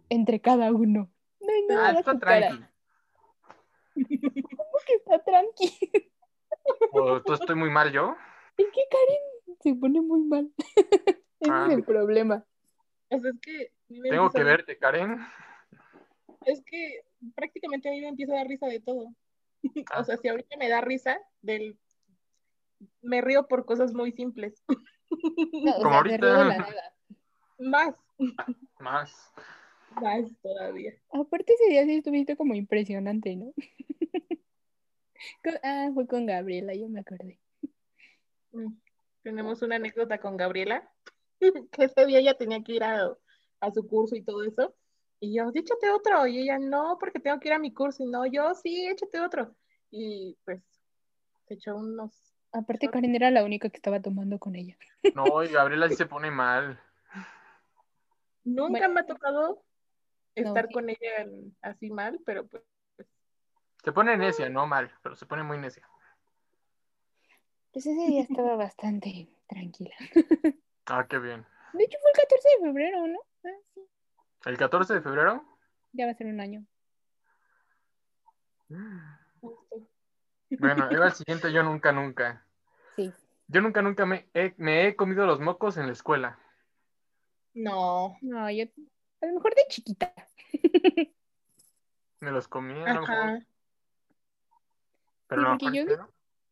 Entre 0.10 0.42
cada 0.42 0.72
uno. 0.72 1.10
No 1.40 1.54
hay 1.54 1.66
nada. 1.68 1.90
Ah, 1.90 2.00
está 2.00 2.20
tranqui. 2.20 2.66
¿Cómo 3.94 4.78
que 4.86 4.94
está 4.96 5.24
tranqui? 5.24 5.80
¿O 6.92 7.22
tú 7.22 7.34
estoy 7.34 7.56
muy 7.56 7.70
mal 7.70 7.92
yo? 7.92 8.16
Es 8.58 8.68
que 8.68 8.82
Karen 8.90 9.58
se 9.62 9.76
pone 9.76 10.02
muy 10.02 10.22
mal. 10.24 10.52
Ese 11.40 11.66
es 11.66 11.70
el 11.72 11.82
ah. 11.82 11.86
problema. 11.86 12.46
O 13.10 13.20
sea, 13.20 13.32
es 13.32 13.40
que. 13.42 13.72
Tengo 14.10 14.30
que 14.30 14.44
verte, 14.44 14.78
Karen. 14.78 15.20
Es 16.46 16.62
que 16.66 17.02
prácticamente 17.36 17.90
a 17.90 17.92
mí 17.92 18.02
me 18.02 18.08
empieza 18.08 18.34
a 18.34 18.38
dar 18.38 18.48
risa 18.48 18.68
de 18.68 18.80
todo. 18.80 19.14
O 20.00 20.04
sea, 20.04 20.18
si 20.18 20.28
ahorita 20.28 20.58
me 20.58 20.70
da 20.70 20.82
risa 20.82 21.20
del... 21.42 21.78
Me 23.02 23.22
río 23.22 23.48
por 23.48 23.66
cosas 23.66 23.94
muy 23.94 24.12
simples. 24.12 24.64
Como 25.82 25.96
ahorita. 25.96 26.66
Más. 27.60 27.96
Más. 28.80 29.34
Más 30.02 30.26
todavía. 30.42 30.94
Aparte 31.12 31.54
ese 31.54 31.70
día 31.70 31.86
sí 31.86 31.98
estuviste 31.98 32.36
como 32.38 32.56
impresionante, 32.56 33.36
¿no? 33.36 33.54
ah, 35.64 35.92
fue 35.94 36.08
con 36.08 36.26
Gabriela, 36.26 36.74
yo 36.74 36.88
me 36.88 37.02
acordé. 37.02 37.40
Mm, 38.52 38.74
tenemos 39.22 39.62
una 39.62 39.76
anécdota 39.76 40.18
con 40.20 40.38
Gabriela, 40.38 40.90
que 41.40 41.84
ese 41.84 42.06
día 42.06 42.20
ella 42.20 42.38
tenía 42.38 42.64
que 42.64 42.74
ir 42.74 42.84
a, 42.84 43.16
a 43.60 43.72
su 43.72 43.88
curso 43.88 44.16
y 44.16 44.24
todo 44.24 44.44
eso. 44.44 44.74
Y 45.24 45.36
yo, 45.36 45.52
échate 45.54 45.92
otro. 45.92 46.26
Y 46.26 46.40
ella, 46.40 46.58
no, 46.58 46.98
porque 47.00 47.20
tengo 47.20 47.40
que 47.40 47.50
ir 47.50 47.54
a 47.54 47.60
mi 47.60 47.72
curso. 47.72 48.04
Y 48.04 48.08
no, 48.08 48.26
yo, 48.26 48.56
sí, 48.56 48.88
échate 48.88 49.22
otro. 49.22 49.56
Y 49.92 50.36
pues, 50.44 50.64
se 51.48 51.54
echó 51.54 51.78
unos. 51.78 52.12
Aparte, 52.52 52.90
Karen 52.90 53.16
era 53.16 53.30
la 53.30 53.46
única 53.46 53.70
que 53.70 53.78
estaba 53.78 54.02
tomando 54.02 54.40
con 54.40 54.56
ella. 54.56 54.76
No, 55.16 55.44
y 55.44 55.48
Gabriela 55.48 55.88
sí 55.90 55.96
se 55.96 56.06
pone 56.06 56.32
mal. 56.32 56.80
Nunca 58.44 58.88
me 58.88 59.02
ha 59.02 59.06
tocado 59.06 59.64
estar 60.36 60.72
con 60.72 60.90
ella 60.90 61.28
así 61.62 61.90
mal, 61.92 62.20
pero 62.26 62.48
pues. 62.48 62.64
Se 63.84 63.92
pone 63.92 64.18
necia, 64.18 64.50
no 64.50 64.68
mal, 64.68 64.92
pero 65.04 65.16
se 65.16 65.26
pone 65.26 65.44
muy 65.44 65.58
necia. 65.58 65.88
Pues 67.72 67.86
ese 67.86 68.08
día 68.08 68.22
estaba 68.22 68.56
bastante 68.56 69.28
tranquila. 69.48 69.96
Ah, 70.88 71.06
qué 71.08 71.20
bien. 71.20 71.46
De 71.74 71.84
hecho, 71.84 71.98
fue 72.02 72.12
el 72.12 72.18
14 72.18 72.50
de 72.50 72.66
febrero, 72.66 73.08
¿no? 73.08 73.20
Ah, 73.46 73.58
sí. 73.74 73.82
¿El 74.46 74.58
14 74.58 74.96
de 74.96 75.02
febrero? 75.02 75.46
Ya 75.94 76.06
va 76.06 76.12
a 76.12 76.16
ser 76.16 76.28
un 76.28 76.40
año. 76.40 76.66
Bueno, 80.50 80.90
era 80.90 81.08
el 81.08 81.14
siguiente 81.14 81.52
yo 81.52 81.64
nunca, 81.64 81.92
nunca. 81.92 82.46
Sí. 82.96 83.14
Yo 83.48 83.62
nunca, 83.62 83.82
nunca 83.82 84.06
me 84.06 84.30
he, 84.34 84.54
me 84.58 84.88
he 84.88 84.96
comido 84.96 85.26
los 85.26 85.40
mocos 85.40 85.78
en 85.78 85.88
la 85.88 85.94
escuela. 85.94 86.40
No. 87.54 88.18
No, 88.22 88.50
yo 88.50 88.66
a 89.22 89.26
lo 89.26 89.34
mejor 89.34 89.54
de 89.56 89.66
chiquita. 89.70 90.14
Me 92.20 92.32
los 92.32 92.48
comí 92.48 92.82
a 92.84 92.94
lo 92.94 93.02
mejor. 93.02 93.46
Pero 95.28 95.42
no, 95.42 95.58
yo 95.72 95.86
de, 95.86 95.98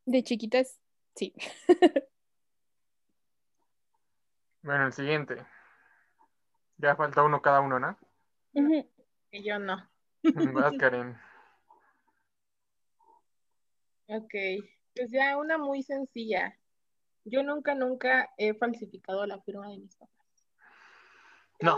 de 0.05 0.23
chiquitas, 0.23 0.79
sí. 1.15 1.33
bueno, 4.61 4.87
el 4.87 4.93
siguiente. 4.93 5.45
Ya 6.79 6.95
falta 6.95 7.23
uno 7.23 7.41
cada 7.41 7.59
uno, 7.59 7.77
¿no? 7.77 7.97
Y 9.31 9.43
yo 9.43 9.59
no. 9.59 9.87
Vas, 10.23 10.73
Karen. 10.79 11.17
Ok, 14.11 14.33
pues 14.95 15.11
ya 15.11 15.37
una 15.37 15.59
muy 15.59 15.83
sencilla. 15.83 16.57
Yo 17.25 17.43
nunca, 17.43 17.75
nunca 17.75 18.27
he 18.37 18.55
falsificado 18.55 19.23
la 19.27 19.39
firma 19.41 19.69
de 19.69 19.77
mis 19.77 19.95
papás. 19.95 20.47
No, 21.61 21.77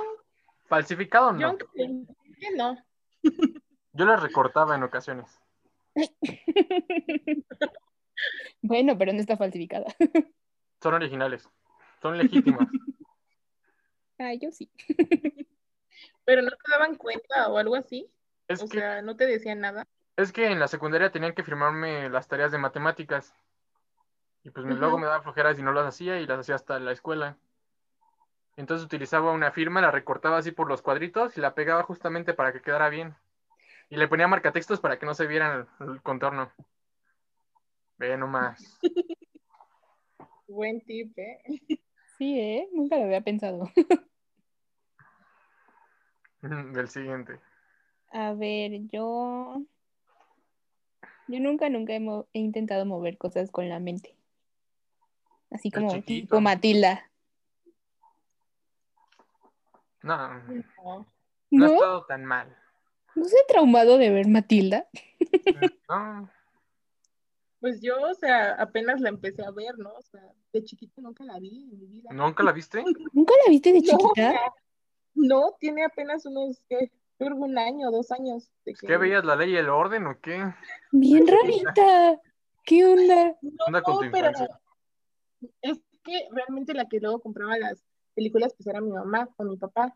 falsificado 0.70 1.34
no. 1.34 1.58
Yo 1.76 2.50
no? 2.56 2.78
Yo 3.92 4.06
las 4.06 4.22
recortaba 4.22 4.76
en 4.76 4.84
ocasiones. 4.84 5.42
bueno, 8.62 8.98
pero 8.98 9.12
no 9.12 9.20
está 9.20 9.36
falsificada. 9.36 9.94
Son 10.82 10.94
originales. 10.94 11.50
Son 12.02 12.18
legítimas. 12.18 12.70
Ah, 14.22 14.36
yo 14.36 14.52
sí. 14.52 14.70
pero 16.26 16.44
no 16.44 16.52
te 16.52 16.72
daban 16.72 16.96
cuenta 16.96 17.50
o 17.50 17.58
algo 17.58 17.76
así. 17.76 18.08
o 18.50 18.68
sea, 18.68 19.02
no 19.02 19.16
te 19.16 19.26
decían 19.26 19.60
nada. 19.60 19.88
Es 20.16 20.32
que 20.32 20.46
en 20.46 20.60
la 20.60 20.68
secundaria 20.68 21.12
tenían 21.12 21.34
que 21.34 21.44
firmarme 21.44 22.08
las 22.10 22.28
tareas 22.28 22.52
de 22.52 22.60
matemáticas. 22.60 23.34
Y 24.44 24.52
pues 24.52 24.66
luego 24.66 24.98
me 24.98 25.08
daba 25.08 25.22
flojeras 25.24 25.58
y 25.58 25.64
no 25.64 25.74
las 25.74 25.88
hacía 25.88 26.20
y 26.20 26.28
las 26.28 26.40
hacía 26.40 26.56
hasta 26.56 26.80
la 26.80 26.92
escuela. 26.92 27.38
Entonces 28.58 28.86
utilizaba 28.86 29.32
una 29.32 29.52
firma, 29.52 29.82
la 29.82 29.92
recortaba 29.92 30.38
así 30.38 30.52
por 30.52 30.68
los 30.68 30.84
cuadritos 30.84 31.38
y 31.38 31.42
la 31.42 31.56
pegaba 31.56 31.84
justamente 31.84 32.34
para 32.34 32.54
que 32.54 32.62
quedara 32.62 32.90
bien. 32.90 33.16
Y 33.90 33.98
le 33.98 34.08
ponía 34.08 34.28
marcatextos 34.28 34.80
para 34.80 35.00
que 35.00 35.06
no 35.06 35.16
se 35.16 35.26
vieran 35.26 35.68
el, 35.80 36.02
contorno. 36.02 36.52
Ve 37.98 38.18
nomás. 38.18 38.80
Buen 40.48 40.82
tip, 40.82 41.18
¿eh? 41.18 41.42
Sí, 42.18 42.40
¿eh? 42.40 42.70
Nunca 42.74 42.98
lo 42.98 43.06
había 43.06 43.22
pensado. 43.22 43.70
Del 46.74 46.88
siguiente. 46.88 47.40
A 48.12 48.34
ver, 48.34 48.88
yo... 48.92 49.62
Yo 51.28 51.40
nunca, 51.40 51.70
nunca 51.70 51.94
he, 51.94 52.26
he 52.34 52.40
intentado 52.40 52.86
mover 52.86 53.18
cosas 53.18 53.52
con 53.52 53.70
la 53.70 53.80
mente. 53.80 54.16
Así 55.50 55.70
como 55.70 56.02
tipo 56.02 56.42
Matilda. 56.42 57.10
No, 60.02 60.42
no, 61.52 61.66
ha 61.66 61.68
estado 61.68 62.06
tan 62.06 62.26
mal. 62.26 62.58
¿No 63.14 63.26
se 63.26 63.36
ha 63.38 63.48
traumado 63.48 63.98
de 63.98 64.10
ver 64.10 64.28
Matilda? 64.28 64.88
No. 65.90 66.30
Pues 67.60 67.80
yo, 67.82 68.02
o 68.02 68.14
sea, 68.16 68.54
apenas 68.54 69.02
la 69.02 69.10
empecé 69.10 69.44
a 69.46 69.52
ver, 69.52 69.78
¿no? 69.78 69.92
O 69.92 70.02
sea, 70.02 70.22
de 70.52 70.64
chiquita 70.64 71.00
nunca 71.02 71.24
la 71.24 71.38
vi 71.38 71.70
en 71.70 71.80
mi 71.80 71.86
vida. 71.86 72.10
¿Nunca 72.12 72.42
la 72.42 72.54
viste? 72.54 72.84
¿Nunca 73.14 73.34
la 73.46 73.52
viste 73.52 73.72
de 73.72 73.82
chiquita? 73.82 74.34
No, 75.14 75.56
tiene 75.60 75.86
apenas 75.86 76.26
unos, 76.26 76.62
¿qué? 76.70 76.92
un 77.30 77.58
año, 77.58 77.92
dos 77.92 78.12
años. 78.12 78.52
¿Qué 78.66 78.98
veías, 78.98 79.24
la 79.24 79.36
ley 79.36 79.52
y 79.52 79.58
el 79.58 79.70
orden 79.70 80.08
o 80.08 80.20
qué? 80.20 80.44
Bien 80.92 81.26
rarita. 81.28 82.20
¿Qué 82.66 82.86
onda? 82.86 83.38
No, 83.42 83.82
con 83.84 84.06
tu 84.06 84.12
pero 84.12 84.32
es 85.62 85.80
que 86.04 86.28
realmente 86.32 86.74
la 86.74 86.88
que 86.88 87.00
luego 87.00 87.20
compraba 87.20 87.58
las 87.58 87.84
películas 88.14 88.54
pues 88.56 88.68
era 88.68 88.82
mi 88.82 88.92
mamá 88.92 89.30
o 89.38 89.44
mi 89.44 89.58
papá. 89.58 89.96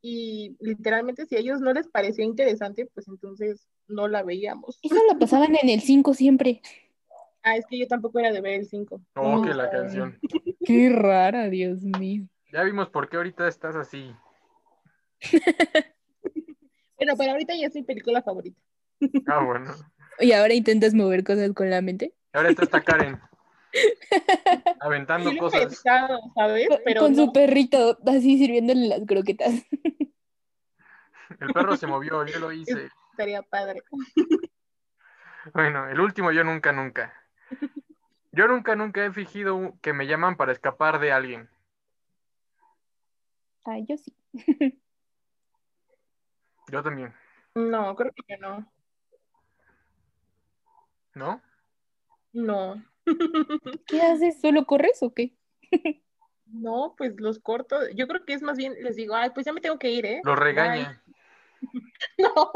Y 0.00 0.56
literalmente 0.60 1.26
si 1.26 1.36
a 1.36 1.38
ellos 1.38 1.60
no 1.60 1.72
les 1.72 1.88
parecía 1.88 2.24
interesante, 2.24 2.86
pues 2.92 3.06
entonces 3.08 3.68
no 3.86 4.08
la 4.08 4.22
veíamos. 4.22 4.78
Eso 4.82 4.96
la 5.08 5.18
pasaban 5.18 5.54
en 5.62 5.68
el 5.68 5.80
5 5.80 6.14
siempre. 6.14 6.60
Ah, 7.42 7.56
es 7.56 7.66
que 7.66 7.78
yo 7.78 7.86
tampoco 7.86 8.18
era 8.18 8.32
de 8.32 8.40
ver 8.40 8.60
el 8.60 8.66
5. 8.66 9.00
Oh, 9.16 9.42
que 9.42 9.54
la 9.54 9.70
canción. 9.70 10.18
Qué 10.64 10.90
rara, 10.90 11.48
Dios 11.48 11.82
mío. 11.82 12.24
Ya 12.52 12.62
vimos 12.62 12.88
por 12.90 13.08
qué 13.08 13.16
ahorita 13.16 13.48
estás 13.48 13.76
así. 13.76 14.14
bueno, 16.96 17.14
pero 17.16 17.32
ahorita 17.32 17.54
ya 17.54 17.66
es 17.66 17.74
mi 17.74 17.82
película 17.82 18.22
favorita. 18.22 18.60
Ah, 19.26 19.44
bueno. 19.44 19.74
¿Y 20.20 20.32
ahora 20.32 20.54
intentas 20.54 20.94
mover 20.94 21.24
cosas 21.24 21.52
con 21.52 21.70
la 21.70 21.80
mente? 21.80 22.14
Ahora 22.32 22.50
está 22.50 22.64
esta 22.64 22.80
Karen. 22.82 23.20
Aventando 24.80 25.34
cosas. 25.36 25.82
¿sabes? 26.34 26.68
con 26.98 27.16
su 27.16 27.32
perrito 27.32 27.98
así 28.06 28.38
sirviéndole 28.38 28.88
las 28.88 29.00
croquetas. 29.06 29.54
El 31.40 31.52
perro 31.52 31.76
se 31.76 31.86
movió, 31.86 32.24
yo 32.26 32.38
lo 32.38 32.52
hice. 32.52 32.90
Estaría 33.12 33.42
padre. 33.42 33.82
Bueno, 35.54 35.88
el 35.88 35.98
último 35.98 36.30
yo 36.30 36.44
nunca, 36.44 36.72
nunca. 36.72 37.12
Yo 38.30 38.46
nunca, 38.46 38.76
nunca 38.76 39.04
he 39.04 39.12
fingido 39.12 39.74
que 39.82 39.92
me 39.92 40.06
llaman 40.06 40.36
para 40.36 40.52
escapar 40.52 41.00
de 41.00 41.12
alguien. 41.12 41.50
Ah, 43.64 43.78
yo 43.78 43.96
sí. 43.96 44.14
Yo 46.72 46.82
también. 46.82 47.12
No, 47.54 47.94
creo 47.94 48.10
que 48.26 48.38
no. 48.38 48.66
¿No? 51.14 51.42
No. 52.32 52.82
¿Qué 53.86 54.00
haces? 54.00 54.40
¿Solo 54.40 54.64
corres 54.64 55.02
o 55.02 55.12
qué? 55.12 55.36
No, 56.46 56.94
pues 56.96 57.12
los 57.18 57.40
corto. 57.40 57.76
Yo 57.94 58.08
creo 58.08 58.24
que 58.24 58.32
es 58.32 58.40
más 58.40 58.56
bien, 58.56 58.74
les 58.82 58.96
digo, 58.96 59.14
ay, 59.14 59.30
pues 59.34 59.44
ya 59.44 59.52
me 59.52 59.60
tengo 59.60 59.78
que 59.78 59.90
ir, 59.90 60.06
¿eh? 60.06 60.20
Lo 60.24 60.34
regaña. 60.34 60.98
No, 62.18 62.50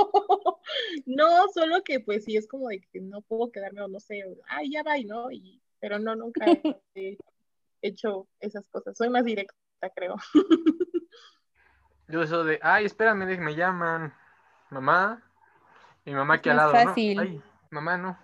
no, 1.07 1.49
solo 1.55 1.85
que 1.85 2.01
pues 2.01 2.25
sí 2.25 2.37
es 2.37 2.49
como 2.49 2.71
de 2.71 2.81
que 2.81 3.01
no 3.01 3.23
puedo 3.23 3.53
quedarme 3.53 3.83
o 3.83 3.87
no 3.87 4.01
sé, 4.01 4.25
ay, 4.49 4.73
ya 4.73 4.83
va, 4.83 4.99
¿no? 4.99 5.31
Y, 5.31 5.63
pero 5.79 6.01
no, 6.01 6.17
nunca 6.17 6.45
he 6.97 7.17
hecho 7.83 8.27
esas 8.41 8.67
cosas. 8.69 8.97
Soy 8.99 9.09
más 9.09 9.25
directa, 9.25 9.55
creo. 9.95 10.17
Yo 12.09 12.23
eso 12.23 12.45
de, 12.45 12.59
ay, 12.63 12.85
espérame, 12.85 13.39
me 13.39 13.55
llaman. 13.55 14.13
Mamá. 14.71 15.23
Mi 16.05 16.15
mamá 16.15 16.35
aquí 16.35 16.49
al 16.49 16.57
lado, 16.57 16.73
fácil. 16.73 17.17
¿no? 17.17 17.23
Ay, 17.23 17.43
mamá, 17.71 17.97
no. 17.97 18.19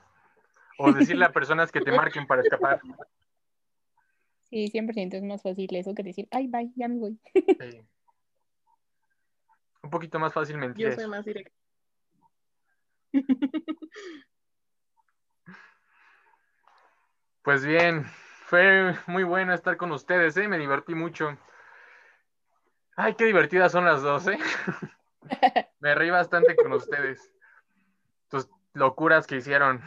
O 0.79 0.93
decirle 0.93 1.25
a 1.25 1.33
personas 1.33 1.73
que 1.73 1.81
te 1.81 1.91
marquen 1.93 2.27
para 2.27 2.43
escapar. 2.43 2.81
Sí, 4.45 4.71
100% 4.71 5.15
es 5.15 5.23
más 5.23 5.43
fácil 5.43 5.75
eso 5.75 5.95
que 5.95 6.03
decir, 6.03 6.29
ay, 6.31 6.47
bye, 6.47 6.71
ya 6.77 6.89
me 6.89 6.99
voy. 6.99 7.19
Sí. 7.35 7.87
Un 9.83 9.91
poquito 9.91 10.19
más 10.19 10.33
fácil 10.33 10.59
mentir. 10.59 10.91
Yo 10.91 10.95
soy 10.95 11.09
más 11.09 11.25
directa. 11.25 11.53
Pues 17.43 17.67
bien, 17.67 18.05
fue 18.45 18.97
muy 19.09 19.25
bueno 19.25 19.53
estar 19.53 19.77
con 19.77 19.91
ustedes, 19.91 20.37
¿eh? 20.37 20.47
Me 20.47 20.59
divertí 20.59 20.95
mucho. 20.95 21.37
Ay, 22.97 23.15
qué 23.15 23.25
divertidas 23.25 23.73
son 23.73 23.85
las 23.85 24.03
dos, 24.03 24.27
¿eh? 24.29 24.39
Me 25.81 25.95
reí 25.95 26.11
bastante 26.11 26.55
con 26.57 26.73
ustedes. 26.73 27.33
Tus 28.29 28.49
locuras 28.75 29.27
que 29.27 29.37
hicieron. 29.37 29.83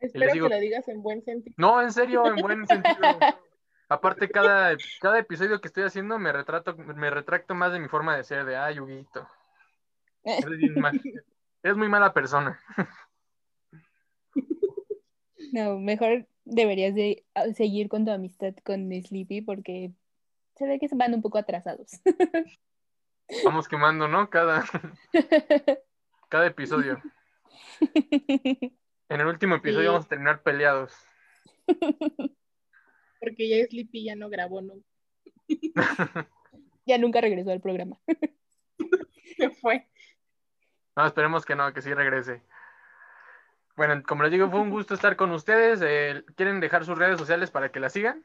Espero 0.00 0.32
que 0.32 0.40
lo 0.40 0.60
digas 0.60 0.88
en 0.88 1.02
buen 1.02 1.22
sentido. 1.22 1.54
No, 1.58 1.80
en 1.80 1.92
serio, 1.92 2.26
en 2.26 2.36
buen 2.36 2.66
sentido. 2.66 3.18
Aparte, 3.88 4.28
cada, 4.28 4.76
cada 5.00 5.18
episodio 5.18 5.60
que 5.60 5.68
estoy 5.68 5.84
haciendo 5.84 6.18
me 6.18 6.32
retrato, 6.32 6.76
me 6.76 7.10
retracto 7.10 7.54
más 7.54 7.72
de 7.72 7.78
mi 7.78 7.88
forma 7.88 8.16
de 8.16 8.24
ser, 8.24 8.44
de 8.44 8.56
ay, 8.56 8.80
Huguito. 8.80 9.28
Es 11.62 11.76
muy 11.76 11.88
mala 11.88 12.12
persona. 12.12 12.60
No, 15.52 15.78
mejor 15.78 16.26
deberías 16.46 16.94
de 16.94 17.26
ah, 17.34 17.52
seguir 17.52 17.90
con 17.90 18.06
tu 18.06 18.10
amistad 18.10 18.54
con 18.64 18.90
Sleepy 18.90 19.42
porque 19.42 19.92
se 20.62 20.68
ve 20.68 20.78
que 20.78 20.88
se 20.88 20.94
van 20.94 21.12
un 21.12 21.22
poco 21.22 21.38
atrasados. 21.38 22.00
Vamos 23.44 23.66
quemando, 23.66 24.06
¿no? 24.06 24.30
Cada, 24.30 24.64
cada 26.28 26.46
episodio. 26.46 27.02
En 29.08 29.20
el 29.20 29.26
último 29.26 29.56
episodio 29.56 29.90
vamos 29.92 30.06
a 30.06 30.08
terminar 30.08 30.42
peleados. 30.42 30.94
Porque 33.20 33.48
ya 33.48 33.66
Sleepy 33.66 34.04
ya 34.04 34.14
no 34.14 34.28
grabó, 34.28 34.62
¿no? 34.62 34.74
ya 36.86 36.98
nunca 36.98 37.20
regresó 37.20 37.50
al 37.50 37.60
programa. 37.60 37.98
Se 39.36 39.50
fue. 39.50 39.88
No, 40.94 41.06
esperemos 41.06 41.44
que 41.44 41.56
no, 41.56 41.72
que 41.72 41.82
sí 41.82 41.92
regrese. 41.92 42.42
Bueno, 43.74 44.00
como 44.06 44.22
les 44.22 44.30
digo, 44.30 44.48
fue 44.48 44.60
un 44.60 44.70
gusto 44.70 44.94
estar 44.94 45.16
con 45.16 45.32
ustedes. 45.32 45.80
Eh, 45.82 46.24
¿Quieren 46.36 46.60
dejar 46.60 46.84
sus 46.84 46.98
redes 46.98 47.18
sociales 47.18 47.50
para 47.50 47.72
que 47.72 47.80
la 47.80 47.90
sigan? 47.90 48.24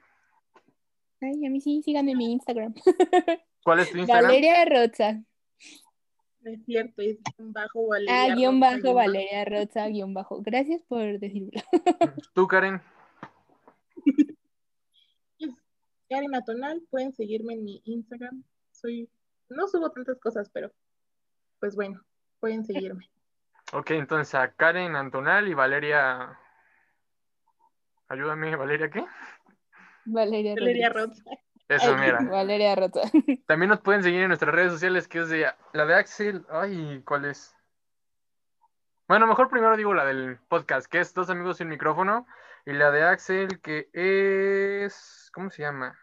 Ay, 1.22 1.45
a 1.45 1.49
mí 1.49 1.61
sí, 1.61 1.81
síganme 1.84 2.11
en 2.11 2.18
mi 2.18 2.31
Instagram. 2.34 2.73
¿Cuál 3.64 3.80
es 3.80 3.91
tu 3.91 3.98
Instagram? 3.98 4.26
Valeria 4.26 4.65
Roza 4.65 5.23
es 6.48 6.64
cierto, 6.65 7.02
es 7.02 7.18
guion 7.38 7.53
bajo 7.53 7.88
Valeria. 7.88 8.23
Ah, 8.23 8.35
guion 8.35 8.60
bajo 8.60 8.94
Valeria 8.94 9.45
Roza, 9.45 9.88
guion 9.88 10.14
bajo. 10.14 10.41
Gracias 10.41 10.81
por 10.88 11.19
decirlo. 11.19 11.61
¿Tú, 12.34 12.48
Karen? 12.48 12.81
Karen 16.10 16.35
Atonal, 16.35 16.81
pueden 16.89 17.14
seguirme 17.14 17.53
en 17.53 17.64
mi 17.64 17.81
Instagram. 17.85 18.44
Soy, 18.72 19.10
no 19.49 19.68
subo 19.68 19.91
tantas 19.91 20.19
cosas, 20.19 20.49
pero 20.49 20.72
pues 21.60 21.76
bueno, 21.76 22.02
pueden 22.39 22.65
seguirme. 22.65 23.10
Ok, 23.73 23.91
entonces 23.91 24.34
a 24.35 24.53
Karen 24.53 24.95
Antonal 24.95 25.48
y 25.49 25.53
Valeria. 25.53 26.39
Ayúdame, 28.07 28.56
¿Valeria 28.56 28.89
qué? 28.89 29.03
Valeria, 30.08 30.56
Valeria 30.56 30.90
Roza. 30.90 31.24
Eso, 31.68 31.98
mira. 31.98 32.20
Valeria 32.22 32.76
Rota. 32.76 33.02
También 33.46 33.70
nos 33.70 33.82
pueden 33.82 34.04
seguir 34.04 34.22
en 34.22 34.30
nuestras 34.30 34.54
redes 34.54 34.72
sociales, 34.72 35.08
que 35.08 35.20
es 35.20 35.30
de 35.30 35.52
la 35.74 35.86
de 35.86 35.96
Axel. 35.96 36.46
Ay, 36.50 37.02
¿cuál 37.06 37.26
es? 37.26 37.56
Bueno, 39.08 39.28
mejor 39.28 39.50
primero 39.50 39.76
digo 39.76 39.94
la 39.94 40.06
del 40.06 40.38
podcast, 40.48 40.88
que 40.88 41.00
es 41.00 41.14
Dos 41.14 41.30
Amigos 41.30 41.58
sin 41.58 41.68
Micrófono. 41.68 42.26
Y 42.66 42.74
la 42.74 42.92
de 42.92 43.04
Axel, 43.04 43.60
que 43.62 43.90
es. 43.94 45.30
¿Cómo 45.34 45.50
se 45.50 45.62
llama? 45.62 45.98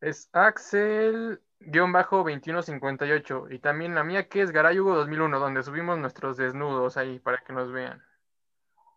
Es 0.00 0.28
Axel 0.32 1.40
guion 1.60 1.92
bajo 1.92 2.18
2158 2.18 3.46
y 3.50 3.58
también 3.60 3.94
la 3.94 4.02
mía 4.02 4.28
que 4.28 4.42
es 4.42 4.50
Garayugo 4.50 4.96
2001 4.96 5.38
donde 5.38 5.62
subimos 5.62 5.98
nuestros 5.98 6.36
desnudos 6.36 6.96
ahí 6.96 7.18
para 7.20 7.38
que 7.38 7.52
nos 7.52 7.70
vean. 7.70 8.02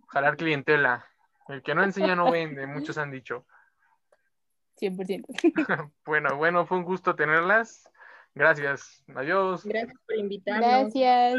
Jalar 0.08 0.38
clientela. 0.38 1.06
El 1.48 1.62
que 1.62 1.76
no 1.76 1.84
enseña 1.84 2.16
no 2.16 2.32
vende, 2.32 2.66
muchos 2.68 2.98
han 2.98 3.12
dicho. 3.12 3.46
100%. 4.82 5.26
bueno, 6.06 6.36
bueno, 6.36 6.66
fue 6.66 6.78
un 6.78 6.84
gusto 6.84 7.16
tenerlas. 7.16 7.90
Gracias. 8.34 9.04
Adiós. 9.16 9.64
Gracias 9.64 9.98
por 10.06 10.18
invitarnos. 10.18 10.94
Gracias. 10.94 11.36